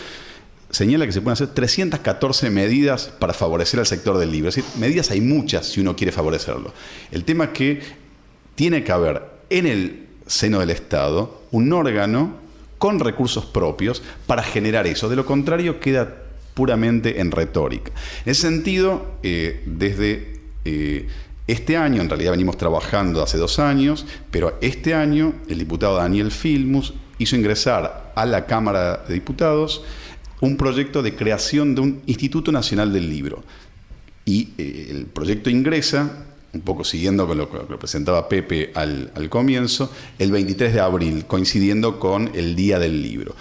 señala 0.70 1.07
que 1.07 1.12
se 1.12 1.20
pueden 1.20 1.35
hacer 1.35 1.49
314 1.49 2.51
medidas 2.51 3.12
para 3.18 3.32
favorecer 3.32 3.80
al 3.80 3.87
sector 3.87 4.18
del 4.18 4.30
libro. 4.30 4.49
Es 4.49 4.57
decir, 4.57 4.70
medidas 4.78 5.11
hay 5.11 5.20
muchas 5.20 5.66
si 5.66 5.80
uno 5.80 5.97
quiere 5.97 6.12
favorecerlo. 6.12 6.72
El 7.11 7.24
tema 7.24 7.45
es 7.45 7.51
que 7.51 8.03
tiene 8.55 8.84
que 8.84 8.92
haber 8.92 9.22
en 9.50 9.66
el 9.66 10.07
seno 10.26 10.61
del 10.61 10.70
Estado 10.70 11.42
un 11.50 11.72
órgano 11.72 12.36
con 12.78 13.00
recursos 13.00 13.46
propios 13.46 14.02
para 14.26 14.42
generar 14.42 14.86
eso. 14.86 15.09
De 15.09 15.16
lo 15.16 15.24
contrario, 15.24 15.80
queda 15.80 16.22
puramente 16.55 17.20
en 17.20 17.30
retórica. 17.30 17.90
En 18.24 18.30
ese 18.30 18.42
sentido, 18.42 19.16
eh, 19.22 19.62
desde 19.66 20.40
eh, 20.64 21.09
este 21.46 21.76
año, 21.76 22.00
en 22.00 22.09
realidad 22.09 22.30
venimos 22.32 22.57
trabajando 22.57 23.22
hace 23.22 23.38
dos 23.38 23.59
años, 23.59 24.07
pero 24.30 24.57
este 24.61 24.94
año 24.94 25.34
el 25.48 25.59
diputado 25.59 25.96
Daniel 25.96 26.30
Filmus 26.30 26.94
hizo 27.18 27.36
ingresar 27.36 28.12
a 28.14 28.26
la 28.26 28.46
Cámara 28.46 29.05
de 29.07 29.14
Diputados 29.14 29.82
un 30.40 30.57
proyecto 30.57 31.02
de 31.02 31.14
creación 31.14 31.74
de 31.74 31.80
un 31.80 32.02
Instituto 32.07 32.52
Nacional 32.52 32.92
del 32.92 33.09
Libro. 33.09 33.42
Y 34.24 34.50
eh, 34.59 34.88
el 34.90 35.07
proyecto 35.07 35.50
ingresa 35.50 36.26
un 36.55 36.61
poco 36.61 36.84
siguiendo 36.84 37.26
con 37.26 37.36
lo 37.36 37.50
que 37.50 37.76
presentaba 37.76 38.28
Pepe 38.28 38.70
al, 38.74 39.28
comienzo, 39.28 39.90
el 40.18 40.30
23 40.30 40.72
de 40.72 40.80
abril, 40.80 41.26
coincidiendo 41.26 41.98
con 41.98 42.30
el 42.34 42.55
Día 42.55 42.78
del 42.78 43.02
Libro. 43.02 43.34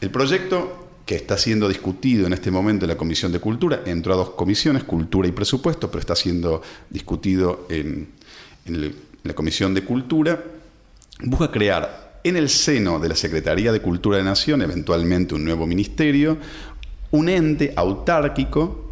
El 0.00 0.10
proyecto 0.10 0.88
que 1.06 1.16
está 1.16 1.36
siendo 1.36 1.68
discutido 1.68 2.26
en 2.26 2.32
este 2.32 2.50
momento 2.50 2.86
en 2.86 2.90
la 2.90 2.96
Comisión 2.96 3.30
de 3.30 3.38
Cultura, 3.38 3.82
entró 3.84 4.14
a 4.14 4.16
dos 4.16 4.30
comisiones, 4.30 4.84
Cultura 4.84 5.28
y 5.28 5.32
Presupuesto, 5.32 5.90
pero 5.90 6.00
está 6.00 6.16
siendo 6.16 6.62
discutido 6.88 7.66
en, 7.68 8.08
en 8.64 8.94
la 9.22 9.34
Comisión 9.34 9.74
de 9.74 9.84
Cultura, 9.84 10.42
busca 11.20 11.50
crear 11.50 12.20
en 12.24 12.36
el 12.38 12.48
seno 12.48 12.98
de 12.98 13.10
la 13.10 13.16
Secretaría 13.16 13.70
de 13.70 13.82
Cultura 13.82 14.16
de 14.16 14.24
Nación, 14.24 14.62
eventualmente 14.62 15.34
un 15.34 15.44
nuevo 15.44 15.66
ministerio, 15.66 16.38
un 17.10 17.28
ente 17.28 17.74
autárquico 17.76 18.83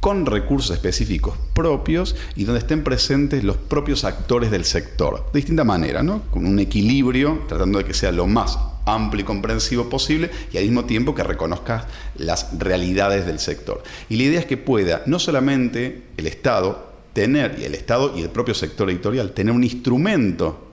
con 0.00 0.26
recursos 0.26 0.76
específicos 0.76 1.36
propios 1.52 2.16
y 2.36 2.44
donde 2.44 2.60
estén 2.60 2.84
presentes 2.84 3.42
los 3.42 3.56
propios 3.56 4.04
actores 4.04 4.50
del 4.50 4.64
sector, 4.64 5.26
de 5.32 5.38
distinta 5.38 5.64
manera, 5.64 6.02
¿no? 6.02 6.22
con 6.30 6.46
un 6.46 6.58
equilibrio, 6.58 7.44
tratando 7.48 7.78
de 7.78 7.84
que 7.84 7.94
sea 7.94 8.12
lo 8.12 8.26
más 8.26 8.58
amplio 8.84 9.22
y 9.22 9.24
comprensivo 9.24 9.90
posible 9.90 10.30
y 10.52 10.58
al 10.58 10.64
mismo 10.64 10.84
tiempo 10.84 11.14
que 11.14 11.24
reconozca 11.24 11.86
las 12.16 12.56
realidades 12.58 13.26
del 13.26 13.40
sector. 13.40 13.82
Y 14.08 14.16
la 14.16 14.22
idea 14.24 14.40
es 14.40 14.46
que 14.46 14.56
pueda 14.56 15.02
no 15.06 15.18
solamente 15.18 16.04
el 16.16 16.26
Estado 16.26 16.92
tener, 17.12 17.58
y 17.58 17.64
el 17.64 17.74
Estado 17.74 18.16
y 18.16 18.22
el 18.22 18.30
propio 18.30 18.54
sector 18.54 18.88
editorial, 18.90 19.32
tener 19.32 19.52
un 19.52 19.64
instrumento 19.64 20.68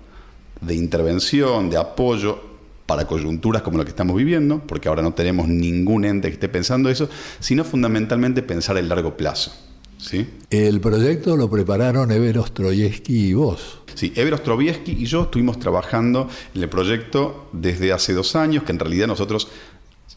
de 0.61 0.75
intervención, 0.75 1.69
de 1.69 1.77
apoyo 1.77 2.52
para 2.85 3.07
coyunturas 3.07 3.61
como 3.61 3.77
la 3.77 3.83
que 3.83 3.89
estamos 3.89 4.15
viviendo, 4.15 4.61
porque 4.67 4.89
ahora 4.89 5.01
no 5.01 5.13
tenemos 5.13 5.47
ningún 5.47 6.05
ente 6.05 6.27
que 6.27 6.33
esté 6.33 6.49
pensando 6.49 6.89
eso, 6.89 7.09
sino 7.39 7.63
fundamentalmente 7.63 8.43
pensar 8.43 8.77
el 8.77 8.89
largo 8.89 9.15
plazo. 9.15 9.53
¿sí? 9.97 10.27
El 10.49 10.81
proyecto 10.81 11.37
lo 11.37 11.49
prepararon 11.49 12.11
Ever 12.11 12.39
Ostroyevsky 12.39 13.29
y 13.29 13.33
vos. 13.33 13.79
Sí, 13.95 14.11
Ever 14.15 14.41
y 14.85 15.05
yo 15.05 15.23
estuvimos 15.23 15.59
trabajando 15.59 16.27
en 16.53 16.63
el 16.63 16.69
proyecto 16.69 17.49
desde 17.53 17.93
hace 17.93 18.13
dos 18.13 18.35
años, 18.35 18.63
que 18.63 18.71
en 18.71 18.79
realidad 18.79 19.07
nosotros 19.07 19.47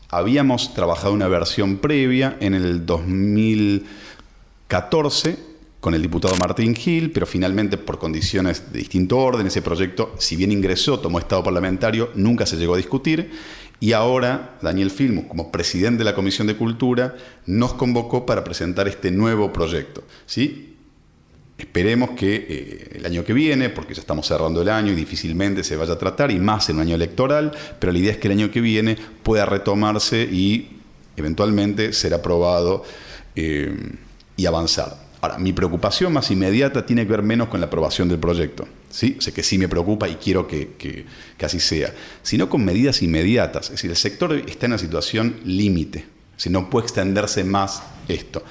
habíamos 0.08 0.74
trabajado 0.74 1.12
una 1.12 1.28
versión 1.28 1.76
previa 1.78 2.36
en 2.40 2.54
el 2.54 2.86
2014 2.86 5.45
con 5.86 5.94
el 5.94 6.02
diputado 6.02 6.34
Martín 6.34 6.74
Gil, 6.74 7.12
pero 7.12 7.26
finalmente 7.26 7.78
por 7.78 8.00
condiciones 8.00 8.72
de 8.72 8.80
distinto 8.80 9.18
orden, 9.18 9.46
ese 9.46 9.62
proyecto, 9.62 10.16
si 10.18 10.34
bien 10.34 10.50
ingresó, 10.50 10.98
tomó 10.98 11.20
estado 11.20 11.44
parlamentario, 11.44 12.10
nunca 12.16 12.44
se 12.44 12.56
llegó 12.56 12.74
a 12.74 12.76
discutir. 12.76 13.30
Y 13.78 13.92
ahora 13.92 14.58
Daniel 14.60 14.90
Filmus, 14.90 15.26
como 15.26 15.52
presidente 15.52 15.98
de 15.98 16.04
la 16.06 16.16
Comisión 16.16 16.48
de 16.48 16.56
Cultura, 16.56 17.14
nos 17.46 17.74
convocó 17.74 18.26
para 18.26 18.42
presentar 18.42 18.88
este 18.88 19.12
nuevo 19.12 19.52
proyecto. 19.52 20.02
¿sí? 20.26 20.74
Esperemos 21.56 22.10
que 22.18 22.34
eh, 22.34 22.96
el 22.96 23.06
año 23.06 23.24
que 23.24 23.32
viene, 23.32 23.70
porque 23.70 23.94
ya 23.94 24.00
estamos 24.00 24.26
cerrando 24.26 24.62
el 24.62 24.70
año 24.70 24.90
y 24.90 24.96
difícilmente 24.96 25.62
se 25.62 25.76
vaya 25.76 25.92
a 25.92 25.98
tratar, 25.98 26.32
y 26.32 26.40
más 26.40 26.68
en 26.68 26.78
un 26.78 26.82
año 26.82 26.96
electoral, 26.96 27.52
pero 27.78 27.92
la 27.92 27.98
idea 28.00 28.10
es 28.10 28.18
que 28.18 28.26
el 28.26 28.32
año 28.32 28.50
que 28.50 28.60
viene 28.60 28.96
pueda 29.22 29.46
retomarse 29.46 30.24
y 30.24 30.80
eventualmente 31.16 31.92
ser 31.92 32.12
aprobado 32.12 32.82
eh, 33.36 33.72
y 34.36 34.46
avanzar. 34.46 35.05
Ahora, 35.20 35.38
mi 35.38 35.52
preocupación 35.52 36.12
más 36.12 36.30
inmediata 36.30 36.84
tiene 36.84 37.04
que 37.04 37.10
ver 37.10 37.22
menos 37.22 37.48
con 37.48 37.60
la 37.60 37.66
aprobación 37.66 38.08
del 38.08 38.18
proyecto. 38.18 38.68
¿sí? 38.90 39.16
Sé 39.18 39.32
que 39.32 39.42
sí 39.42 39.56
me 39.56 39.68
preocupa 39.68 40.08
y 40.08 40.16
quiero 40.16 40.46
que, 40.46 41.06
así 41.42 41.60
sea. 41.60 41.92
Sino 42.22 42.48
con 42.48 42.64
medidas 42.64 43.02
inmediatas. 43.02 43.66
Es 43.66 43.72
decir, 43.72 43.90
el 43.90 43.96
sector 43.96 44.32
está 44.34 44.66
en 44.66 44.72
una 44.72 44.78
situación 44.78 45.36
límite. 45.44 46.04
Si 46.36 46.50
no 46.50 46.68
puede 46.68 46.84
extenderse 46.84 47.44
más 47.44 47.82
esto. 48.08 48.42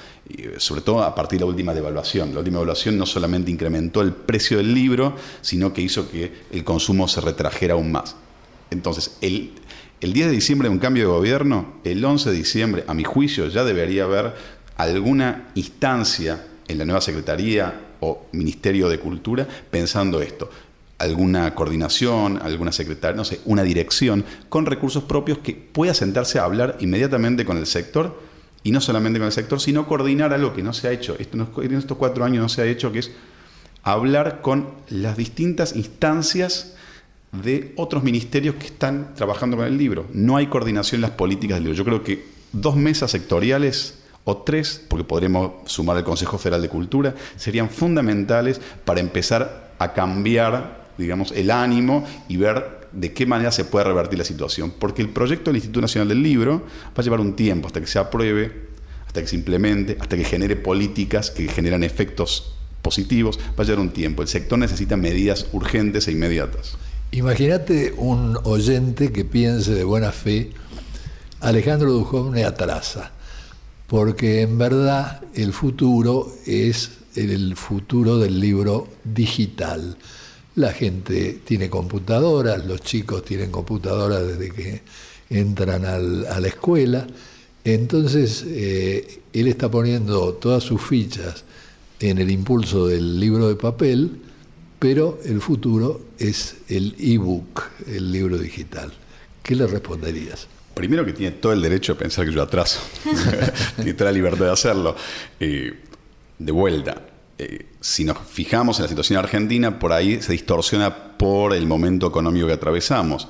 sobre 0.58 0.80
todo 0.80 1.04
a 1.04 1.14
partir 1.14 1.38
de 1.38 1.44
la 1.44 1.50
última 1.50 1.72
devaluación. 1.72 2.32
La 2.32 2.40
última 2.40 2.58
devaluación 2.58 2.98
no 2.98 3.06
solamente 3.06 3.50
incrementó 3.50 4.02
el 4.02 4.12
precio 4.12 4.56
del 4.56 4.74
libro, 4.74 5.14
sino 5.40 5.72
que 5.72 5.82
hizo 5.82 6.10
que 6.10 6.32
el 6.50 6.64
consumo 6.64 7.06
se 7.06 7.20
retrajera 7.20 7.74
aún 7.74 7.92
más. 7.92 8.16
Entonces, 8.72 9.18
el, 9.20 9.52
el 10.00 10.12
10 10.12 10.26
de 10.26 10.32
diciembre 10.32 10.68
de 10.68 10.74
un 10.74 10.80
cambio 10.80 11.04
de 11.04 11.10
gobierno, 11.10 11.74
el 11.84 12.04
11 12.04 12.30
de 12.30 12.36
diciembre, 12.36 12.84
a 12.88 12.94
mi 12.94 13.04
juicio, 13.04 13.46
ya 13.46 13.62
debería 13.62 14.02
haber 14.02 14.34
alguna 14.76 15.48
instancia 15.54 16.44
en 16.68 16.78
la 16.78 16.84
nueva 16.84 17.00
Secretaría 17.00 17.72
o 18.00 18.26
Ministerio 18.32 18.88
de 18.88 18.98
Cultura 18.98 19.46
pensando 19.70 20.20
esto. 20.20 20.50
Alguna 20.98 21.54
coordinación, 21.54 22.40
alguna 22.42 22.72
secretaria, 22.72 23.16
no 23.16 23.24
sé, 23.24 23.40
una 23.44 23.62
dirección 23.62 24.24
con 24.48 24.64
recursos 24.64 25.04
propios 25.04 25.38
que 25.38 25.52
pueda 25.52 25.92
sentarse 25.92 26.38
a 26.38 26.44
hablar 26.44 26.76
inmediatamente 26.80 27.44
con 27.44 27.58
el 27.58 27.66
sector 27.66 28.18
y 28.62 28.72
no 28.72 28.80
solamente 28.80 29.18
con 29.18 29.26
el 29.26 29.32
sector, 29.32 29.60
sino 29.60 29.86
coordinar 29.86 30.32
algo 30.32 30.54
que 30.54 30.62
no 30.62 30.72
se 30.72 30.88
ha 30.88 30.92
hecho. 30.92 31.16
Esto 31.18 31.36
en 31.62 31.74
estos 31.74 31.98
cuatro 31.98 32.24
años 32.24 32.42
no 32.42 32.48
se 32.48 32.62
ha 32.62 32.66
hecho, 32.66 32.90
que 32.92 33.00
es 33.00 33.12
hablar 33.82 34.40
con 34.40 34.70
las 34.88 35.16
distintas 35.16 35.76
instancias 35.76 36.74
de 37.30 37.72
otros 37.76 38.02
ministerios 38.02 38.56
que 38.56 38.66
están 38.66 39.14
trabajando 39.14 39.56
con 39.56 39.66
el 39.66 39.76
libro. 39.76 40.06
No 40.12 40.36
hay 40.36 40.46
coordinación 40.48 40.98
en 40.98 41.02
las 41.02 41.10
políticas 41.12 41.58
del 41.58 41.64
libro. 41.64 41.76
Yo 41.76 41.84
creo 41.84 42.02
que 42.02 42.24
dos 42.52 42.74
mesas 42.74 43.10
sectoriales 43.10 43.98
o 44.28 44.38
tres, 44.38 44.82
porque 44.88 45.04
podremos 45.04 45.52
sumar 45.66 45.96
el 45.96 46.02
Consejo 46.02 46.36
Federal 46.36 46.60
de 46.60 46.68
Cultura, 46.68 47.14
serían 47.36 47.70
fundamentales 47.70 48.60
para 48.84 48.98
empezar 48.98 49.70
a 49.78 49.92
cambiar, 49.92 50.88
digamos, 50.98 51.30
el 51.30 51.48
ánimo 51.48 52.04
y 52.28 52.36
ver 52.36 52.88
de 52.90 53.12
qué 53.12 53.24
manera 53.24 53.52
se 53.52 53.64
puede 53.64 53.84
revertir 53.84 54.18
la 54.18 54.24
situación. 54.24 54.72
Porque 54.76 55.00
el 55.00 55.10
proyecto 55.10 55.50
del 55.50 55.58
Instituto 55.58 55.80
Nacional 55.80 56.08
del 56.08 56.24
Libro 56.24 56.64
va 56.88 56.94
a 56.96 57.02
llevar 57.02 57.20
un 57.20 57.36
tiempo 57.36 57.68
hasta 57.68 57.80
que 57.80 57.86
se 57.86 58.00
apruebe, 58.00 58.66
hasta 59.06 59.20
que 59.20 59.28
se 59.28 59.36
implemente, 59.36 59.96
hasta 60.00 60.16
que 60.16 60.24
genere 60.24 60.56
políticas 60.56 61.30
que 61.30 61.46
generan 61.46 61.84
efectos 61.84 62.56
positivos, 62.82 63.38
va 63.38 63.62
a 63.62 63.64
llevar 63.64 63.78
un 63.78 63.90
tiempo. 63.90 64.22
El 64.22 64.28
sector 64.28 64.58
necesita 64.58 64.96
medidas 64.96 65.46
urgentes 65.52 66.08
e 66.08 66.12
inmediatas. 66.12 66.76
Imagínate 67.12 67.94
un 67.96 68.36
oyente 68.42 69.12
que 69.12 69.24
piense 69.24 69.72
de 69.72 69.84
buena 69.84 70.10
fe, 70.10 70.50
Alejandro 71.40 71.92
Dujovne 71.92 72.44
atrasa 72.44 73.12
porque 73.86 74.42
en 74.42 74.58
verdad 74.58 75.22
el 75.34 75.52
futuro 75.52 76.32
es 76.46 76.90
el 77.14 77.56
futuro 77.56 78.18
del 78.18 78.40
libro 78.40 78.88
digital. 79.04 79.96
La 80.54 80.72
gente 80.72 81.40
tiene 81.44 81.68
computadoras, 81.70 82.64
los 82.64 82.80
chicos 82.80 83.24
tienen 83.24 83.50
computadoras 83.50 84.26
desde 84.26 84.50
que 84.50 84.82
entran 85.28 85.84
a 85.84 85.98
la 85.98 86.48
escuela, 86.48 87.06
entonces 87.64 88.44
eh, 88.46 89.20
él 89.32 89.48
está 89.48 89.70
poniendo 89.70 90.34
todas 90.34 90.62
sus 90.62 90.80
fichas 90.80 91.44
en 92.00 92.18
el 92.18 92.30
impulso 92.30 92.86
del 92.86 93.18
libro 93.18 93.48
de 93.48 93.56
papel, 93.56 94.20
pero 94.78 95.18
el 95.24 95.40
futuro 95.40 96.00
es 96.18 96.56
el 96.68 96.94
ebook, 96.98 97.62
el 97.86 98.12
libro 98.12 98.38
digital. 98.38 98.92
¿Qué 99.42 99.56
le 99.56 99.66
responderías? 99.66 100.48
Primero 100.76 101.06
que 101.06 101.14
tiene 101.14 101.34
todo 101.36 101.54
el 101.54 101.62
derecho 101.62 101.94
a 101.94 101.96
pensar 101.96 102.26
que 102.26 102.32
yo 102.32 102.42
atraso, 102.42 102.80
tiene 103.76 103.94
toda 103.94 104.10
la 104.10 104.14
libertad 104.14 104.44
de 104.44 104.52
hacerlo. 104.52 104.94
Eh, 105.40 105.72
de 106.38 106.52
vuelta, 106.52 107.00
eh, 107.38 107.68
si 107.80 108.04
nos 108.04 108.18
fijamos 108.18 108.78
en 108.78 108.82
la 108.82 108.88
situación 108.90 109.18
argentina, 109.18 109.78
por 109.78 109.94
ahí 109.94 110.20
se 110.20 110.32
distorsiona 110.32 111.16
por 111.16 111.54
el 111.54 111.66
momento 111.66 112.06
económico 112.06 112.46
que 112.46 112.52
atravesamos. 112.52 113.26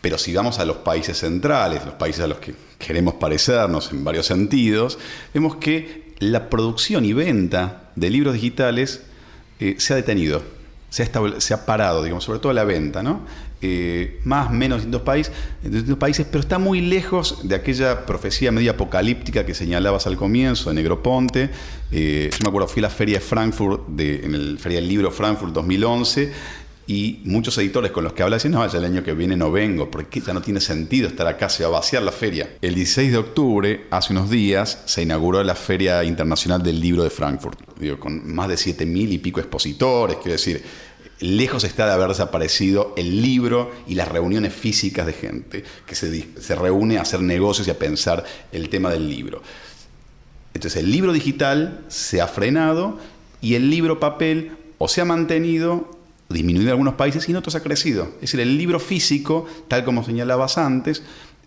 Pero 0.00 0.18
si 0.18 0.32
vamos 0.32 0.60
a 0.60 0.64
los 0.64 0.76
países 0.78 1.18
centrales, 1.18 1.84
los 1.84 1.94
países 1.94 2.22
a 2.22 2.28
los 2.28 2.38
que 2.38 2.54
queremos 2.78 3.14
parecernos 3.14 3.90
en 3.90 4.04
varios 4.04 4.26
sentidos, 4.26 4.96
vemos 5.34 5.56
que 5.56 6.14
la 6.20 6.48
producción 6.48 7.04
y 7.04 7.12
venta 7.12 7.90
de 7.96 8.08
libros 8.08 8.34
digitales 8.34 9.02
eh, 9.58 9.74
se 9.78 9.94
ha 9.94 9.96
detenido, 9.96 10.42
se 10.90 11.02
ha, 11.02 11.40
se 11.40 11.54
ha 11.54 11.66
parado, 11.66 12.04
digamos, 12.04 12.22
sobre 12.22 12.38
todo 12.38 12.52
la 12.52 12.62
venta, 12.62 13.02
¿no? 13.02 13.22
Eh, 13.66 14.20
más 14.24 14.50
menos 14.50 14.84
en 14.84 14.90
distintos, 14.90 15.96
países, 15.96 16.26
pero 16.30 16.40
está 16.40 16.58
muy 16.58 16.82
lejos 16.82 17.48
de 17.48 17.54
aquella 17.54 18.04
profecía 18.04 18.52
media 18.52 18.72
apocalíptica 18.72 19.46
que 19.46 19.54
señalabas 19.54 20.06
al 20.06 20.18
comienzo 20.18 20.68
de 20.68 20.74
Negroponte. 20.74 21.48
Eh, 21.90 22.28
yo 22.30 22.42
me 22.42 22.48
acuerdo, 22.48 22.68
fui 22.68 22.80
a 22.80 22.82
la 22.82 22.90
feria 22.90 23.14
de 23.14 23.24
Frankfurt, 23.24 23.98
en 23.98 24.34
el 24.34 24.58
Feria 24.58 24.80
del 24.80 24.88
Libro 24.88 25.10
Frankfurt 25.10 25.54
2011, 25.54 26.30
y 26.86 27.22
muchos 27.24 27.56
editores 27.56 27.90
con 27.90 28.04
los 28.04 28.12
que 28.12 28.22
habla 28.22 28.36
decían, 28.36 28.52
no, 28.52 28.66
ya 28.66 28.76
el 28.76 28.84
año 28.84 29.02
que 29.02 29.14
viene 29.14 29.34
no 29.34 29.50
vengo, 29.50 29.90
porque 29.90 30.20
ya 30.20 30.34
no 30.34 30.42
tiene 30.42 30.60
sentido 30.60 31.08
estar 31.08 31.26
acá, 31.26 31.48
se 31.48 31.62
va 31.62 31.70
a 31.70 31.72
vaciar 31.72 32.02
la 32.02 32.12
feria. 32.12 32.56
El 32.60 32.74
16 32.74 33.12
de 33.12 33.16
octubre, 33.16 33.86
hace 33.90 34.12
unos 34.12 34.28
días, 34.28 34.82
se 34.84 35.00
inauguró 35.00 35.42
la 35.42 35.54
Feria 35.54 36.04
Internacional 36.04 36.62
del 36.62 36.78
Libro 36.78 37.02
de 37.02 37.08
Frankfurt, 37.08 37.60
con 37.98 38.30
más 38.30 38.48
de 38.48 38.56
7.000 38.56 39.12
y 39.12 39.18
pico 39.18 39.40
expositores, 39.40 40.16
quiero 40.16 40.32
decir, 40.32 40.62
lejos 41.20 41.64
está 41.64 41.86
de 41.86 41.92
haber 41.92 42.08
desaparecido 42.08 42.92
el 42.96 43.22
libro 43.22 43.72
y 43.86 43.94
las 43.94 44.08
reuniones 44.08 44.52
físicas 44.52 45.06
de 45.06 45.12
gente 45.12 45.64
que 45.86 45.94
se, 45.94 46.54
reúne 46.56 46.98
a 46.98 47.02
hacer 47.02 47.20
negocios 47.20 47.68
y 47.68 47.70
a 47.70 47.78
pensar 47.78 48.24
el 48.52 48.68
tema 48.68 48.90
del 48.90 49.08
libro. 49.08 49.42
Entonces 50.54 50.82
el 50.82 50.90
libro 50.90 51.12
digital 51.12 51.84
se 51.88 52.20
ha 52.20 52.26
frenado 52.26 52.98
y 53.40 53.54
el 53.54 53.70
libro 53.70 54.00
papel 54.00 54.52
o 54.78 54.88
se 54.88 55.00
ha 55.00 55.04
mantenido, 55.04 55.90
disminuido 56.28 56.68
en 56.68 56.72
algunos 56.72 56.94
países 56.94 57.28
y 57.28 57.32
en 57.32 57.36
otros 57.36 57.54
ha 57.54 57.62
crecido. 57.62 58.04
Es 58.16 58.22
decir, 58.22 58.40
el 58.40 58.56
libro 58.56 58.80
físico, 58.80 59.46
tal 59.68 59.84
como 59.84 60.04
señalabas 60.04 60.58
antes, 60.58 61.02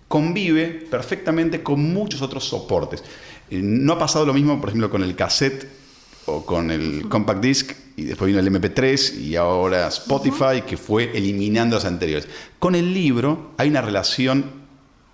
convive 0.07 0.67
perfectamente 0.89 1.63
con 1.63 1.81
muchos 1.93 2.21
otros 2.21 2.45
soportes. 2.45 3.03
Eh, 3.49 3.59
no 3.61 3.93
ha 3.93 3.99
pasado 3.99 4.25
lo 4.25 4.33
mismo, 4.33 4.59
por 4.59 4.69
ejemplo, 4.69 4.89
con 4.89 5.03
el 5.03 5.15
cassette 5.15 5.67
o 6.27 6.45
con 6.45 6.71
el 6.71 7.07
compact 7.09 7.41
disc 7.41 7.71
y 7.95 8.03
después 8.03 8.27
vino 8.27 8.39
el 8.39 8.51
MP3 8.51 9.19
y 9.19 9.35
ahora 9.35 9.87
Spotify 9.87 10.61
que 10.65 10.77
fue 10.77 11.17
eliminando 11.17 11.75
los 11.75 11.85
anteriores. 11.85 12.27
Con 12.59 12.75
el 12.75 12.93
libro 12.93 13.51
hay 13.57 13.69
una 13.69 13.81
relación 13.81 14.67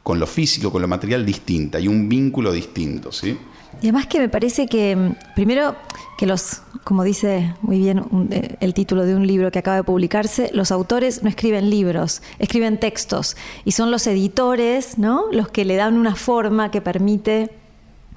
con 0.03 0.20
lo 0.20 0.28
físico, 0.28 0.72
con 0.72 0.82
lo 0.82 0.88
material 0.88 1.26
distinta, 1.26 1.78
hay 1.78 1.88
un 1.88 2.09
vínculo 2.09 2.51
distinto, 2.51 3.11
¿sí? 3.11 3.38
Y 3.82 3.88
además 3.88 4.07
que 4.07 4.20
me 4.20 4.30
parece 4.30 4.68
que, 4.68 4.95
mm, 4.95 5.16
primero, 5.36 5.76
que 6.18 6.26
los, 6.26 6.61
como 6.84 7.03
dice 7.03 7.55
muy 7.61 7.80
bien 7.80 8.03
eh, 8.32 8.55
el 8.59 8.74
título 8.74 9.05
de 9.05 9.16
un 9.16 9.26
libro 9.26 9.49
que 9.51 9.59
acaba 9.59 9.78
de 9.78 9.84
publicarse, 9.84 10.51
los 10.53 10.72
autores 10.72 11.24
no 11.24 11.30
escriben 11.30 11.70
libros, 11.70 12.22
escriben 12.39 12.80
textos. 12.80 13.36
Y 13.66 13.72
son 13.72 13.91
los 13.91 14.05
editores, 14.07 14.97
¿no? 14.97 15.26
Los 15.32 15.49
que 15.49 15.66
le 15.66 15.76
dan 15.76 15.97
una 15.97 16.16
forma 16.16 16.70
que 16.70 16.82
permite 16.82 17.49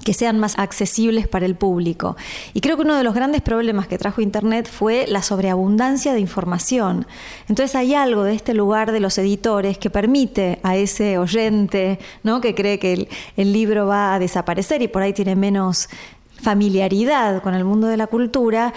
que 0.05 0.15
sean 0.15 0.39
más 0.39 0.59
accesibles 0.59 1.29
para 1.29 1.47
el 1.47 1.55
público. 1.55 2.17
Y 2.55 2.61
creo 2.61 2.77
que 2.77 2.83
uno 2.83 2.97
de 2.97 3.03
los 3.03 3.15
grandes 3.15 3.43
problemas 3.43 3.87
que 3.87 3.99
trajo 3.99 4.21
Internet 4.21 4.69
fue 4.71 5.07
la 5.09 5.23
sobreabundancia 5.23 6.15
de 6.15 6.21
información. 6.21 7.07
Entonces 7.49 7.75
hay 7.75 7.95
algo 7.95 8.25
de 8.25 8.35
este 8.35 8.55
lugar 8.55 8.93
de 8.93 9.01
los 9.01 9.19
editores 9.19 9.79
que 9.79 9.91
permite 9.91 10.61
a 10.63 10.77
ese 10.77 11.19
oyente 11.19 11.99
¿no? 12.23 12.41
que 12.41 12.55
cree 12.55 12.79
que 12.79 12.93
el, 12.93 13.09
el 13.37 13.53
libro 13.53 13.87
va 13.87 14.15
a 14.15 14.19
desaparecer 14.19 14.83
y 14.83 14.89
por 14.89 15.03
ahí 15.03 15.13
tiene 15.13 15.37
menos 15.37 15.89
familiaridad 16.41 17.43
con 17.43 17.55
el 17.55 17.65
mundo 17.65 17.87
de 17.87 17.97
la 17.97 18.07
cultura, 18.07 18.73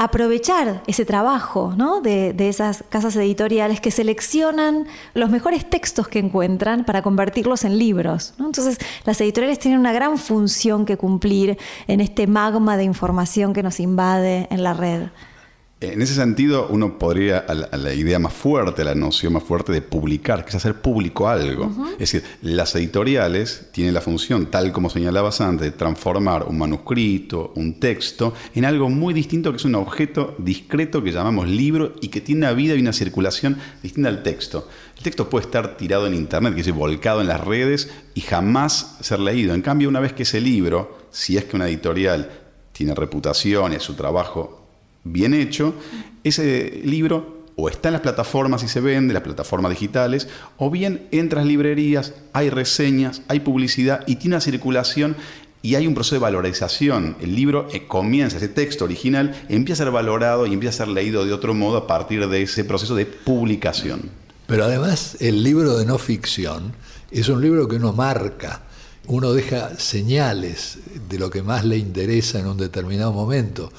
aprovechar 0.00 0.82
ese 0.86 1.04
trabajo 1.04 1.74
¿no? 1.76 2.00
de, 2.00 2.34
esas 2.48 2.82
casas 2.88 3.14
editoriales 3.16 3.82
que 3.82 3.90
seleccionan 3.90 4.86
los 5.12 5.28
mejores 5.28 5.68
textos 5.68 6.08
que 6.08 6.18
encuentran 6.18 6.86
para 6.86 7.02
convertirlos 7.02 7.64
en 7.64 7.76
libros. 7.76 8.32
Entonces, 8.38 8.78
las 9.04 9.20
editoriales 9.20 9.58
tienen 9.58 9.78
una 9.78 9.92
gran 9.92 10.16
función 10.16 10.86
que 10.86 10.96
cumplir 10.96 11.58
en 11.86 12.00
este 12.00 12.26
magma 12.26 12.78
de 12.78 12.84
información 12.84 13.52
que 13.52 13.62
nos 13.62 13.78
invade 13.78 14.48
en 14.50 14.62
la 14.62 14.72
red. 14.72 15.08
En 15.82 16.02
ese 16.02 16.14
sentido, 16.14 16.68
uno 16.68 16.98
podría, 16.98 17.38
a 17.38 17.54
la, 17.54 17.94
idea 17.94 18.18
más 18.18 18.34
fuerte, 18.34 18.82
a 18.82 18.84
la 18.84 18.94
noción 18.94 19.32
más 19.32 19.42
fuerte 19.42 19.72
de 19.72 19.80
publicar, 19.80 20.44
que 20.44 20.50
es 20.50 20.54
hacer 20.54 20.74
público 20.74 21.26
algo. 21.26 21.72
Es 21.92 22.12
decir, 22.12 22.22
las 22.42 22.74
editoriales 22.74 23.68
tienen 23.72 23.94
la 23.94 24.02
función, 24.02 24.50
tal 24.50 24.72
como 24.72 24.90
señalabas 24.90 25.40
antes, 25.40 25.64
de 25.64 25.70
transformar 25.70 26.42
un 26.42 26.58
manuscrito, 26.58 27.54
un 27.56 27.80
texto, 27.80 28.34
en 28.54 28.66
algo 28.66 28.90
muy 28.90 29.14
distinto, 29.14 29.52
que 29.52 29.56
es 29.56 29.64
un 29.64 29.74
objeto 29.74 30.34
discreto 30.36 31.02
que 31.02 31.12
llamamos 31.12 31.48
libro 31.48 31.94
y 32.02 32.08
que 32.08 32.20
tiene 32.20 32.40
una 32.40 32.52
vida 32.52 32.74
y 32.74 32.80
una 32.80 32.92
circulación 32.92 33.56
distinta 33.82 34.10
al 34.10 34.22
texto. 34.22 34.68
El 34.98 35.02
texto 35.02 35.30
puede 35.30 35.46
estar 35.46 35.78
tirado 35.78 36.06
en 36.06 36.12
internet, 36.12 36.54
que 36.54 36.60
es 36.60 36.70
volcado 36.72 37.22
en 37.22 37.28
las 37.28 37.40
redes 37.40 37.90
y 38.12 38.20
jamás 38.20 38.98
ser 39.00 39.18
leído. 39.18 39.54
En 39.54 39.62
cambio, 39.62 39.88
una 39.88 40.00
vez 40.00 40.12
que 40.12 40.24
ese 40.24 40.42
libro, 40.42 40.98
si 41.10 41.38
es 41.38 41.46
que 41.46 41.56
una 41.56 41.68
editorial 41.68 42.30
tiene 42.72 42.94
reputación 42.94 43.72
y 43.72 43.80
su 43.80 43.94
trabajo 43.94 44.59
bien 45.04 45.34
hecho, 45.34 45.74
ese 46.24 46.80
libro 46.84 47.40
o 47.56 47.68
está 47.68 47.88
en 47.88 47.94
las 47.94 48.02
plataformas 48.02 48.62
y 48.62 48.68
se 48.68 48.80
vende, 48.80 49.12
las 49.12 49.22
plataformas 49.22 49.70
digitales, 49.70 50.28
o 50.56 50.70
bien 50.70 51.06
entra 51.10 51.42
en 51.42 51.48
librerías, 51.48 52.14
hay 52.32 52.50
reseñas, 52.50 53.22
hay 53.28 53.40
publicidad 53.40 54.02
y 54.06 54.16
tiene 54.16 54.36
una 54.36 54.40
circulación 54.40 55.16
y 55.62 55.74
hay 55.74 55.86
un 55.86 55.94
proceso 55.94 56.14
de 56.14 56.20
valorización. 56.20 57.16
El 57.20 57.34
libro 57.36 57.68
eh, 57.72 57.86
comienza, 57.86 58.38
ese 58.38 58.48
texto 58.48 58.84
original 58.84 59.44
empieza 59.48 59.82
a 59.82 59.86
ser 59.86 59.92
valorado 59.92 60.46
y 60.46 60.54
empieza 60.54 60.82
a 60.82 60.86
ser 60.86 60.94
leído 60.94 61.26
de 61.26 61.32
otro 61.32 61.52
modo 61.52 61.76
a 61.76 61.86
partir 61.86 62.26
de 62.28 62.42
ese 62.42 62.64
proceso 62.64 62.94
de 62.94 63.06
publicación. 63.06 64.10
Pero 64.46 64.64
además 64.64 65.16
el 65.20 65.42
libro 65.42 65.76
de 65.76 65.84
no 65.84 65.98
ficción 65.98 66.72
es 67.10 67.28
un 67.28 67.42
libro 67.42 67.68
que 67.68 67.76
uno 67.76 67.92
marca, 67.92 68.62
uno 69.06 69.32
deja 69.32 69.78
señales 69.78 70.78
de 71.08 71.18
lo 71.18 71.30
que 71.30 71.42
más 71.42 71.64
le 71.64 71.76
interesa 71.76 72.38
en 72.38 72.46
un 72.46 72.56
determinado 72.56 73.12
momento 73.12 73.70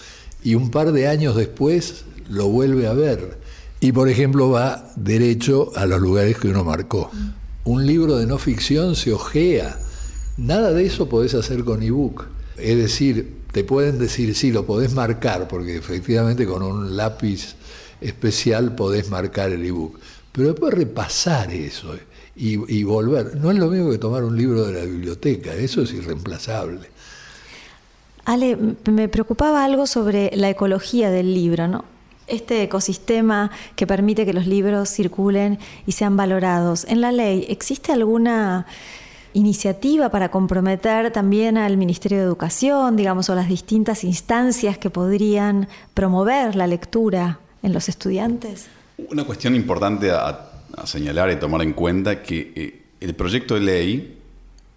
y 0.43 0.55
un 0.55 0.71
par 0.71 0.91
de 0.91 1.07
años 1.07 1.35
después 1.35 2.05
lo 2.29 2.47
vuelve 2.47 2.87
a 2.87 2.93
ver. 2.93 3.39
Y 3.79 3.91
por 3.91 4.09
ejemplo 4.09 4.49
va 4.49 4.91
derecho 4.95 5.71
a 5.75 5.85
los 5.85 5.99
lugares 5.99 6.37
que 6.37 6.47
uno 6.47 6.63
marcó. 6.63 7.09
Un 7.63 7.85
libro 7.85 8.17
de 8.17 8.27
no 8.27 8.37
ficción 8.37 8.95
se 8.95 9.13
ojea. 9.13 9.79
Nada 10.37 10.71
de 10.71 10.85
eso 10.85 11.09
podés 11.09 11.33
hacer 11.33 11.63
con 11.63 11.83
ebook. 11.83 12.25
Es 12.57 12.77
decir, 12.77 13.41
te 13.51 13.63
pueden 13.63 13.99
decir, 13.99 14.35
sí, 14.35 14.51
lo 14.51 14.65
podés 14.65 14.93
marcar, 14.93 15.47
porque 15.47 15.75
efectivamente 15.75 16.45
con 16.45 16.63
un 16.63 16.95
lápiz 16.95 17.55
especial 18.01 18.75
podés 18.75 19.09
marcar 19.09 19.51
el 19.51 19.65
ebook. 19.65 19.99
Pero 20.31 20.49
después 20.49 20.73
repasar 20.73 21.51
eso 21.51 21.95
y, 22.35 22.59
y 22.73 22.83
volver. 22.83 23.35
No 23.35 23.51
es 23.51 23.57
lo 23.57 23.67
mismo 23.67 23.91
que 23.91 23.97
tomar 23.97 24.23
un 24.23 24.37
libro 24.37 24.65
de 24.65 24.73
la 24.73 24.85
biblioteca, 24.85 25.53
eso 25.53 25.81
es 25.81 25.91
irreemplazable. 25.91 26.87
Ale, 28.26 28.57
me 28.86 29.07
preocupaba 29.07 29.63
algo 29.63 29.88
sobre 29.88 30.32
la 30.36 30.49
ecología 30.49 31.09
del 31.09 31.34
libro, 31.34 31.67
¿no? 31.67 31.86
Este 32.28 32.63
ecosistema 32.63 33.51
que 33.76 33.88
permite 33.88 34.26
que 34.26 34.34
los 34.34 34.47
libros 34.47 34.89
circulen 34.89 35.59
y 35.86 35.93
sean 35.93 36.15
valorados. 36.15 36.86
En 36.88 37.01
la 37.01 37.11
ley, 37.11 37.45
¿existe 37.49 37.91
alguna 37.91 38.65
iniciativa 39.34 40.09
para 40.09 40.30
comprometer 40.30 41.11
también 41.11 41.57
al 41.57 41.78
Ministerio 41.78 42.19
de 42.19 42.24
Educación, 42.24 42.95
digamos, 42.95 43.30
o 43.30 43.36
las 43.36 43.47
distintas 43.47 44.03
instancias 44.03 44.78
que 44.78 44.89
podrían 44.89 45.67
promover 45.93 46.55
la 46.55 46.67
lectura 46.67 47.39
en 47.63 47.74
los 47.74 47.89
estudiantes? 47.89 48.67
Una 49.09 49.24
cuestión 49.24 49.55
importante 49.55 50.11
a, 50.11 50.47
señalar 50.86 51.32
y 51.32 51.36
tomar 51.36 51.61
en 51.63 51.74
cuenta 51.74 52.24
que 52.24 52.53
eh, 52.55 52.82
el 53.01 53.13
proyecto 53.13 53.55
de 53.55 53.59
ley 53.61 54.20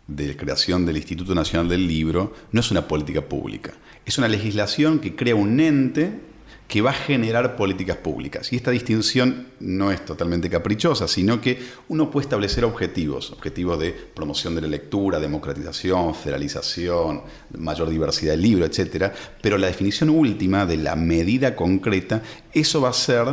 de 0.06 0.36
creación 0.36 0.84
del 0.84 0.96
Instituto 0.96 1.34
Nacional 1.34 1.68
del 1.68 1.86
Libro 1.86 2.34
no 2.52 2.60
es 2.60 2.70
una 2.70 2.86
política 2.86 3.22
pública, 3.22 3.74
es 4.04 4.18
una 4.18 4.28
legislación 4.28 4.98
que 4.98 5.16
crea 5.16 5.34
un 5.34 5.60
ente 5.60 6.20
que 6.68 6.80
va 6.80 6.90
a 6.90 6.94
generar 6.94 7.56
políticas 7.56 7.98
públicas. 7.98 8.52
Y 8.52 8.56
esta 8.56 8.70
distinción 8.70 9.48
no 9.60 9.92
es 9.92 10.04
totalmente 10.04 10.48
caprichosa, 10.48 11.06
sino 11.06 11.40
que 11.40 11.58
uno 11.88 12.10
puede 12.10 12.24
establecer 12.24 12.64
objetivos, 12.64 13.32
objetivos 13.32 13.78
de 13.78 13.92
promoción 13.92 14.54
de 14.54 14.62
la 14.62 14.68
lectura, 14.68 15.20
democratización, 15.20 16.14
federalización, 16.14 17.22
mayor 17.56 17.90
diversidad 17.90 18.32
del 18.32 18.42
libro, 18.42 18.64
etc. 18.64 19.12
Pero 19.42 19.58
la 19.58 19.66
definición 19.66 20.08
última 20.08 20.64
de 20.64 20.78
la 20.78 20.96
medida 20.96 21.54
concreta, 21.54 22.22
eso 22.52 22.80
va 22.80 22.88
a 22.88 22.94
ser 22.94 23.26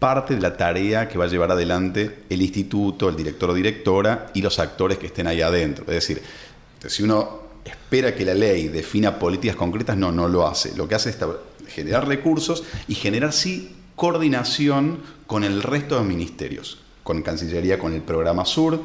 parte 0.00 0.34
de 0.34 0.40
la 0.40 0.56
tarea 0.56 1.06
que 1.08 1.18
va 1.18 1.26
a 1.26 1.28
llevar 1.28 1.52
adelante 1.52 2.24
el 2.28 2.42
instituto, 2.42 3.08
el 3.08 3.14
director 3.14 3.50
o 3.50 3.54
directora 3.54 4.30
y 4.34 4.42
los 4.42 4.58
actores 4.58 4.98
que 4.98 5.06
estén 5.06 5.28
ahí 5.28 5.42
adentro. 5.42 5.84
Es 5.84 5.94
decir, 5.94 6.22
si 6.88 7.02
uno 7.02 7.42
espera 7.64 8.14
que 8.14 8.24
la 8.24 8.34
ley 8.34 8.68
defina 8.68 9.18
políticas 9.18 9.56
concretas, 9.56 9.96
no, 9.96 10.10
no 10.10 10.26
lo 10.26 10.46
hace. 10.46 10.74
Lo 10.74 10.88
que 10.88 10.94
hace 10.94 11.10
es 11.10 11.18
generar 11.68 12.08
recursos 12.08 12.64
y 12.88 12.94
generar 12.94 13.32
sí 13.32 13.76
coordinación 13.94 15.00
con 15.26 15.44
el 15.44 15.62
resto 15.62 15.98
de 15.98 16.04
ministerios, 16.04 16.80
con 17.02 17.22
Cancillería, 17.22 17.78
con 17.78 17.92
el 17.92 18.00
programa 18.00 18.46
Sur, 18.46 18.80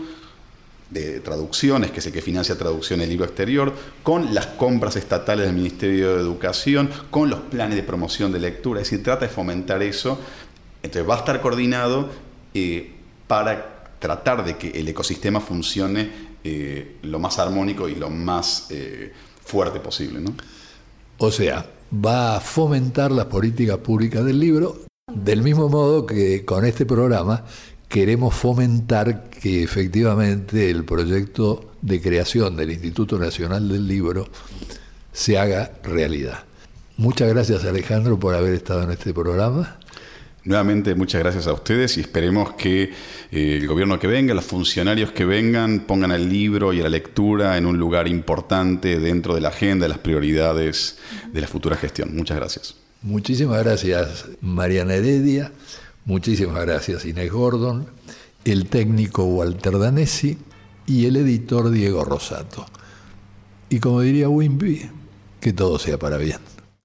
de 0.90 1.20
traducciones, 1.20 1.92
que 1.92 2.00
es 2.00 2.06
el 2.06 2.14
que 2.14 2.22
financia 2.22 2.58
traducción 2.58 3.00
del 3.00 3.10
libro 3.10 3.26
exterior, 3.26 3.74
con 4.04 4.36
las 4.36 4.46
compras 4.46 4.96
estatales 4.96 5.48
del 5.48 5.56
Ministerio 5.56 6.16
de 6.16 6.22
Educación, 6.22 6.90
con 7.10 7.30
los 7.30 7.40
planes 7.40 7.76
de 7.76 7.84
promoción 7.84 8.32
de 8.32 8.40
lectura. 8.40 8.82
Es 8.82 8.90
decir, 8.90 9.04
trata 9.04 9.26
de 9.26 9.32
fomentar 9.32 9.82
eso 9.82 10.20
entonces 10.86 11.10
va 11.10 11.16
a 11.16 11.20
estar 11.20 11.42
coordinado 11.42 12.10
eh, 12.54 12.92
para 13.28 13.90
tratar 14.00 14.46
de 14.46 14.58
que 14.58 14.70
el 14.70 14.88
ecosistema 14.88 15.42
funcione 15.42 16.10
eh, 16.44 16.98
lo 17.02 17.20
más 17.20 17.40
armónico 17.40 17.90
y 17.90 17.96
lo 17.96 18.10
más 18.10 18.68
eh, 18.70 19.12
fuerte 19.44 19.80
posible. 19.80 20.24
O 21.18 21.32
sea, 21.32 21.66
va 21.94 22.38
a 22.38 22.40
fomentar 22.40 23.12
la 23.12 23.28
política 23.28 23.78
pública 23.78 24.22
del 24.22 24.40
libro, 24.40 24.82
del 25.12 25.42
mismo 25.42 25.70
modo 25.70 26.06
que 26.06 26.46
con 26.46 26.66
este 26.66 26.86
programa 26.86 27.44
queremos 27.90 28.36
fomentar 28.36 29.30
que 29.30 29.64
efectivamente 29.64 30.70
el 30.70 30.84
proyecto 30.84 31.72
de 31.82 32.02
creación 32.02 32.56
del 32.56 32.72
Instituto 32.72 33.18
Nacional 33.18 33.70
del 33.70 33.88
Libro 33.88 34.28
se 35.14 35.38
haga 35.38 35.72
realidad. 35.84 36.44
Muchas 36.98 37.30
gracias 37.30 37.64
Alejandro 37.66 38.20
por 38.20 38.36
haber 38.36 38.54
estado 38.54 38.84
en 38.84 38.92
este 38.92 39.14
programa. 39.14 39.78
Nuevamente, 40.46 40.94
muchas 40.94 41.22
gracias 41.22 41.48
a 41.48 41.54
ustedes 41.54 41.98
y 41.98 42.02
esperemos 42.02 42.54
que 42.54 42.84
eh, 43.32 43.58
el 43.60 43.68
gobierno 43.68 43.98
que 43.98 44.06
venga, 44.06 44.36
los 44.36 44.46
funcionarios 44.46 45.12
que 45.12 45.26
vengan, 45.26 45.80
pongan 45.80 46.12
el 46.12 46.30
libro 46.30 46.72
y 46.72 46.84
la 46.84 46.90
lectura 46.90 47.58
en 47.58 47.66
un 47.66 47.80
lugar 47.80 48.08
importante 48.08 49.00
dentro 49.00 49.34
de 49.34 49.42
la 49.42 49.50
agenda, 49.50 49.86
de 49.86 49.90
las 49.90 49.98
prioridades 49.98 51.00
de 51.34 51.42
la 51.42 51.48
futura 51.48 51.76
gestión. 51.76 52.16
Muchas 52.16 52.38
gracias. 52.38 52.76
Muchísimas 53.02 53.64
gracias, 53.64 54.28
Mariana 54.40 54.94
Heredia. 54.94 55.52
Muchísimas 56.06 56.64
gracias, 56.64 57.06
Inés 57.06 57.32
Gordon, 57.32 57.88
el 58.46 58.68
técnico 58.68 59.24
Walter 59.26 59.80
Danesi 59.80 60.38
y 60.86 61.08
el 61.08 61.16
editor 61.16 61.72
Diego 61.72 62.06
Rosato. 62.06 62.68
Y 63.70 63.80
como 63.80 64.02
diría 64.02 64.30
Wimpy, 64.30 64.92
que 65.40 65.54
todo 65.54 65.80
sea 65.80 65.98
para 65.98 66.18
bien. 66.18 66.38